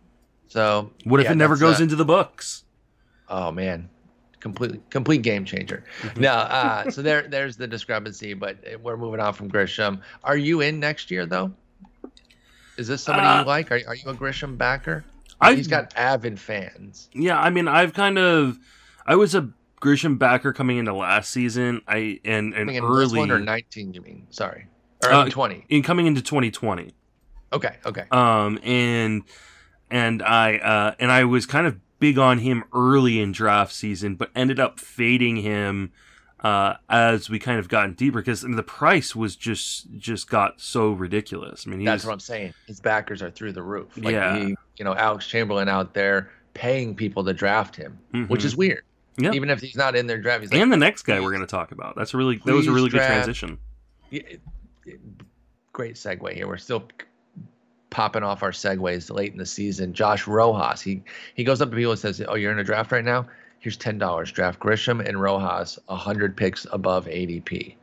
So 0.47 0.91
What 1.03 1.19
if 1.19 1.25
yeah, 1.25 1.33
it 1.33 1.35
never 1.35 1.55
goes 1.57 1.79
uh, 1.79 1.83
into 1.83 1.95
the 1.95 2.05
books? 2.05 2.63
Oh 3.29 3.51
man, 3.51 3.89
completely 4.39 4.81
complete 4.89 5.21
game 5.21 5.43
changer. 5.45 5.83
Mhm. 6.01 6.17
No, 6.17 6.31
uh, 6.31 6.89
so 6.89 7.01
there 7.01 7.27
there's 7.27 7.57
the 7.57 7.67
discrepancy, 7.67 8.33
but 8.33 8.57
we're 8.81 8.97
moving 8.97 9.19
on 9.19 9.33
from 9.33 9.51
Grisham. 9.51 10.01
Are 10.23 10.37
you 10.37 10.61
in 10.61 10.79
next 10.79 11.11
year 11.11 11.25
though? 11.25 11.51
Is 12.77 12.87
this 12.87 13.03
somebody 13.03 13.27
Uh, 13.27 13.39
you 13.41 13.45
like? 13.45 13.71
Are, 13.71 13.81
are 13.87 13.95
you 13.95 14.09
a 14.09 14.13
Grisham 14.13 14.57
backer? 14.57 15.03
I 15.39 15.53
He's 15.55 15.67
got 15.67 15.93
avid 15.95 16.39
fans. 16.39 17.09
yeah. 17.13 17.39
I 17.39 17.49
mean, 17.49 17.67
I've 17.67 17.93
kind 17.93 18.17
of 18.17 18.57
I 19.05 19.15
was 19.15 19.35
a 19.35 19.49
Grisham 19.81 20.17
backer 20.17 20.51
coming 20.53 20.77
into 20.77 20.93
last 20.93 21.29
season. 21.31 21.81
I 21.87 22.19
and 22.25 22.53
and 22.53 22.69
this 22.69 22.81
one 23.13 23.29
or 23.31 23.35
early 23.35 23.45
19, 23.45 23.93
you 23.93 24.01
mean? 24.01 24.27
Sorry, 24.31 24.67
or 25.03 25.11
Uh, 25.11 25.29
20. 25.29 25.65
in 25.69 25.83
coming 25.83 26.07
into 26.07 26.21
2020. 26.21 26.93
Okay, 27.53 27.75
okay. 27.85 28.03
um 28.11 28.59
and 28.63 29.23
and 29.89 30.21
i 30.21 30.57
uh 30.57 30.95
and 30.99 31.09
i 31.09 31.23
was 31.23 31.45
kind 31.45 31.65
of 31.65 31.77
big 31.97 32.17
on 32.17 32.39
him 32.39 32.65
early 32.73 33.21
in 33.21 33.31
draft 33.31 33.71
season 33.71 34.15
but 34.15 34.29
ended 34.35 34.59
up 34.59 34.81
fading 34.81 35.37
him 35.37 35.93
uh 36.41 36.73
as 36.89 37.29
we 37.29 37.39
kind 37.39 37.57
of 37.57 37.69
gotten 37.69 37.93
deeper 37.93 38.19
because 38.19 38.43
I 38.43 38.47
mean, 38.47 38.57
the 38.57 38.63
price 38.63 39.15
was 39.15 39.37
just 39.37 39.87
just 39.97 40.29
got 40.29 40.59
so 40.59 40.91
ridiculous 40.91 41.65
i 41.65 41.69
mean 41.69 41.85
That's 41.85 42.03
was, 42.03 42.07
what 42.07 42.13
I'm 42.13 42.19
saying. 42.19 42.53
His 42.67 42.81
backers 42.81 43.21
are 43.21 43.31
through 43.31 43.53
the 43.53 43.63
roof. 43.63 43.95
Like 43.95 44.11
Yeah. 44.11 44.37
he, 44.37 44.57
you 44.77 44.85
know, 44.85 44.95
Alex 44.95 45.27
Chamberlain 45.27 45.67
out 45.69 45.93
there 45.93 46.29
paying 46.53 46.95
people 46.95 47.23
to 47.25 47.33
draft 47.33 47.75
him, 47.75 47.97
which 48.27 48.41
Mhm. 48.41 48.45
is 48.45 48.55
weird. 48.55 48.83
Yeah. 49.17 49.31
Even 49.33 49.49
if 49.49 49.59
he's 49.61 49.75
not 49.75 49.95
in 49.95 50.05
their 50.07 50.19
draft, 50.19 50.41
he's 50.41 50.51
like, 50.51 50.61
and 50.61 50.71
the 50.71 50.77
next 50.77 51.03
guy 51.03 51.19
we're 51.19 51.31
going 51.31 51.41
to 51.41 51.47
talk 51.47 51.71
about 51.71 51.95
that's 51.95 52.13
a 52.13 52.17
really 52.17 52.37
that 52.45 52.53
was 52.53 52.67
a 52.67 52.71
really 52.71 52.89
good 52.89 53.01
transition 53.01 53.57
Yeah, 54.11 54.21
great 55.73 55.95
segue 55.95 56.33
here. 56.33 56.47
We're 56.47 56.57
still 56.57 56.83
popping 57.89 58.23
off 58.23 58.43
our 58.43 58.51
segues 58.51 59.09
late 59.13 59.31
in 59.31 59.37
the 59.37 59.45
season. 59.45 59.93
Josh 59.93 60.27
Rojas, 60.27 60.81
he 60.81 61.01
he 61.35 61.43
goes 61.43 61.61
up 61.61 61.69
to 61.69 61.75
people 61.75 61.91
and 61.91 61.99
says, 61.99 62.21
"Oh, 62.27 62.35
you're 62.35 62.51
in 62.51 62.59
a 62.59 62.63
draft 62.63 62.91
right 62.91 63.03
now. 63.05 63.27
Here's 63.59 63.77
ten 63.77 63.97
dollars. 63.97 64.31
Draft 64.31 64.59
Grisham 64.59 65.03
and 65.05 65.19
Rojas, 65.19 65.79
hundred 65.89 66.35
picks 66.37 66.65
above 66.71 67.05
ADP." 67.07 67.75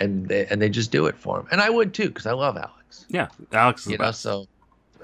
And 0.00 0.28
they, 0.28 0.46
and 0.46 0.62
they 0.62 0.68
just 0.68 0.92
do 0.92 1.06
it 1.06 1.16
for 1.16 1.40
him, 1.40 1.46
and 1.50 1.60
I 1.60 1.70
would 1.70 1.92
too 1.92 2.08
because 2.08 2.26
I 2.26 2.32
love 2.32 2.56
Alex. 2.56 3.04
yeah 3.08 3.28
alex 3.52 3.86
You 3.86 3.98
know, 3.98 4.04
best. 4.04 4.20
so 4.20 4.46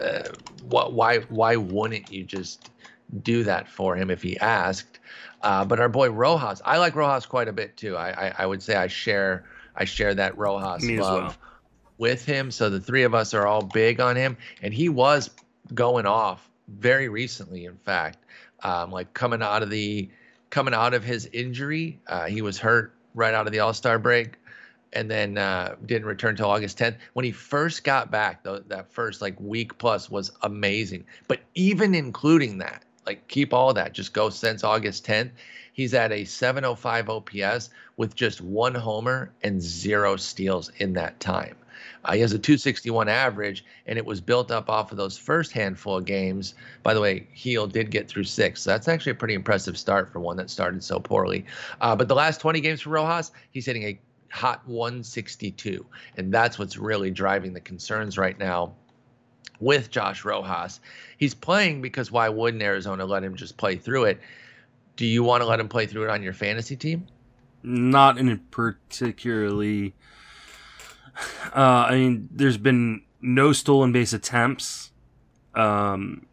uh, 0.01 0.23
wh- 0.71 0.93
why 0.93 1.19
why 1.29 1.57
wouldn't 1.57 2.11
you 2.11 2.25
just 2.25 2.71
do 3.23 3.45
that 3.45 3.69
for 3.69 3.97
him 3.97 4.11
if 4.11 4.23
he 4.23 4.39
asked? 4.39 4.99
Uh, 5.43 5.65
but 5.65 5.79
our 5.79 5.89
boy 5.89 6.11
Rojas, 6.11 6.63
I 6.65 6.79
like 6.79 6.97
Rojas 6.97 7.27
quite 7.27 7.49
a 7.49 7.53
bit 7.53 7.77
too. 7.77 7.97
I, 7.97 8.29
I 8.29 8.35
I 8.41 8.47
would 8.47 8.63
say 8.63 8.75
I 8.77 8.87
share 8.87 9.45
I 9.77 9.85
share 9.85 10.15
that 10.15 10.37
Rojas 10.39 10.83
Me 10.83 10.99
love 11.01 11.23
well. 11.23 11.37
with 11.99 12.25
him. 12.25 12.51
So 12.51 12.71
the 12.71 12.81
three 12.81 13.03
of 13.03 13.15
us 13.15 13.35
are 13.35 13.47
all 13.47 13.63
big 13.63 14.01
on 14.01 14.17
him, 14.17 14.37
and 14.63 14.73
he 14.73 14.89
was 14.89 15.31
going 15.73 16.07
off 16.07 16.49
very 16.69 17.09
recently. 17.09 17.67
In 17.67 17.77
fact, 17.77 18.19
um, 18.63 18.91
like 18.91 19.13
coming 19.15 19.43
out 19.43 19.63
of 19.63 19.71
the 19.71 20.09
coming 20.51 20.75
out 20.75 20.95
of 20.95 21.05
his 21.05 21.27
injury, 21.33 22.01
uh, 22.07 22.27
he 22.27 22.41
was 22.43 22.59
hurt 22.59 22.95
right 23.15 23.35
out 23.35 23.47
of 23.47 23.53
the 23.53 23.61
All 23.61 23.75
Star 23.75 23.99
break, 23.99 24.35
and 24.95 25.11
then 25.11 25.37
uh, 25.37 25.75
didn't 25.87 26.07
return 26.07 26.31
until 26.31 26.51
August 26.51 26.79
10th. 26.79 26.97
When 27.13 27.25
he 27.25 27.33
first 27.33 27.85
got 27.85 28.11
back, 28.11 28.43
though, 28.43 28.61
that 28.61 28.91
first 28.93 29.21
like 29.21 29.39
week 29.41 29.77
plus 29.79 30.11
was 30.11 30.31
amazing. 30.43 31.05
But 31.29 31.41
even 31.55 31.95
including 31.95 32.59
that, 32.59 32.85
like 33.07 33.27
keep 33.29 33.53
all 33.53 33.75
that, 33.75 33.93
just 33.93 34.13
go 34.13 34.31
since 34.31 34.65
August 34.65 35.07
10th. 35.07 35.31
He's 35.73 35.93
at 35.93 36.13
a 36.13 36.25
705 36.25 37.11
OPS 37.11 37.71
with 37.97 38.15
just 38.15 38.41
one 38.41 38.75
homer 38.75 39.33
and 39.43 39.61
zero 39.61 40.17
steals 40.17 40.71
in 40.79 40.93
that 40.95 41.19
time. 41.21 41.57
Uh, 42.05 42.13
he 42.13 42.21
has 42.21 42.33
a 42.33 42.39
261 42.39 43.09
average, 43.09 43.65
and 43.87 43.99
it 43.99 44.05
was 44.05 44.21
built 44.21 44.51
up 44.51 44.69
off 44.69 44.93
of 44.93 44.99
those 44.99 45.17
first 45.17 45.53
handful 45.53 45.97
of 45.97 46.05
games. 46.05 46.55
By 46.83 46.95
the 46.95 47.01
way, 47.01 47.27
Gil 47.35 47.67
did 47.67 47.91
get 47.91 48.09
through 48.09 48.25
six. 48.25 48.63
So 48.63 48.71
that's 48.71 48.89
actually 48.89 49.13
a 49.13 49.17
pretty 49.17 49.35
impressive 49.35 49.77
start 49.79 50.13
for 50.13 50.21
one 50.21 50.37
that 50.37 50.51
started 50.51 50.85
so 50.85 51.01
poorly. 51.01 51.47
Uh, 51.81 51.97
but 51.97 52.09
the 52.09 52.15
last 52.15 52.41
20 52.41 52.61
games 52.61 52.83
for 52.83 52.91
Rojas, 52.91 53.33
he's 53.51 53.67
hitting 53.67 53.85
a 53.85 53.99
hot 54.35 54.67
162. 54.67 55.87
And 56.17 56.35
that's 56.35 56.59
what's 56.59 56.77
really 56.77 57.13
driving 57.13 57.53
the 57.53 57.61
concerns 57.61 58.19
right 58.19 58.37
now 58.37 58.75
with 59.61 59.91
Josh 59.91 60.25
Rojas. 60.25 60.81
He's 61.19 61.35
playing 61.35 61.83
because 61.83 62.11
why 62.11 62.29
wouldn't 62.29 62.61
Arizona 62.61 63.05
let 63.05 63.23
him 63.23 63.37
just 63.37 63.57
play 63.57 63.77
through 63.77 64.05
it? 64.05 64.21
Do 64.97 65.07
you 65.07 65.23
want 65.23 65.43
to 65.43 65.47
let 65.47 65.61
him 65.61 65.69
play 65.69 65.87
through 65.87 66.05
it 66.05 66.11
on 66.11 66.21
your 66.21 66.33
fantasy 66.33 66.75
team? 66.75 67.07
Not 67.63 68.19
in 68.19 68.29
a 68.29 68.37
particularly. 68.37 69.95
Uh, 71.55 71.87
I 71.89 71.95
mean, 71.95 72.29
there's 72.33 72.59
been 72.59 73.03
no 73.21 73.53
stolen 73.53 73.93
base 73.93 74.13
attempts. 74.13 74.91
Um, 75.55 76.27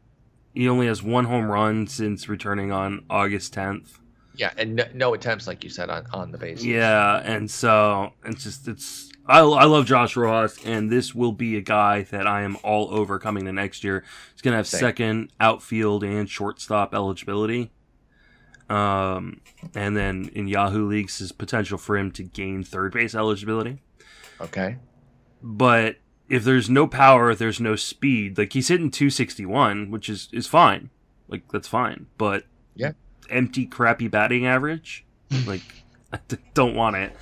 he 0.55 0.67
only 0.67 0.87
has 0.87 1.03
one 1.03 1.25
home 1.25 1.51
run 1.51 1.85
since 1.85 2.27
returning 2.27 2.71
on 2.71 3.05
August 3.11 3.53
10th. 3.53 4.00
Yeah, 4.41 4.51
and 4.57 4.75
no, 4.75 4.85
no 4.95 5.13
attempts, 5.13 5.45
like 5.45 5.63
you 5.63 5.69
said, 5.69 5.91
on, 5.91 6.07
on 6.13 6.31
the 6.31 6.37
base. 6.39 6.63
Yeah, 6.63 7.21
and 7.23 7.49
so 7.49 8.13
it's 8.25 8.43
just 8.43 8.67
it's 8.67 9.11
I, 9.27 9.41
I 9.41 9.65
love 9.65 9.85
Josh 9.85 10.17
Rojas, 10.17 10.57
and 10.65 10.91
this 10.91 11.13
will 11.13 11.31
be 11.31 11.57
a 11.57 11.61
guy 11.61 12.01
that 12.01 12.25
I 12.25 12.41
am 12.41 12.57
all 12.63 12.91
over 12.91 13.19
coming 13.19 13.45
to 13.45 13.53
next 13.53 13.83
year. 13.83 14.03
He's 14.33 14.41
gonna 14.41 14.55
have 14.55 14.65
Same. 14.65 14.79
second 14.79 15.31
outfield 15.39 16.03
and 16.03 16.27
shortstop 16.27 16.95
eligibility. 16.95 17.71
Um, 18.67 19.41
and 19.75 19.95
then 19.95 20.31
in 20.33 20.47
Yahoo 20.47 20.87
leagues, 20.87 21.21
is 21.21 21.31
potential 21.31 21.77
for 21.77 21.95
him 21.95 22.09
to 22.13 22.23
gain 22.23 22.63
third 22.63 22.93
base 22.93 23.13
eligibility. 23.13 23.83
Okay. 24.39 24.77
But 25.43 25.97
if 26.29 26.43
there's 26.43 26.67
no 26.67 26.87
power, 26.87 27.29
if 27.29 27.37
there's 27.37 27.59
no 27.59 27.75
speed. 27.75 28.39
Like 28.39 28.53
he's 28.53 28.69
hitting 28.69 28.89
261, 28.89 29.91
which 29.91 30.09
is 30.09 30.29
is 30.31 30.47
fine. 30.47 30.89
Like 31.27 31.43
that's 31.51 31.67
fine. 31.67 32.07
But 32.17 32.45
Yeah. 32.73 32.93
Empty, 33.31 33.65
crappy 33.65 34.07
batting 34.07 34.45
average. 34.45 35.05
like 35.45 35.61
I 36.13 36.19
don't 36.53 36.75
want 36.75 36.97
it. 36.97 37.15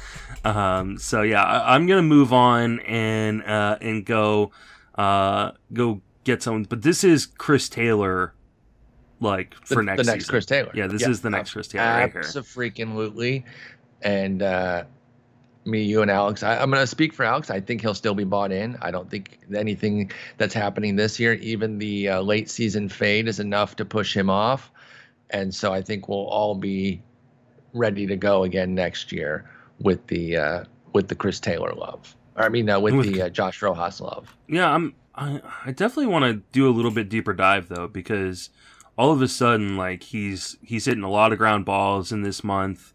Um, 0.44 0.98
so 0.98 1.22
yeah, 1.22 1.44
I, 1.44 1.76
I'm 1.76 1.86
gonna 1.88 2.02
move 2.02 2.34
on 2.34 2.80
and 2.82 3.44
uh, 3.44 3.78
and 3.82 4.06
go 4.06 4.52
uh, 4.96 5.52
go 5.74 6.02
get 6.24 6.44
someone. 6.44 6.64
But 6.64 6.82
this 6.82 7.04
is 7.04 7.26
Chris 7.26 7.70
Taylor, 7.70 8.34
like 9.20 9.56
The, 9.68 9.76
for 9.76 9.84
next 9.84 9.98
the 9.98 10.12
next 10.12 10.24
season. 10.24 10.32
Chris 10.32 10.46
Taylor. 10.46 10.72
Yeah, 10.74 10.88
this 10.88 11.06
is 11.06 11.22
the 11.22 11.30
next 11.30 11.54
Chris 11.54 11.68
Taylor 11.68 11.86
right. 11.86 12.16
Absolutely. 12.16 13.46
And 14.02 14.42
uh, 14.42 14.86
me, 15.66 15.84
you, 15.84 16.02
and 16.02 16.12
Alex. 16.12 16.44
I, 16.44 16.58
I'm 16.58 16.70
going 16.70 16.82
to 16.82 16.88
speak 16.88 17.14
for 17.14 17.24
Alex. 17.24 17.50
I 17.50 17.60
think 17.60 17.82
he'll 17.82 17.94
still 17.94 18.14
be 18.16 18.24
bought 18.24 18.52
in. 18.52 18.78
I 18.82 18.92
don't 18.92 19.10
think 19.10 19.40
anything 19.56 20.12
that's 20.38 20.54
happening 20.54 20.96
this 20.96 21.20
year, 21.20 21.34
even 21.36 21.78
the 21.78 22.10
uh, 22.10 22.22
late 22.22 22.50
season 22.50 22.90
fade, 22.90 23.28
is 23.28 23.40
enough 23.40 23.76
to 23.78 23.86
push 23.86 24.16
him 24.16 24.30
off. 24.30 24.72
And 25.32 25.54
so 25.54 25.74
I 25.74 25.82
think 25.82 26.08
we'll 26.10 26.28
all 26.28 26.56
be 26.56 27.02
ready 27.74 28.08
to 28.08 28.16
go 28.16 28.44
again 28.44 28.74
next 28.74 29.12
year 29.12 29.50
with 29.80 30.06
the 30.08 30.38
uh, 30.38 30.64
with 30.94 31.08
the 31.08 31.16
Chris 31.16 31.40
Taylor 31.40 31.74
love. 31.74 32.16
Or, 32.36 32.44
I 32.44 32.50
mean, 32.50 32.66
with, 32.82 32.96
With- 32.96 33.14
the 33.14 33.24
uh, 33.24 33.30
Josh 33.30 33.62
Rojas 33.62 34.02
love. 34.02 34.36
Yeah, 34.48 34.74
I'm. 34.74 34.96
I, 35.16 35.42
I 35.66 35.72
definitely 35.72 36.08
want 36.08 36.24
to 36.24 36.34
do 36.54 36.70
a 36.70 36.72
little 36.72 36.92
bit 36.92 37.10
deeper 37.10 37.34
dive 37.34 37.68
though, 37.68 37.88
because 37.88 38.50
all 38.98 39.12
of 39.12 39.22
a 39.22 39.28
sudden, 39.28 39.76
like 39.76 40.04
he's 40.04 40.58
he's 40.62 40.86
hitting 40.86 41.04
a 41.04 41.10
lot 41.10 41.32
of 41.34 41.38
ground 41.38 41.66
balls 41.66 42.12
in 42.12 42.22
this 42.22 42.44
month. 42.44 42.94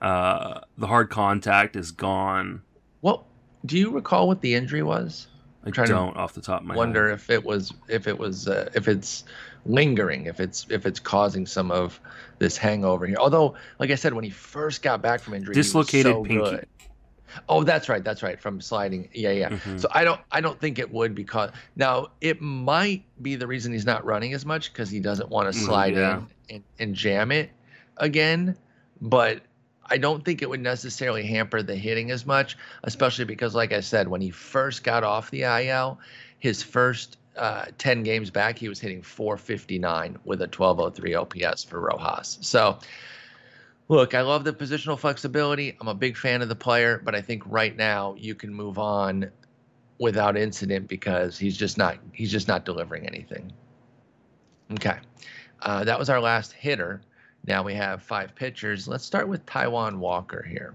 Uh, 0.00 0.60
the 0.78 0.86
hard 0.86 1.10
contact 1.10 1.76
is 1.76 1.90
gone. 1.90 2.62
Well, 3.02 3.26
do 3.64 3.78
you 3.78 3.90
recall 3.90 4.28
what 4.28 4.40
the 4.40 4.54
injury 4.54 4.82
was? 4.82 5.26
I 5.66 5.70
trying 5.70 5.88
to 5.88 5.94
don't 5.94 6.16
off 6.16 6.32
the 6.34 6.40
top 6.40 6.60
of 6.60 6.66
my 6.66 6.76
wonder 6.76 7.08
head. 7.08 7.14
if 7.14 7.30
it 7.30 7.44
was 7.44 7.72
if 7.88 8.06
it 8.06 8.18
was 8.18 8.48
uh, 8.48 8.68
if 8.74 8.88
it's 8.88 9.24
lingering 9.66 10.26
if 10.26 10.40
it's 10.40 10.66
if 10.70 10.84
it's 10.86 11.00
causing 11.00 11.46
some 11.46 11.70
of 11.70 11.98
this 12.38 12.56
hangover 12.56 13.06
here 13.06 13.16
although 13.18 13.54
like 13.78 13.90
i 13.90 13.94
said 13.94 14.12
when 14.12 14.24
he 14.24 14.30
first 14.30 14.82
got 14.82 15.00
back 15.00 15.20
from 15.20 15.32
injury 15.34 15.54
he 15.54 15.58
was 15.58 15.66
Dislocated 15.68 16.12
so 16.12 16.22
pinky. 16.24 16.50
good. 16.50 16.66
oh 17.48 17.64
that's 17.64 17.88
right 17.88 18.04
that's 18.04 18.22
right 18.22 18.38
from 18.38 18.60
sliding 18.60 19.08
yeah 19.14 19.30
yeah 19.30 19.48
Mhm. 19.48 19.80
so 19.80 19.88
i 19.92 20.04
don't 20.04 20.20
i 20.30 20.40
don't 20.42 20.60
think 20.60 20.78
it 20.78 20.92
would 20.92 21.14
be 21.14 21.22
because 21.22 21.50
now 21.76 22.08
it 22.20 22.42
might 22.42 23.04
be 23.22 23.36
the 23.36 23.46
reason 23.46 23.72
he's 23.72 23.86
not 23.86 24.04
running 24.04 24.34
as 24.34 24.44
much 24.44 24.70
because 24.72 24.90
he 24.90 25.00
doesn't 25.00 25.30
want 25.30 25.50
to 25.50 25.58
Mm, 25.58 25.64
slide 25.64 25.94
yeah. 25.94 26.16
in 26.18 26.26
and, 26.56 26.64
and 26.78 26.94
jam 26.94 27.32
it 27.32 27.50
again 27.96 28.54
but 29.00 29.40
I 29.86 29.98
don't 29.98 30.24
think 30.24 30.42
it 30.42 30.48
would 30.48 30.60
necessarily 30.60 31.24
hamper 31.26 31.62
the 31.62 31.76
hitting 31.76 32.10
as 32.10 32.26
much, 32.26 32.56
especially 32.82 33.24
because, 33.24 33.54
like 33.54 33.72
I 33.72 33.80
said, 33.80 34.08
when 34.08 34.20
he 34.20 34.30
first 34.30 34.82
got 34.84 35.04
off 35.04 35.30
the 35.30 35.42
IL, 35.42 35.98
his 36.38 36.62
first 36.62 37.18
uh, 37.36 37.66
10 37.78 38.02
games 38.02 38.30
back, 38.30 38.58
he 38.58 38.68
was 38.68 38.80
hitting 38.80 39.02
459 39.02 40.18
with 40.24 40.40
a 40.40 40.46
1203 40.46 41.14
OPS 41.14 41.64
for 41.64 41.80
Rojas. 41.80 42.38
So, 42.40 42.78
look, 43.88 44.14
I 44.14 44.22
love 44.22 44.44
the 44.44 44.52
positional 44.52 44.98
flexibility. 44.98 45.76
I'm 45.80 45.88
a 45.88 45.94
big 45.94 46.16
fan 46.16 46.42
of 46.42 46.48
the 46.48 46.56
player, 46.56 47.00
but 47.04 47.14
I 47.14 47.20
think 47.20 47.42
right 47.46 47.76
now 47.76 48.14
you 48.18 48.34
can 48.34 48.52
move 48.52 48.78
on 48.78 49.30
without 49.98 50.36
incident 50.36 50.88
because 50.88 51.38
he's 51.38 51.56
just 51.56 51.78
not 51.78 51.98
he's 52.12 52.30
just 52.30 52.48
not 52.48 52.64
delivering 52.64 53.06
anything. 53.06 53.52
Okay, 54.72 54.98
uh, 55.62 55.84
that 55.84 55.98
was 55.98 56.08
our 56.08 56.20
last 56.20 56.52
hitter. 56.52 57.02
Now 57.46 57.62
we 57.62 57.74
have 57.74 58.02
five 58.02 58.34
pitchers. 58.34 58.88
Let's 58.88 59.04
start 59.04 59.28
with 59.28 59.44
Taijuan 59.46 59.98
Walker 59.98 60.42
here. 60.42 60.74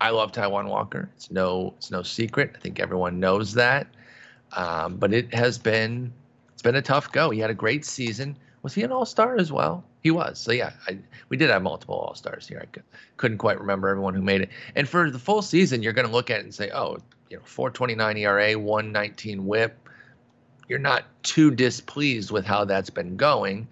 I 0.00 0.10
love 0.10 0.32
Taijuan 0.32 0.68
Walker. 0.68 1.08
It's 1.16 1.30
no 1.30 1.74
it's 1.78 1.90
no 1.90 2.02
secret. 2.02 2.52
I 2.54 2.58
think 2.58 2.78
everyone 2.78 3.18
knows 3.18 3.54
that. 3.54 3.88
Um, 4.52 4.96
but 4.96 5.12
it 5.12 5.34
has 5.34 5.58
been 5.58 6.12
it's 6.52 6.62
been 6.62 6.76
a 6.76 6.82
tough 6.82 7.10
go. 7.12 7.30
He 7.30 7.40
had 7.40 7.50
a 7.50 7.54
great 7.54 7.84
season. 7.84 8.36
Was 8.62 8.74
he 8.74 8.82
an 8.82 8.92
All 8.92 9.06
Star 9.06 9.36
as 9.36 9.50
well? 9.50 9.84
He 10.02 10.10
was. 10.10 10.38
So 10.38 10.52
yeah, 10.52 10.72
I, 10.86 10.98
we 11.28 11.36
did 11.36 11.50
have 11.50 11.62
multiple 11.62 11.96
All 11.96 12.14
Stars 12.14 12.46
here. 12.46 12.60
I 12.62 12.66
could, 12.66 12.84
couldn't 13.16 13.38
quite 13.38 13.58
remember 13.58 13.88
everyone 13.88 14.14
who 14.14 14.22
made 14.22 14.42
it. 14.42 14.50
And 14.74 14.88
for 14.88 15.10
the 15.10 15.18
full 15.18 15.42
season, 15.42 15.82
you're 15.82 15.92
going 15.92 16.06
to 16.06 16.12
look 16.12 16.30
at 16.30 16.40
it 16.40 16.44
and 16.44 16.54
say, 16.54 16.70
oh, 16.72 16.98
you 17.30 17.36
know, 17.36 17.42
4.29 17.42 18.18
ERA, 18.18 18.58
119 18.58 19.44
WHIP. 19.44 19.88
You're 20.68 20.78
not 20.78 21.04
too 21.22 21.50
displeased 21.50 22.30
with 22.30 22.44
how 22.44 22.64
that's 22.64 22.90
been 22.90 23.16
going, 23.16 23.68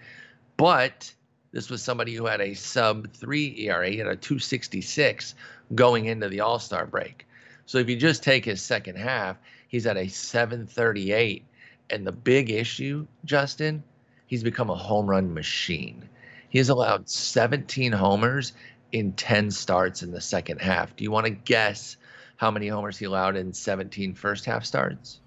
but 0.57 1.13
this 1.55 1.71
was 1.71 1.83
somebody 1.83 2.15
who 2.15 2.27
had 2.27 2.41
a 2.41 2.53
sub 2.53 3.13
three 3.13 3.55
ERA, 3.61 3.89
he 3.89 3.99
had 3.99 4.09
a 4.09 4.17
266 4.17 5.37
going 5.77 6.07
into 6.07 6.29
the 6.29 6.41
All 6.41 6.59
Star 6.59 6.85
break. 6.85 7.27
So 7.65 7.79
if 7.79 7.89
you 7.89 7.97
just 7.97 8.25
take 8.25 8.45
his 8.45 8.61
second 8.61 8.97
half, 8.97 9.37
he's 9.69 9.87
at 9.87 9.97
a 9.97 10.09
738. 10.09 11.45
And 11.91 12.05
the 12.05 12.13
big 12.13 12.51
issue, 12.51 13.07
Justin, 13.25 13.85
he's 14.27 14.43
become 14.43 14.69
a 14.69 14.75
home 14.75 15.07
run 15.07 15.33
machine. 15.33 16.09
He 16.49 16.59
has 16.59 16.71
allowed 16.71 17.09
17 17.09 17.93
homers 17.93 18.53
in 18.91 19.13
10 19.13 19.53
starts 19.53 20.03
in 20.03 20.11
the 20.11 20.21
second 20.21 20.61
half. 20.61 20.97
Do 20.97 21.05
you 21.05 21.13
want 21.13 21.27
to 21.27 21.31
guess 21.31 21.97
how 22.37 22.51
many 22.51 22.67
homers 22.67 22.99
he 22.99 23.05
allowed 23.05 23.37
in 23.37 23.53
17 23.53 24.15
first 24.15 24.45
half 24.45 24.65
starts? 24.65 25.21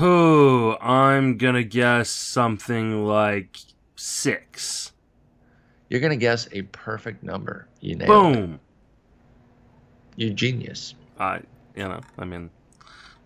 Oh, 0.00 0.78
I'm 0.80 1.36
gonna 1.36 1.62
guess 1.62 2.08
something 2.08 3.04
like 3.04 3.58
six. 3.98 4.92
You're 5.88 6.00
going 6.00 6.10
to 6.10 6.16
guess 6.16 6.48
a 6.52 6.62
perfect 6.62 7.22
number. 7.22 7.66
You 7.80 7.96
nailed 7.96 8.36
it. 8.36 8.40
Boom. 8.40 8.60
You 10.16 10.32
genius. 10.32 10.94
I, 11.18 11.40
you 11.74 11.84
know, 11.84 12.00
I 12.18 12.24
mean, 12.24 12.50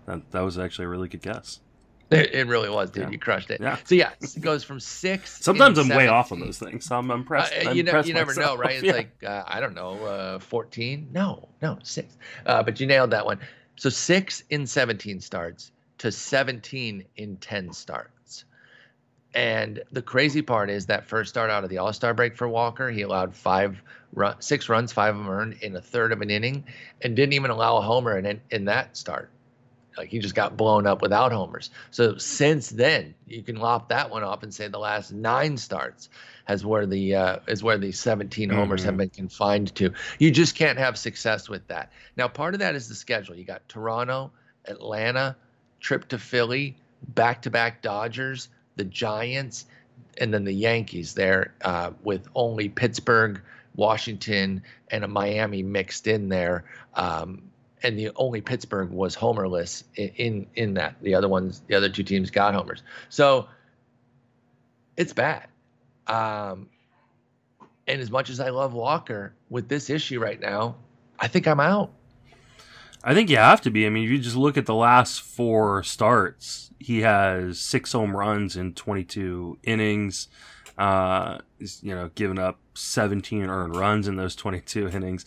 that 0.07 0.31
that 0.31 0.41
was 0.41 0.59
actually 0.59 0.87
a 0.87 0.89
really 0.89 1.09
good 1.09 1.23
guess. 1.23 1.61
It, 2.13 2.35
it 2.35 2.47
really 2.47 2.69
was, 2.69 2.91
dude. 2.91 3.05
Yeah. 3.05 3.11
You 3.11 3.19
crushed 3.19 3.51
it. 3.51 3.59
Yeah. 3.59 3.79
So 3.85 3.95
yeah, 3.95 4.11
it 4.21 4.39
goes 4.43 4.63
from 4.63 4.79
six. 4.81 5.39
Sometimes 5.43 5.79
I'm 5.79 5.89
way 5.89 6.09
off 6.09 6.31
on 6.31 6.41
those 6.41 6.59
things, 6.59 6.85
so 6.85 6.99
I'm 6.99 7.11
impressed. 7.11 7.55
Uh, 7.55 7.71
I'm 7.71 7.75
you, 7.77 7.83
never, 7.83 8.01
impressed 8.01 8.09
you 8.09 8.13
never 8.15 8.35
know, 8.35 8.55
right? 8.55 8.73
It's 8.75 8.83
Yeah. 8.83 8.93
like 8.93 9.25
uh, 9.27 9.45
I 9.47 9.61
don't 9.61 9.75
know, 9.75 9.95
uh, 10.05 10.39
fourteen? 10.39 11.09
No, 11.11 11.49
no, 11.63 11.79
six. 11.83 12.19
Uh, 12.45 12.63
but 12.63 12.79
you 12.79 12.87
nailed 12.87 13.13
that 13.13 13.25
one. 13.25 13.39
So 13.77 13.89
six 13.89 14.43
in 14.51 14.67
seventeen 14.67 15.21
starts 15.21 15.73
to 15.99 16.13
seventeen 16.13 17.07
in 17.17 17.39
ten 17.39 17.73
starts. 17.73 18.11
And 19.35 19.83
the 19.93 20.03
crazy 20.03 20.43
part 20.43 20.69
is 20.71 20.87
that 20.87 21.07
first 21.07 21.31
start 21.31 21.51
out 21.51 21.65
of 21.65 21.71
the 21.71 21.79
All 21.79 21.93
Star 21.93 22.13
break 22.15 22.37
for 22.37 22.49
Walker, 22.49 22.91
he 22.91 23.03
allowed 23.03 23.35
five, 23.35 23.83
run, 24.13 24.37
six 24.41 24.69
runs, 24.69 24.93
five 24.93 25.15
of 25.15 25.25
them 25.25 25.31
earned 25.31 25.55
in 25.63 25.75
a 25.77 25.81
third 25.81 26.13
of 26.13 26.21
an 26.21 26.31
inning, 26.31 26.65
and 27.01 27.17
didn't 27.17 27.33
even 27.33 27.51
allow 27.51 27.79
a 27.79 27.81
homer 27.81 28.19
in 28.19 28.41
in 28.51 28.65
that 28.67 28.97
start. 28.97 29.31
Like 29.97 30.09
he 30.09 30.19
just 30.19 30.35
got 30.35 30.57
blown 30.57 30.87
up 30.87 31.03
without 31.03 31.33
homers. 31.33 31.71
So 31.91 32.17
since 32.17 32.71
then, 32.71 33.15
you 33.27 33.43
can 33.43 33.57
lop 33.57 33.89
that 33.91 34.11
one 34.11 34.23
off 34.23 34.43
and 34.43 34.53
say 34.53 34.69
the 34.69 34.79
last 34.79 35.13
nine 35.13 35.57
starts 35.57 36.09
has 36.45 36.65
where 36.65 36.87
the 36.87 37.15
uh, 37.15 37.37
is 37.47 37.63
where 37.63 37.79
the 37.79 37.93
17 37.93 38.49
homers 38.51 38.85
have 38.85 38.95
Mhm. 38.95 38.99
been 38.99 39.11
confined 39.11 39.75
to. 39.77 39.93
You 40.19 40.31
just 40.31 40.55
can't 40.57 40.79
have 40.79 40.99
success 40.99 41.49
with 41.49 41.67
that. 41.69 41.93
Now, 42.17 42.29
part 42.29 42.55
of 42.55 42.61
that 42.61 42.75
is 42.75 42.89
the 42.89 42.95
schedule. 42.95 43.35
You 43.35 43.45
got 43.45 43.69
Toronto, 43.69 44.33
Atlanta, 44.67 45.37
trip 45.81 46.09
to 46.09 46.19
Philly, 46.19 46.77
back-to-back 47.09 47.83
Dodgers, 47.83 48.49
the 48.77 48.85
Giants, 48.85 49.67
and 50.19 50.33
then 50.33 50.45
the 50.45 50.53
Yankees 50.53 51.15
there 51.15 51.55
uh, 51.63 51.93
with 52.03 52.29
only 52.35 52.69
Pittsburgh, 52.69 53.41
Washington, 53.77 54.63
and 54.91 55.05
a 55.05 55.09
Miami 55.09 55.63
mixed 55.63 56.07
in 56.07 56.29
there. 56.29 56.65
Um, 56.95 57.43
and 57.83 57.99
the 57.99 58.11
only 58.17 58.41
Pittsburgh 58.41 58.91
was 58.91 59.17
homerless 59.17 59.85
in, 59.97 60.09
in 60.17 60.47
in 60.55 60.75
that. 60.75 60.97
The 61.03 61.15
other 61.15 61.29
ones, 61.29 61.63
the 61.67 61.75
other 61.75 61.89
two 61.89 62.05
teams 62.05 62.31
got 62.31 62.55
homers. 62.55 62.83
So 63.09 63.49
it's 64.97 65.13
bad. 65.13 65.49
Um, 66.07 66.69
and 67.87 68.01
as 68.01 68.11
much 68.11 68.31
as 68.31 68.41
I 68.41 68.51
love 68.51 68.73
Walker, 68.73 69.35
with 69.51 69.69
this 69.69 69.91
issue 69.91 70.21
right 70.21 70.41
now, 70.41 70.77
I 71.19 71.29
think 71.29 71.49
I'm 71.49 71.61
out. 71.61 71.93
I 73.05 73.15
think 73.15 73.31
you 73.31 73.37
have 73.37 73.61
to 73.63 73.71
be. 73.71 73.87
I 73.87 73.91
mean, 73.91 74.05
if 74.05 74.11
you 74.11 74.19
just 74.19 74.37
look 74.37 74.57
at 74.57 74.67
the 74.67 74.75
last 74.75 75.23
four 75.23 75.83
starts, 75.83 76.71
he 76.79 77.01
has 77.01 77.61
six 77.61 77.93
home 77.93 78.17
runs 78.17 78.57
in 78.57 78.75
22 78.75 79.59
innings. 79.65 80.29
Uh, 80.79 81.39
you 81.59 81.95
know, 81.95 82.11
given 82.15 82.39
up 82.39 82.59
17 82.75 83.45
earned 83.45 83.77
runs 83.77 84.09
in 84.09 84.17
those 84.17 84.35
22 84.37 84.89
innings. 84.93 85.25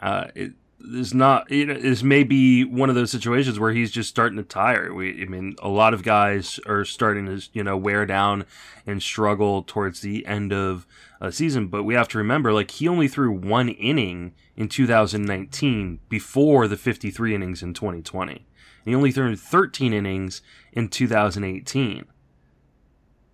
Uh, 0.00 0.28
it, 0.34 0.52
is 0.80 1.12
not 1.12 1.50
you 1.50 1.66
know 1.66 1.74
this 1.74 2.02
may 2.02 2.22
be 2.22 2.64
one 2.64 2.88
of 2.88 2.94
those 2.94 3.10
situations 3.10 3.58
where 3.58 3.72
he's 3.72 3.90
just 3.90 4.08
starting 4.08 4.36
to 4.36 4.44
tire. 4.44 4.92
We 4.94 5.22
i 5.22 5.26
mean 5.26 5.56
a 5.60 5.68
lot 5.68 5.94
of 5.94 6.02
guys 6.02 6.60
are 6.66 6.84
starting 6.84 7.26
to 7.26 7.48
you 7.52 7.64
know 7.64 7.76
wear 7.76 8.06
down 8.06 8.44
and 8.86 9.02
struggle 9.02 9.62
towards 9.62 10.00
the 10.00 10.24
end 10.26 10.52
of 10.52 10.86
a 11.20 11.32
season. 11.32 11.66
But 11.66 11.82
we 11.82 11.94
have 11.94 12.08
to 12.08 12.18
remember 12.18 12.52
like 12.52 12.70
he 12.70 12.88
only 12.88 13.08
threw 13.08 13.32
one 13.32 13.68
inning 13.68 14.34
in 14.56 14.68
2019 14.68 16.00
before 16.08 16.68
the 16.68 16.76
53 16.76 17.34
innings 17.34 17.62
in 17.62 17.74
2020 17.74 18.32
and 18.32 18.42
he 18.84 18.94
only 18.94 19.12
threw 19.12 19.36
13 19.36 19.92
innings 19.92 20.42
in 20.72 20.88
2018 20.88 22.04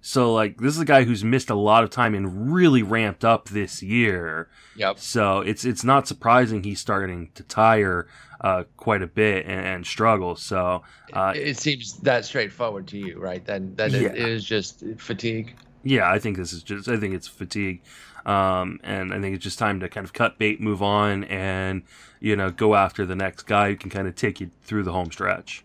so 0.07 0.35
like 0.35 0.59
this 0.59 0.75
is 0.75 0.81
a 0.81 0.85
guy 0.85 1.05
who's 1.05 1.25
missed 1.25 1.49
a 1.49 1.55
lot 1.55 1.83
of 1.83 1.89
time 1.89 2.15
and 2.15 2.53
really 2.53 2.83
ramped 2.83 3.25
up 3.25 3.49
this 3.49 3.83
year. 3.83 4.51
Yep. 4.77 4.99
So 4.99 5.41
it's 5.41 5.65
it's 5.65 5.83
not 5.83 6.07
surprising 6.07 6.63
he's 6.63 6.79
starting 6.79 7.31
to 7.37 7.43
tire 7.43 8.07
uh, 8.43 8.65
quite 8.77 9.01
a 9.01 9.07
bit 9.07 9.47
and, 9.47 9.67
and 9.67 9.87
struggle. 9.87 10.37
So 10.37 10.83
uh, 11.15 11.33
it, 11.35 11.49
it, 11.49 11.59
seems 11.59 11.97
that 12.01 12.27
straightforward 12.27 12.87
to 12.89 12.99
you, 12.99 13.19
right? 13.19 13.43
That 13.47 13.79
that 13.79 13.93
yeah. 13.93 14.11
it 14.11 14.17
is 14.17 14.45
just 14.45 14.85
fatigue. 14.99 15.57
Yeah, 15.85 16.11
I 16.11 16.19
think 16.19 16.37
this 16.37 16.53
is 16.53 16.63
just 16.63 16.87
I 16.87 16.99
think 16.99 17.15
it's 17.15 17.27
fatigue. 17.27 17.81
Um, 18.27 18.81
and 18.85 19.11
I 19.11 19.19
think 19.23 19.35
it's 19.35 19.45
just 19.45 19.59
time 19.59 19.81
to 19.81 19.89
kind 19.89 20.05
of 20.05 20.13
cut 20.13 20.39
bait, 20.39 20.61
move 20.61 20.83
on, 20.83 21.25
and 21.25 21.83
you 22.21 22.37
know 22.37 22.51
go 22.51 22.75
after 22.75 23.07
the 23.07 23.17
next 23.17 23.45
guy 23.45 23.71
who 23.71 23.77
can 23.77 23.89
kind 23.89 24.07
of 24.07 24.15
take 24.15 24.39
you 24.39 24.51
through 24.65 24.83
the 24.83 24.93
home 24.93 25.11
stretch. 25.11 25.65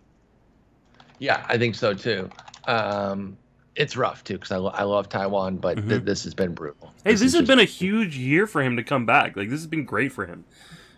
Yeah, 1.17 1.45
I 1.49 1.57
think 1.57 1.75
so 1.75 1.93
too. 1.93 2.29
Um, 2.67 3.37
it's 3.75 3.95
rough 3.95 4.23
too 4.23 4.33
because 4.33 4.51
I, 4.51 4.57
lo- 4.57 4.73
I 4.73 4.83
love 4.83 5.09
Taijuan, 5.09 5.61
but 5.61 5.77
mm-hmm. 5.77 5.89
th- 5.89 6.03
this 6.03 6.23
has 6.23 6.33
been 6.33 6.53
brutal. 6.53 6.93
Hey, 7.03 7.11
this, 7.11 7.21
this 7.21 7.33
has 7.33 7.41
just... 7.41 7.47
been 7.47 7.59
a 7.59 7.65
huge 7.65 8.17
year 8.17 8.47
for 8.47 8.61
him 8.61 8.77
to 8.77 8.83
come 8.83 9.05
back. 9.05 9.35
Like 9.35 9.49
this 9.49 9.59
has 9.59 9.67
been 9.67 9.85
great 9.85 10.11
for 10.11 10.25
him. 10.25 10.45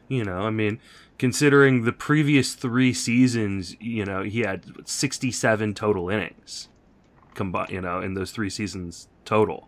You 0.07 0.25
know, 0.25 0.39
I 0.39 0.49
mean, 0.49 0.79
considering 1.17 1.83
the 1.83 1.93
previous 1.93 2.53
three 2.53 2.93
seasons, 2.93 3.75
you 3.79 4.03
know, 4.05 4.23
he 4.23 4.41
had 4.41 4.65
67 4.87 5.73
total 5.73 6.09
innings 6.09 6.69
combined. 7.33 7.71
You 7.71 7.81
know, 7.81 8.01
in 8.01 8.13
those 8.13 8.31
three 8.31 8.49
seasons 8.49 9.07
total. 9.25 9.67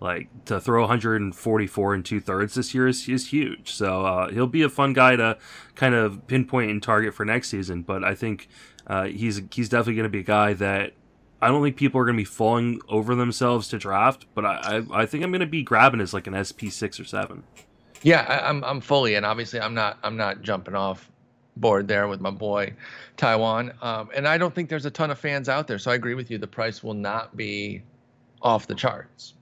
Like 0.00 0.46
to 0.46 0.60
throw 0.60 0.80
144 0.80 1.94
and 1.94 2.04
two 2.04 2.20
thirds 2.20 2.54
this 2.54 2.74
year 2.74 2.88
is, 2.88 3.08
is 3.08 3.28
huge. 3.28 3.72
So 3.72 4.04
uh, 4.04 4.32
he'll 4.32 4.48
be 4.48 4.62
a 4.62 4.68
fun 4.68 4.94
guy 4.94 5.14
to 5.14 5.38
kind 5.76 5.94
of 5.94 6.26
pinpoint 6.26 6.72
and 6.72 6.82
target 6.82 7.14
for 7.14 7.24
next 7.24 7.50
season. 7.50 7.82
But 7.82 8.02
I 8.02 8.16
think 8.16 8.48
uh, 8.88 9.04
he's 9.04 9.42
he's 9.52 9.68
definitely 9.68 9.94
going 9.94 10.04
to 10.04 10.10
be 10.10 10.18
a 10.18 10.24
guy 10.24 10.54
that 10.54 10.94
I 11.42 11.48
don't 11.48 11.60
think 11.60 11.76
people 11.76 12.00
are 12.00 12.04
going 12.04 12.16
to 12.16 12.20
be 12.20 12.24
falling 12.24 12.80
over 12.88 13.16
themselves 13.16 13.66
to 13.68 13.78
draft, 13.78 14.26
but 14.32 14.46
I, 14.46 14.78
I, 14.92 15.00
I 15.02 15.06
think 15.06 15.24
I'm 15.24 15.32
going 15.32 15.40
to 15.40 15.46
be 15.46 15.64
grabbing 15.64 16.00
as 16.00 16.14
like 16.14 16.28
an 16.28 16.38
SP 16.38 16.70
six 16.70 17.00
or 17.00 17.04
seven. 17.04 17.42
Yeah, 18.02 18.24
I, 18.28 18.48
am 18.48 18.62
I'm, 18.62 18.64
I'm 18.64 18.80
fully, 18.80 19.16
and 19.16 19.26
obviously 19.26 19.60
I'm 19.60 19.74
not 19.74 19.98
I'm 20.04 20.16
not 20.16 20.42
jumping 20.42 20.76
off 20.76 21.10
board 21.56 21.88
there 21.88 22.06
with 22.06 22.20
my 22.20 22.30
boy 22.30 22.74
Taijuan, 23.16 23.82
um, 23.82 24.08
and 24.14 24.26
I 24.28 24.38
don't 24.38 24.54
think 24.54 24.68
there's 24.68 24.86
a 24.86 24.90
ton 24.90 25.10
of 25.10 25.18
fans 25.18 25.48
out 25.48 25.66
there. 25.66 25.78
So 25.78 25.90
I 25.90 25.94
agree 25.94 26.14
with 26.14 26.30
you. 26.30 26.38
The 26.38 26.46
price 26.46 26.82
will 26.82 26.94
not 26.94 27.36
be 27.36 27.82
off 28.40 28.68
the 28.68 28.74
charts. 28.76 29.34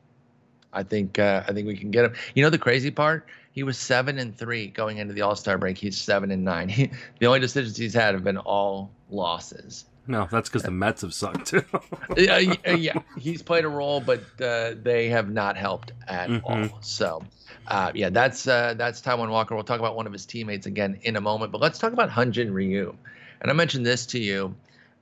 I 0.73 0.83
think 0.83 1.19
uh, 1.19 1.45
I 1.47 1.53
think 1.53 1.67
we 1.67 1.77
can 1.77 1.91
get 1.91 2.07
him. 2.07 2.15
You 2.35 2.43
know 2.43 2.51
the 2.51 2.59
crazy 2.59 2.91
part? 2.91 3.29
He 3.53 3.63
was 3.63 3.77
seven 3.77 4.19
and 4.19 4.35
three 4.35 4.69
going 4.69 4.99
into 4.99 5.13
the 5.13 5.21
All 5.21 5.37
Star 5.37 5.59
break. 5.59 5.77
He's 5.77 5.99
seven 5.99 6.31
and 6.31 6.45
nine. 6.45 6.69
He, 6.71 6.91
the 7.19 7.27
only 7.27 7.41
decisions 7.41 7.77
he's 7.77 7.93
had 7.93 8.15
have 8.15 8.25
been 8.25 8.39
all 8.39 8.91
losses. 9.11 9.85
No, 10.07 10.27
that's 10.31 10.49
because 10.49 10.63
the 10.63 10.71
Mets 10.71 11.03
have 11.03 11.15
sucked 11.15 11.47
too. 11.47 11.63
yeah, 12.17 12.39
yeah, 12.39 12.99
he's 13.19 13.43
played 13.43 13.65
a 13.65 13.69
role, 13.69 14.01
but 14.01 14.23
uh, 14.41 14.75
they 14.83 15.09
have 15.09 15.31
not 15.31 15.57
helped 15.57 15.93
at 16.09 16.29
mm-hmm. 16.29 16.73
all. 16.73 16.79
So, 16.81 17.23
uh, 17.69 17.93
yeah, 17.95 18.11
that's 18.11 18.49
uh, 18.49 18.75
that's 18.75 19.01
Taijuan 19.01 19.31
Walker. 19.31 19.55
We'll 19.55 19.65
talk 19.65 19.79
about 19.79 19.97
one 19.97 20.07
of 20.07 20.13
his 20.13 20.27
teammates 20.27 20.67
again 20.67 20.99
in 21.03 21.17
a 21.17 21.21
moment, 21.21 21.53
but 21.53 21.61
let's 21.61 21.79
talk 21.79 21.93
about 21.93 22.11
Hyunjin 22.11 22.53
Ryu. 22.53 22.97
And 23.41 23.51
I 23.51 23.55
mentioned 23.55 23.87
this 23.87 24.07
to 24.07 24.19
you. 24.19 24.55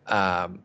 Um, 0.07 0.61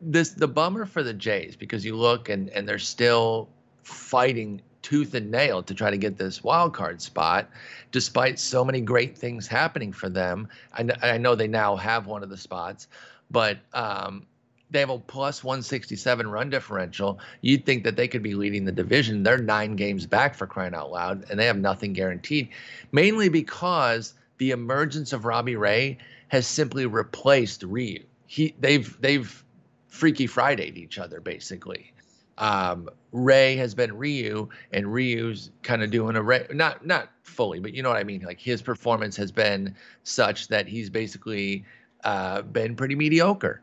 this 0.00 0.30
the 0.30 0.48
bummer 0.48 0.86
for 0.86 1.02
the 1.02 1.14
Jays 1.14 1.56
because 1.56 1.84
you 1.84 1.96
look 1.96 2.28
and 2.28 2.50
and 2.50 2.68
they're 2.68 2.78
still 2.78 3.48
fighting 3.82 4.60
tooth 4.82 5.14
and 5.14 5.32
nail 5.32 5.64
to 5.64 5.74
try 5.74 5.90
to 5.90 5.96
get 5.96 6.16
this 6.16 6.44
wild 6.44 6.72
card 6.72 7.02
spot, 7.02 7.50
despite 7.90 8.38
so 8.38 8.64
many 8.64 8.80
great 8.80 9.18
things 9.18 9.48
happening 9.48 9.92
for 9.92 10.08
them. 10.08 10.48
I, 10.72 10.88
I 11.02 11.18
know 11.18 11.34
they 11.34 11.48
now 11.48 11.74
have 11.74 12.06
one 12.06 12.22
of 12.22 12.28
the 12.28 12.36
spots, 12.36 12.86
but 13.30 13.58
um, 13.72 14.26
they 14.70 14.80
have 14.80 14.90
a 14.90 14.98
plus 14.98 15.44
167 15.44 16.26
run 16.26 16.50
differential. 16.50 17.18
You'd 17.40 17.64
think 17.64 17.84
that 17.84 17.96
they 17.96 18.08
could 18.08 18.22
be 18.22 18.34
leading 18.34 18.64
the 18.64 18.72
division. 18.72 19.22
They're 19.22 19.38
nine 19.38 19.76
games 19.76 20.06
back 20.06 20.34
for 20.34 20.46
crying 20.46 20.74
out 20.74 20.90
loud, 20.90 21.24
and 21.30 21.38
they 21.38 21.46
have 21.46 21.58
nothing 21.58 21.92
guaranteed, 21.92 22.48
mainly 22.92 23.28
because 23.28 24.14
the 24.38 24.50
emergence 24.50 25.12
of 25.12 25.24
Robbie 25.24 25.56
Ray 25.56 25.98
has 26.28 26.46
simply 26.46 26.86
replaced 26.86 27.62
Ryu. 27.62 28.02
He 28.26 28.54
they've 28.60 29.00
they've 29.00 29.44
Freaky 29.88 30.26
Fridayed 30.26 30.76
each 30.76 30.98
other 30.98 31.20
basically. 31.20 31.92
Um, 32.38 32.90
Ray 33.12 33.56
has 33.56 33.74
been 33.74 33.96
Ryu, 33.96 34.50
and 34.72 34.92
Ryu's 34.92 35.50
kind 35.62 35.82
of 35.82 35.90
doing 35.90 36.16
a 36.16 36.22
Ray, 36.22 36.46
not 36.52 36.84
not 36.84 37.08
fully, 37.22 37.60
but 37.60 37.72
you 37.72 37.82
know 37.82 37.88
what 37.88 37.98
I 37.98 38.04
mean. 38.04 38.22
Like 38.22 38.40
his 38.40 38.60
performance 38.60 39.16
has 39.16 39.32
been 39.32 39.74
such 40.02 40.48
that 40.48 40.68
he's 40.68 40.90
basically 40.90 41.64
uh, 42.06 42.42
been 42.42 42.76
pretty 42.76 42.94
mediocre. 42.94 43.60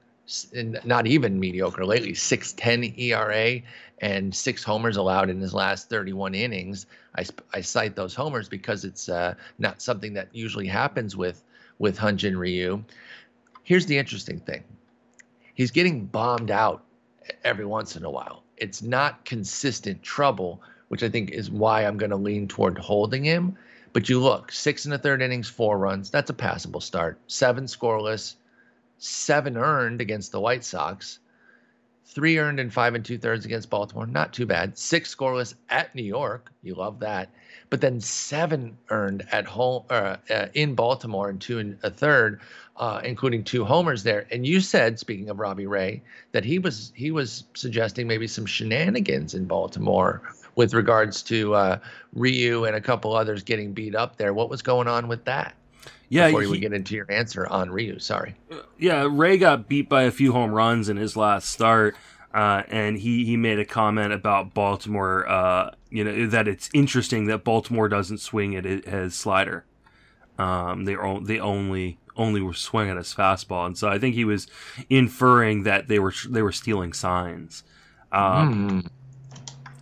Not 0.83 1.07
even 1.07 1.39
mediocre 1.39 1.85
lately. 1.85 2.11
6.10 2.11 2.97
ERA 2.97 3.61
and 3.99 4.35
six 4.35 4.63
homers 4.63 4.97
allowed 4.97 5.29
in 5.29 5.39
his 5.39 5.53
last 5.53 5.89
31 5.89 6.35
innings. 6.35 6.85
I, 7.17 7.25
I 7.53 7.61
cite 7.61 7.95
those 7.95 8.13
homers 8.13 8.49
because 8.49 8.83
it's 8.83 9.07
uh, 9.07 9.35
not 9.59 9.81
something 9.81 10.13
that 10.13 10.27
usually 10.33 10.67
happens 10.67 11.15
with 11.15 11.41
with 11.79 11.97
Hyunjin 11.97 12.37
Ryu. 12.37 12.83
Here's 13.63 13.85
the 13.85 13.97
interesting 13.97 14.39
thing: 14.39 14.63
he's 15.53 15.71
getting 15.71 16.05
bombed 16.05 16.51
out 16.51 16.83
every 17.43 17.65
once 17.65 17.95
in 17.95 18.03
a 18.03 18.09
while. 18.09 18.43
It's 18.57 18.81
not 18.81 19.25
consistent 19.25 20.03
trouble, 20.03 20.61
which 20.89 21.03
I 21.03 21.09
think 21.09 21.31
is 21.31 21.49
why 21.49 21.85
I'm 21.85 21.97
going 21.97 22.11
to 22.11 22.17
lean 22.17 22.47
toward 22.47 22.77
holding 22.77 23.23
him. 23.23 23.57
But 23.93 24.09
you 24.09 24.19
look, 24.19 24.51
six 24.51 24.85
and 24.85 24.93
a 24.93 24.97
third 24.97 25.21
innings, 25.21 25.47
four 25.47 25.77
runs. 25.77 26.09
That's 26.09 26.31
a 26.31 26.33
passable 26.33 26.81
start. 26.81 27.19
Seven 27.27 27.65
scoreless, 27.65 28.35
seven 28.97 29.55
earned 29.55 30.01
against 30.01 30.31
the 30.31 30.41
White 30.41 30.63
Sox, 30.63 31.19
three 32.05 32.39
earned 32.39 32.59
and 32.59 32.73
five 32.73 32.95
and 32.95 33.05
two 33.05 33.19
thirds 33.19 33.45
against 33.45 33.69
Baltimore. 33.69 34.07
Not 34.07 34.33
too 34.33 34.47
bad. 34.47 34.77
Six 34.77 35.15
scoreless 35.15 35.53
at 35.69 35.93
New 35.93 36.03
York. 36.03 36.51
You 36.63 36.73
love 36.73 36.99
that. 37.01 37.29
But 37.69 37.81
then 37.81 38.01
seven 38.01 38.77
earned 38.89 39.27
at 39.31 39.45
home 39.45 39.83
uh, 39.91 40.17
uh, 40.29 40.47
in 40.55 40.73
Baltimore 40.73 41.29
and 41.29 41.39
two 41.39 41.59
and 41.59 41.77
a 41.83 41.89
third, 41.91 42.41
uh, 42.77 43.01
including 43.03 43.43
two 43.43 43.63
homers 43.63 44.03
there. 44.03 44.25
And 44.31 44.45
you 44.45 44.59
said, 44.59 44.99
speaking 44.99 45.29
of 45.29 45.39
Robbie 45.39 45.67
Ray, 45.67 46.01
that 46.31 46.45
he 46.45 46.59
was 46.59 46.91
he 46.95 47.11
was 47.11 47.43
suggesting 47.53 48.07
maybe 48.07 48.27
some 48.27 48.45
shenanigans 48.45 49.33
in 49.35 49.45
Baltimore 49.45 50.21
with 50.55 50.73
regards 50.73 51.21
to 51.23 51.53
uh, 51.55 51.79
Ryu 52.13 52.65
and 52.65 52.75
a 52.75 52.81
couple 52.81 53.15
others 53.15 53.43
getting 53.43 53.73
beat 53.73 53.95
up 53.95 54.17
there. 54.17 54.33
What 54.33 54.49
was 54.49 54.61
going 54.61 54.87
on 54.87 55.07
with 55.07 55.25
that? 55.25 55.55
Yeah, 56.09 56.27
before 56.27 56.41
he, 56.43 56.47
we 56.47 56.59
get 56.59 56.73
into 56.73 56.95
your 56.95 57.11
answer 57.11 57.47
on 57.47 57.71
Ryu, 57.71 57.97
sorry. 57.99 58.35
Yeah, 58.77 59.07
Ray 59.09 59.37
got 59.37 59.67
beat 59.67 59.89
by 59.89 60.03
a 60.03 60.11
few 60.11 60.31
home 60.31 60.51
runs 60.51 60.89
in 60.89 60.97
his 60.97 61.17
last 61.17 61.49
start, 61.49 61.95
uh, 62.33 62.63
and 62.67 62.99
he 62.99 63.25
he 63.25 63.35
made 63.35 63.57
a 63.57 63.65
comment 63.65 64.13
about 64.13 64.53
Baltimore. 64.53 65.27
Uh, 65.27 65.71
you 65.89 66.03
know 66.03 66.27
that 66.27 66.47
it's 66.47 66.69
interesting 66.71 67.25
that 67.25 67.43
Baltimore 67.43 67.89
doesn't 67.89 68.19
swing 68.19 68.55
at 68.55 68.63
his 68.65 69.15
slider. 69.15 69.65
Um, 70.37 70.85
they 70.85 70.95
they 71.23 71.39
only 71.39 71.97
only 72.15 72.41
were 72.41 72.53
swinging 72.53 72.91
at 72.91 72.97
his 72.97 73.13
fastball, 73.13 73.65
and 73.65 73.77
so 73.77 73.87
I 73.87 73.97
think 73.97 74.13
he 74.13 74.25
was 74.25 74.45
inferring 74.91 75.63
that 75.63 75.87
they 75.87 75.97
were 75.97 76.13
they 76.29 76.43
were 76.43 76.51
stealing 76.51 76.93
signs. 76.93 77.63
Um, 78.11 78.83
mm 78.83 78.89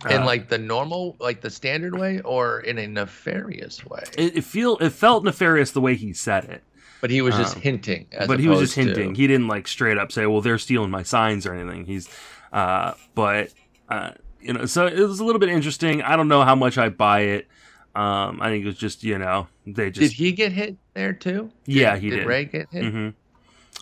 in 0.08 0.22
uh, 0.22 0.26
like 0.26 0.48
the 0.48 0.58
normal 0.58 1.16
like 1.20 1.40
the 1.40 1.50
standard 1.50 1.98
way 1.98 2.20
or 2.20 2.60
in 2.60 2.78
a 2.78 2.86
nefarious 2.86 3.84
way? 3.86 4.02
It, 4.16 4.38
it 4.38 4.44
feel 4.44 4.76
it 4.78 4.90
felt 4.90 5.24
nefarious 5.24 5.70
the 5.72 5.80
way 5.80 5.94
he 5.94 6.12
said 6.12 6.44
it. 6.44 6.62
But 7.00 7.10
he 7.10 7.20
was 7.20 7.34
just 7.34 7.56
um, 7.56 7.62
hinting 7.62 8.06
but 8.28 8.38
he 8.38 8.46
was 8.46 8.60
just 8.60 8.74
hinting 8.76 9.14
to... 9.14 9.20
he 9.20 9.26
didn't 9.26 9.48
like 9.48 9.66
straight 9.66 9.98
up 9.98 10.12
say 10.12 10.24
well 10.26 10.40
they're 10.40 10.58
stealing 10.58 10.90
my 10.90 11.02
signs 11.02 11.46
or 11.46 11.54
anything. 11.54 11.84
He's 11.84 12.08
uh 12.52 12.94
but 13.14 13.52
uh 13.88 14.12
you 14.40 14.52
know 14.52 14.66
so 14.66 14.86
it 14.86 15.00
was 15.00 15.20
a 15.20 15.24
little 15.24 15.40
bit 15.40 15.48
interesting. 15.48 16.02
I 16.02 16.16
don't 16.16 16.28
know 16.28 16.42
how 16.42 16.54
much 16.54 16.78
i 16.78 16.88
buy 16.88 17.20
it. 17.20 17.48
Um 17.94 18.40
i 18.40 18.48
think 18.48 18.64
it 18.64 18.66
was 18.66 18.76
just 18.76 19.02
you 19.02 19.18
know 19.18 19.48
they 19.66 19.90
just 19.90 20.00
did 20.00 20.12
he 20.12 20.32
get 20.32 20.52
hit 20.52 20.76
there 20.94 21.12
too? 21.12 21.50
Did, 21.64 21.74
yeah 21.74 21.96
he 21.96 22.10
did, 22.10 22.18
did. 22.18 22.26
Ray 22.26 22.44
get 22.44 22.68
hit? 22.70 22.84
Mm-hmm. 22.84 23.08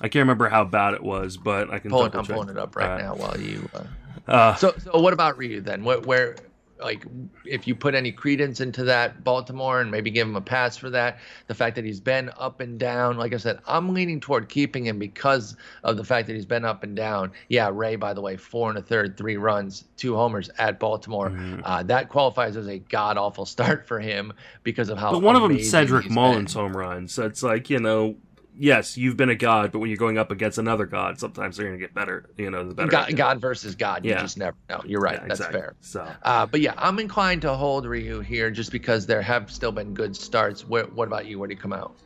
i 0.00 0.09
can't 0.09 0.22
remember 0.22 0.48
how 0.48 0.64
bad 0.64 0.94
it 0.94 1.02
was 1.02 1.37
but 1.37 1.70
i 1.70 1.78
can 1.78 1.90
pull 1.90 2.06
it, 2.06 2.14
i'm 2.14 2.24
pulling 2.24 2.48
it 2.48 2.59
up 2.59 2.74
right 2.74 2.94
uh, 2.94 2.98
now 2.98 3.14
while 3.14 3.38
you 3.38 3.68
uh... 3.72 3.85
Uh, 4.26 4.54
so, 4.54 4.74
so 4.78 4.98
what 5.00 5.12
about 5.12 5.38
Ryu 5.38 5.61
then? 5.61 5.85
What, 5.85 6.06
where, 6.06 6.37
like 6.83 7.04
if 7.44 7.66
you 7.66 7.74
put 7.74 7.94
any 7.94 8.12
credence 8.12 8.61
into 8.61 8.85
that 8.85 9.22
Baltimore 9.24 9.80
and 9.80 9.90
maybe 9.90 10.11
give 10.11 10.26
him 10.26 10.37
a 10.37 10.40
pass 10.40 10.76
for 10.76 10.90
that, 10.90 11.18
the 11.46 11.54
fact 11.54 11.76
that 11.76 11.85
he's 11.85 12.00
been 12.00 12.30
up 12.38 12.61
and 12.61 12.78
down, 12.78 13.16
like 13.16 13.33
I 13.33 13.37
said, 13.37 13.61
I'm 13.66 13.92
leaning 13.94 14.20
toward 14.20 14.48
keeping 14.48 14.87
him 14.87 14.98
because 14.98 15.56
of 15.85 15.96
the 15.96 16.04
fact 16.04 16.26
that 16.26 16.35
he's 16.35 16.46
been 16.46 16.64
up 16.64 16.83
and 16.83 16.96
down. 16.96 17.33
Yeah, 17.48 17.70
Ray, 17.72 17.96
by 17.96 18.14
the 18.14 18.20
way, 18.20 18.37
four 18.37 18.68
and 18.70 18.78
a 18.78 18.83
third, 18.83 19.16
three 19.16 19.37
runs, 19.37 19.85
two 19.96 20.14
homers 20.14 20.50
at 20.59 20.78
Baltimore. 20.78 21.30
Mm-hmm. 21.30 21.61
Uh, 21.64 21.83
that 21.85 22.09
qualifies 22.09 22.56
as 22.56 22.66
a 22.66 22.78
god 22.78 23.16
awful 23.16 23.46
start 23.46 23.87
for 23.87 24.00
him 24.00 24.33
because 24.62 24.88
of 24.88 24.98
how. 24.98 25.12
But 25.12 25.22
one 25.22 25.37
of 25.37 25.42
them, 25.42 25.62
Cedric 25.62 26.11
Mullins 26.11 26.54
been. 26.54 26.62
home 26.62 26.76
runs. 26.76 27.12
So 27.12 27.26
it's 27.26 27.42
like 27.42 27.70
you 27.70 27.78
know 27.78 28.16
yes, 28.61 28.96
you've 28.96 29.16
been 29.16 29.31
a 29.31 29.35
god, 29.35 29.73
but 29.73 29.79
when 29.79 29.88
you're 29.88 29.96
going 29.96 30.18
up 30.18 30.31
against 30.31 30.59
another 30.59 30.87
god, 30.87 31.18
sometimes 31.18 31.57
they're 31.57 31.66
going 31.66 31.79
to 31.79 31.85
get 31.85 31.94
better. 31.94 32.29
You 32.37 32.51
know, 32.51 32.68
the 32.68 32.75
better. 32.75 32.88
God, 32.88 33.16
god 33.16 33.40
versus 33.40 33.75
God. 33.75 34.05
You 34.05 34.14
just 34.14 34.38
never 34.38 34.57
know. 34.68 34.83
You're 34.85 35.01
right. 35.01 35.18
Yeah, 35.20 35.29
That's 35.29 35.40
exactly. 35.40 35.61
fair. 35.61 35.75
So, 35.81 36.09
uh, 36.23 36.46
but 36.46 36.61
yeah, 36.61 36.75
I'm 36.77 36.99
inclined 36.99 37.42
to 37.42 37.55
hold 37.55 37.87
Ryu 37.87 38.20
here 38.20 38.51
just 38.51 38.70
because 38.70 39.07
there 39.07 39.23
have 39.23 39.51
still 39.51 39.73
been 39.73 39.94
good 39.94 40.14
starts. 40.14 40.64
What, 40.66 40.92
what 40.92 41.09
about 41.09 41.27
you? 41.27 41.38
Where 41.38 41.49
do 41.49 41.55
you 41.55 41.61
come 41.61 41.73
out? 41.73 41.96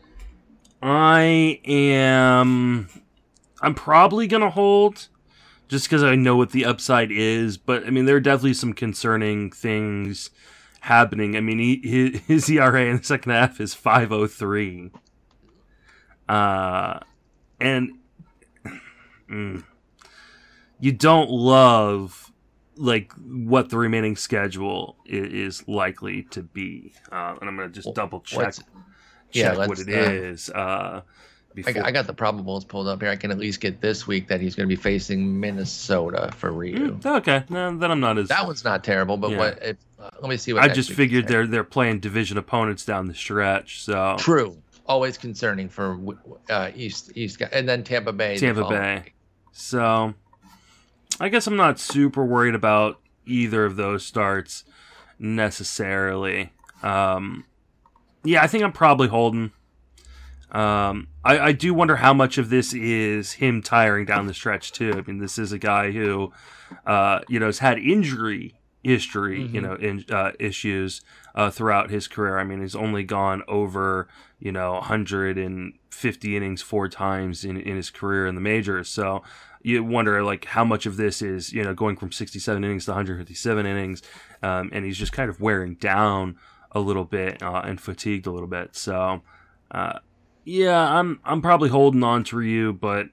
I 0.81 1.61
am. 1.65 2.89
I'm 3.61 3.75
probably 3.75 4.27
going 4.27 4.43
to 4.43 4.51
hold 4.51 5.09
just 5.69 5.87
because 5.87 6.03
I 6.03 6.15
know 6.15 6.37
what 6.37 6.53
the 6.53 6.65
upside 6.65 7.11
is. 7.11 7.59
But 7.59 7.85
I 7.87 7.91
mean, 7.91 8.05
there 8.05 8.17
are 8.17 8.21
definitely 8.21 8.55
some 8.55 8.75
concerning 8.75 9.51
things 9.51 10.31
happening. 10.81 11.37
I 11.37 11.41
mean, 11.41 11.59
he, 11.59 12.23
his 12.27 12.49
ERA 12.49 12.85
in 12.85 12.99
the 12.99 13.05
second 13.05 13.33
half 13.33 13.61
is 13.61 13.75
503. 13.75 14.91
Uh, 16.29 17.01
and 17.61 17.99
mm, 19.29 19.65
you 20.81 20.93
don't 20.93 21.31
love 21.31 22.33
like 22.77 23.13
what 23.13 23.69
the 23.71 23.79
remaining 23.79 24.17
schedule 24.17 24.97
is, 25.07 25.61
is 25.61 25.69
likely 25.69 26.23
to 26.31 26.43
be. 26.43 26.93
Uh, 27.11 27.37
and 27.41 27.49
I'm 27.49 27.57
gonna 27.57 27.69
just 27.69 27.95
double 27.95 28.21
check, 28.21 28.55
check 28.55 28.65
yeah, 29.33 29.67
what 29.67 29.79
it 29.79 29.89
uh, 29.89 30.11
is. 30.11 30.51
Uh, 30.51 31.03
I, 31.67 31.81
I, 31.85 31.91
got 31.93 32.07
the 32.07 32.15
probables 32.15 32.67
pulled 32.67 32.89
up 32.89 33.01
here. 33.01 33.11
I 33.11 33.17
can 33.17 33.31
at 33.31 33.39
least 33.39 33.61
get 33.61 33.81
this 33.81 34.07
week 34.07 34.29
that 34.29 34.41
he's 34.41 34.57
going 34.57 34.69
to 34.69 34.77
be 34.77 34.81
facing 34.81 35.39
Minnesota 35.39 36.33
for 36.37 36.51
Ryu. 36.51 36.99
Mm, 36.99 37.07
okay, 37.19 37.45
no, 37.49 37.77
then 37.77 37.91
I'm 37.91 38.01
not 38.01 38.19
as 38.19 38.29
that 38.29 38.47
one's 38.47 38.65
not 38.65 38.83
terrible. 38.83 39.17
But 39.17 39.33
yeah. 39.33 39.39
what? 39.39 39.63
If, 39.63 39.77
uh, 40.01 40.11
let 40.21 40.29
me 40.29 40.37
see 40.37 40.53
what. 40.53 40.65
I 40.65 40.69
just 40.69 40.91
figured 40.91 41.29
they're 41.29 41.47
they're 41.47 41.63
playing 41.63 42.01
division 42.01 42.39
opponents 42.39 42.85
down 42.85 43.07
the 43.07 43.15
stretch. 43.15 43.83
So 43.83 44.17
true, 44.19 44.61
always 44.87 45.17
concerning 45.17 45.69
for 45.69 45.99
uh, 46.51 46.71
East 46.75 47.13
East 47.15 47.43
and 47.53 47.69
then 47.69 47.85
Tampa 47.85 48.13
Bay. 48.13 48.37
Tampa 48.37 48.69
Bay. 48.69 49.13
So 49.53 50.15
I 51.21 51.29
guess 51.29 51.47
I'm 51.47 51.57
not 51.57 51.79
super 51.79 52.25
worried 52.25 52.55
about 52.55 53.01
either 53.27 53.65
of 53.65 53.77
those 53.77 54.05
starts 54.05 54.65
necessarily. 55.19 56.53
Um, 56.83 57.45
yeah, 58.25 58.43
I 58.43 58.47
think 58.47 58.65
I'm 58.65 58.73
probably 58.73 59.09
holding. 59.09 59.53
Um, 60.51 61.09
I, 61.25 61.39
I 61.39 61.53
do 61.53 61.75
wonder 61.75 61.97
how 61.97 62.15
much 62.15 62.39
of 62.39 62.49
this 62.49 62.75
is 62.75 63.33
him 63.33 63.63
tiring 63.63 64.05
down 64.05 64.27
the 64.27 64.35
stretch 64.35 64.73
too. 64.73 64.93
I 64.95 65.01
mean, 65.01 65.19
this 65.19 65.39
is 65.39 65.53
a 65.53 65.59
guy 65.59 65.91
who, 65.91 66.33
uh, 66.87 67.21
you 67.29 67.41
know, 67.41 67.47
has 67.47 67.59
had 67.59 67.79
injury 67.79 68.55
history, 68.85 69.41
mm-hmm. 69.41 69.55
you 69.55 69.61
know, 69.61 69.75
in, 69.75 70.05
uh, 70.11 70.33
issues 70.39 71.01
uh, 71.35 71.51
throughout 71.51 71.91
his 71.91 72.07
career. 72.07 72.39
I 72.39 72.45
mean, 72.45 72.61
he's 72.61 72.77
only 72.77 73.03
gone 73.03 73.43
over, 73.49 74.09
you 74.39 74.53
know, 74.53 74.75
150 74.75 76.37
innings 76.37 76.63
four 76.63 76.89
times 76.89 77.45
in, 77.45 77.57
in 77.57 77.77
his 77.77 77.91
career 77.91 78.27
in 78.27 78.35
the 78.35 78.41
majors. 78.41 78.89
So 78.89 79.23
you 79.63 79.83
wonder, 79.83 80.23
like, 80.23 80.45
how 80.45 80.65
much 80.65 80.85
of 80.87 80.97
this 80.97 81.23
is, 81.23 81.53
you 81.53 81.65
know, 81.65 81.75
going 81.75 81.97
from 81.97 82.13
67 82.13 82.63
innings 82.63 82.85
to 82.85 82.91
157 82.91 83.67
innings, 83.67 84.03
um, 84.43 84.69
and 84.73 84.85
he's 84.85 84.99
just 84.99 85.13
kind 85.13 85.31
of 85.31 85.41
wearing 85.41 85.75
down 85.75 86.37
a 86.73 86.81
little 86.81 87.05
bit 87.05 87.43
uh, 87.43 87.63
and 87.65 87.81
fatigued 87.81 88.27
a 88.27 88.31
little 88.31 88.49
bit. 88.49 88.77
So, 88.77 89.23
uh, 89.71 90.01
yeah, 90.45 90.99
I'm 90.99 91.21
I'm 91.25 91.41
probably 91.41 91.71
holding 91.71 92.03
on 92.03 92.25
to 92.25 92.37
Ryu, 92.37 92.75
but 92.75 93.09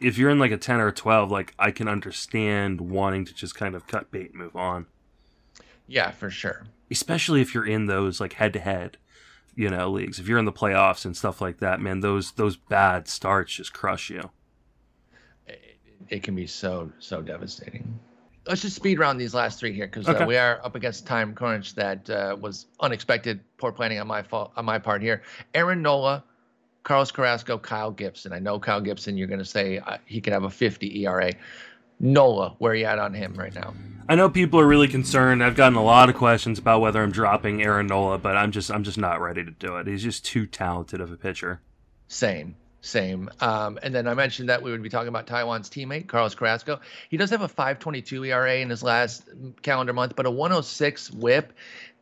if 0.00 0.16
you're 0.16 0.30
in 0.30 0.38
like 0.38 0.50
a 0.50 0.56
10 0.56 0.80
or 0.80 0.88
a 0.88 0.92
12, 0.92 1.30
like 1.30 1.54
I 1.58 1.70
can 1.70 1.88
understand 1.88 2.80
wanting 2.80 3.26
to 3.26 3.34
just 3.34 3.54
kind 3.54 3.74
of 3.74 3.86
cut 3.86 4.10
bait 4.10 4.30
and 4.30 4.40
move 4.40 4.56
on. 4.56 4.86
Yeah, 5.90 6.12
for 6.12 6.30
sure. 6.30 6.66
Especially 6.88 7.40
if 7.40 7.52
you're 7.52 7.66
in 7.66 7.86
those 7.86 8.20
like 8.20 8.34
head 8.34 8.52
to 8.52 8.60
head, 8.60 8.96
you 9.56 9.68
know, 9.68 9.90
leagues. 9.90 10.20
If 10.20 10.28
you're 10.28 10.38
in 10.38 10.44
the 10.44 10.52
playoffs 10.52 11.04
and 11.04 11.16
stuff 11.16 11.40
like 11.40 11.58
that, 11.58 11.80
man, 11.80 12.00
those 12.00 12.32
those 12.32 12.56
bad 12.56 13.08
starts 13.08 13.52
just 13.52 13.72
crush 13.72 14.08
you. 14.08 14.30
It, 15.48 15.78
it 16.08 16.22
can 16.22 16.36
be 16.36 16.46
so 16.46 16.92
so 17.00 17.20
devastating. 17.20 17.98
Let's 18.46 18.62
just 18.62 18.76
speed 18.76 19.00
round 19.00 19.20
these 19.20 19.34
last 19.34 19.58
three 19.58 19.72
here 19.72 19.86
because 19.86 20.08
uh, 20.08 20.12
okay. 20.12 20.24
uh, 20.24 20.26
we 20.26 20.36
are 20.36 20.64
up 20.64 20.76
against 20.76 21.06
time 21.06 21.34
crunch 21.34 21.74
that 21.74 22.08
uh, 22.08 22.36
was 22.40 22.66
unexpected, 22.78 23.40
poor 23.58 23.72
planning 23.72 23.98
on 23.98 24.06
my 24.06 24.22
fault 24.22 24.52
on 24.56 24.64
my 24.64 24.78
part 24.78 25.02
here. 25.02 25.22
Aaron 25.54 25.82
Nola, 25.82 26.22
Carlos 26.84 27.10
Carrasco, 27.10 27.58
Kyle 27.58 27.90
Gibson. 27.90 28.32
I 28.32 28.38
know 28.38 28.60
Kyle 28.60 28.80
Gibson. 28.80 29.16
You're 29.16 29.26
going 29.26 29.40
to 29.40 29.44
say 29.44 29.78
uh, 29.78 29.98
he 30.06 30.20
could 30.20 30.32
have 30.32 30.44
a 30.44 30.50
50 30.50 31.04
ERA. 31.04 31.32
Nola, 32.00 32.54
where 32.58 32.72
are 32.72 32.76
you 32.76 32.86
at 32.86 32.98
on 32.98 33.14
him 33.14 33.34
right 33.34 33.54
now? 33.54 33.74
I 34.08 34.16
know 34.16 34.28
people 34.28 34.58
are 34.58 34.66
really 34.66 34.88
concerned. 34.88 35.44
I've 35.44 35.54
gotten 35.54 35.78
a 35.78 35.84
lot 35.84 36.08
of 36.08 36.16
questions 36.16 36.58
about 36.58 36.80
whether 36.80 37.00
I'm 37.00 37.12
dropping 37.12 37.62
Aaron 37.62 37.86
Nola, 37.86 38.18
but 38.18 38.36
I'm 38.36 38.50
just 38.50 38.68
I'm 38.70 38.82
just 38.82 38.98
not 38.98 39.20
ready 39.20 39.44
to 39.44 39.52
do 39.52 39.76
it. 39.76 39.86
He's 39.86 40.02
just 40.02 40.24
too 40.24 40.46
talented 40.46 41.00
of 41.00 41.12
a 41.12 41.16
pitcher. 41.16 41.60
Same, 42.08 42.56
same. 42.80 43.30
Um, 43.40 43.78
and 43.84 43.94
then 43.94 44.08
I 44.08 44.14
mentioned 44.14 44.48
that 44.48 44.62
we 44.62 44.72
would 44.72 44.82
be 44.82 44.88
talking 44.88 45.06
about 45.06 45.28
Taijuan's 45.28 45.70
teammate 45.70 46.08
Carlos 46.08 46.34
Carrasco. 46.34 46.80
He 47.08 47.18
does 47.18 47.30
have 47.30 47.42
a 47.42 47.48
5.22 47.48 48.26
ERA 48.26 48.56
in 48.56 48.70
his 48.70 48.82
last 48.82 49.28
calendar 49.62 49.92
month, 49.92 50.16
but 50.16 50.26
a 50.26 50.30
106 50.30 51.12
WHIP. 51.12 51.52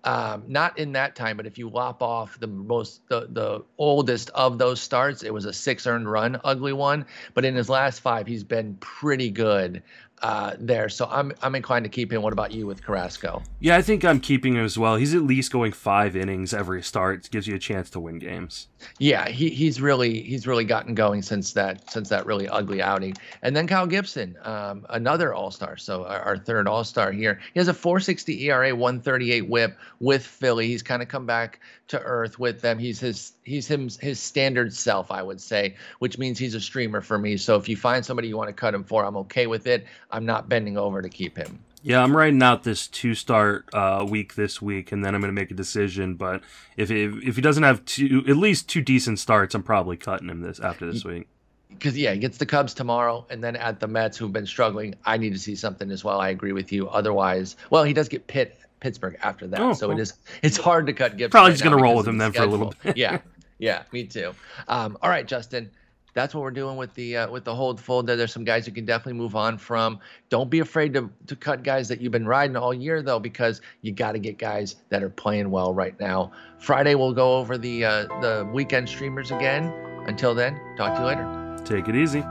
Um, 0.04 0.44
not 0.46 0.78
in 0.78 0.92
that 0.92 1.16
time, 1.16 1.36
but 1.36 1.46
if 1.46 1.58
you 1.58 1.68
lop 1.68 2.02
off 2.02 2.38
the 2.38 2.46
most 2.46 3.06
the 3.08 3.26
the 3.30 3.64
oldest 3.78 4.30
of 4.30 4.56
those 4.58 4.80
starts, 4.80 5.22
it 5.22 5.34
was 5.34 5.44
a 5.44 5.52
six 5.52 5.86
earned 5.86 6.10
run, 6.10 6.40
ugly 6.44 6.72
one. 6.72 7.04
But 7.34 7.44
in 7.44 7.54
his 7.56 7.68
last 7.68 8.00
five, 8.00 8.26
he's 8.26 8.44
been 8.44 8.76
pretty 8.76 9.30
good 9.30 9.82
uh, 10.22 10.54
there. 10.58 10.88
So 10.88 11.06
I'm 11.10 11.32
I'm 11.42 11.54
inclined 11.54 11.84
to 11.84 11.88
keep 11.88 12.12
him. 12.12 12.22
What 12.22 12.32
about 12.32 12.52
you 12.52 12.66
with 12.66 12.82
Carrasco? 12.82 13.42
Yeah, 13.60 13.76
I 13.76 13.82
think 13.82 14.04
I'm 14.04 14.20
keeping 14.20 14.54
him 14.54 14.64
as 14.64 14.78
well. 14.78 14.96
He's 14.96 15.14
at 15.14 15.22
least 15.22 15.52
going 15.52 15.72
five 15.72 16.16
innings 16.16 16.52
every 16.52 16.82
start. 16.82 17.26
It 17.26 17.30
gives 17.30 17.46
you 17.46 17.54
a 17.54 17.58
chance 17.58 17.90
to 17.90 18.00
win 18.00 18.18
games. 18.18 18.68
Yeah, 18.98 19.28
he, 19.28 19.50
he's 19.50 19.80
really 19.80 20.22
he's 20.22 20.46
really 20.46 20.64
gotten 20.64 20.94
going 20.94 21.22
since 21.22 21.52
that 21.52 21.90
since 21.90 22.08
that 22.08 22.26
really 22.26 22.48
ugly 22.48 22.82
outing. 22.82 23.14
And 23.42 23.54
then 23.54 23.66
Kyle 23.66 23.86
Gibson, 23.86 24.36
um, 24.42 24.86
another 24.90 25.34
All 25.34 25.50
Star. 25.50 25.76
So 25.76 26.04
our, 26.04 26.20
our 26.20 26.38
third 26.38 26.68
All 26.68 26.84
Star 26.84 27.12
here. 27.12 27.40
He 27.54 27.60
has 27.60 27.68
a 27.68 27.74
4.60 27.74 28.40
ERA, 28.42 28.74
138 28.74 29.48
WHIP 29.48 29.76
with 30.00 30.24
Philly. 30.24 30.66
He's 30.66 30.82
kind 30.82 31.02
of 31.02 31.08
come 31.08 31.26
back 31.26 31.60
to 31.88 32.00
earth 32.00 32.38
with 32.38 32.60
them. 32.60 32.78
He's 32.78 33.00
his 33.00 33.32
he's 33.44 33.66
him 33.66 33.88
his 34.00 34.20
standard 34.20 34.72
self, 34.72 35.10
I 35.10 35.22
would 35.22 35.40
say, 35.40 35.76
which 35.98 36.18
means 36.18 36.38
he's 36.38 36.54
a 36.54 36.60
streamer 36.60 37.00
for 37.00 37.18
me. 37.18 37.36
So 37.36 37.56
if 37.56 37.68
you 37.68 37.76
find 37.76 38.04
somebody 38.04 38.28
you 38.28 38.36
want 38.36 38.48
to 38.48 38.54
cut 38.54 38.74
him 38.74 38.84
for, 38.84 39.04
I'm 39.04 39.16
okay 39.18 39.46
with 39.46 39.66
it. 39.66 39.86
I'm 40.10 40.26
not 40.26 40.48
bending 40.48 40.78
over 40.78 41.02
to 41.02 41.08
keep 41.08 41.36
him. 41.36 41.58
Yeah, 41.82 42.02
I'm 42.02 42.16
writing 42.16 42.42
out 42.42 42.64
this 42.64 42.88
two 42.88 43.14
start 43.14 43.68
uh, 43.72 44.04
week 44.08 44.34
this 44.34 44.60
week, 44.60 44.90
and 44.90 45.04
then 45.04 45.14
I'm 45.14 45.20
going 45.20 45.34
to 45.34 45.40
make 45.40 45.50
a 45.50 45.54
decision. 45.54 46.14
But 46.14 46.42
if, 46.76 46.90
if 46.90 47.22
if 47.22 47.36
he 47.36 47.42
doesn't 47.42 47.62
have 47.62 47.84
two, 47.84 48.24
at 48.28 48.36
least 48.36 48.68
two 48.68 48.82
decent 48.82 49.18
starts, 49.18 49.54
I'm 49.54 49.62
probably 49.62 49.96
cutting 49.96 50.28
him 50.28 50.40
this 50.40 50.60
after 50.60 50.90
this 50.90 51.04
week. 51.04 51.28
Because 51.70 51.96
yeah, 51.96 52.12
he 52.12 52.18
gets 52.18 52.38
the 52.38 52.46
Cubs 52.46 52.74
tomorrow, 52.74 53.26
and 53.30 53.42
then 53.42 53.54
at 53.54 53.78
the 53.78 53.86
Mets, 53.86 54.16
who've 54.16 54.32
been 54.32 54.46
struggling. 54.46 54.96
I 55.06 55.16
need 55.16 55.32
to 55.34 55.38
see 55.38 55.54
something 55.54 55.90
as 55.90 56.02
well. 56.02 56.20
I 56.20 56.30
agree 56.30 56.52
with 56.52 56.72
you. 56.72 56.88
Otherwise, 56.88 57.56
well, 57.70 57.84
he 57.84 57.92
does 57.92 58.08
get 58.08 58.26
Pitt 58.26 58.58
Pittsburgh 58.80 59.16
after 59.22 59.46
that, 59.48 59.60
oh, 59.60 59.72
so 59.72 59.90
it 59.90 59.98
is 59.98 60.14
it's 60.42 60.56
hard 60.56 60.86
to 60.86 60.92
cut 60.92 61.16
Gibson. 61.16 61.30
Probably 61.30 61.50
right 61.50 61.54
just 61.54 61.64
going 61.64 61.76
to 61.76 61.82
roll 61.82 61.96
with 61.96 62.08
him 62.08 62.18
then 62.18 62.32
schedule. 62.32 62.50
for 62.50 62.54
a 62.54 62.58
little 62.58 62.74
bit. 62.82 62.96
yeah, 62.96 63.18
yeah, 63.58 63.82
me 63.92 64.04
too. 64.04 64.34
Um, 64.68 64.96
all 65.02 65.10
right, 65.10 65.26
Justin 65.26 65.70
that's 66.18 66.34
what 66.34 66.40
we're 66.40 66.50
doing 66.50 66.76
with 66.76 66.92
the 66.94 67.16
uh, 67.16 67.30
with 67.30 67.44
the 67.44 67.54
hold 67.54 67.80
fold. 67.80 68.06
There, 68.06 68.16
there's 68.16 68.32
some 68.32 68.44
guys 68.44 68.66
you 68.66 68.72
can 68.72 68.84
definitely 68.84 69.12
move 69.14 69.36
on 69.36 69.56
from. 69.56 70.00
Don't 70.30 70.50
be 70.50 70.58
afraid 70.58 70.92
to 70.94 71.10
to 71.28 71.36
cut 71.36 71.62
guys 71.62 71.88
that 71.88 72.00
you've 72.00 72.12
been 72.12 72.26
riding 72.26 72.56
all 72.56 72.74
year 72.74 73.02
though, 73.02 73.20
because 73.20 73.60
you 73.82 73.92
got 73.92 74.12
to 74.12 74.18
get 74.18 74.36
guys 74.36 74.76
that 74.88 75.02
are 75.02 75.10
playing 75.10 75.50
well 75.50 75.72
right 75.72 75.98
now. 76.00 76.32
Friday 76.58 76.96
we'll 76.96 77.14
go 77.14 77.38
over 77.38 77.56
the 77.56 77.84
uh, 77.84 78.20
the 78.20 78.48
weekend 78.52 78.88
streamers 78.88 79.30
again. 79.30 79.72
Until 80.06 80.34
then, 80.34 80.58
talk 80.76 80.94
to 80.94 81.00
you 81.00 81.06
later. 81.06 81.56
Take 81.64 81.88
it 81.88 81.94
easy. 81.94 82.24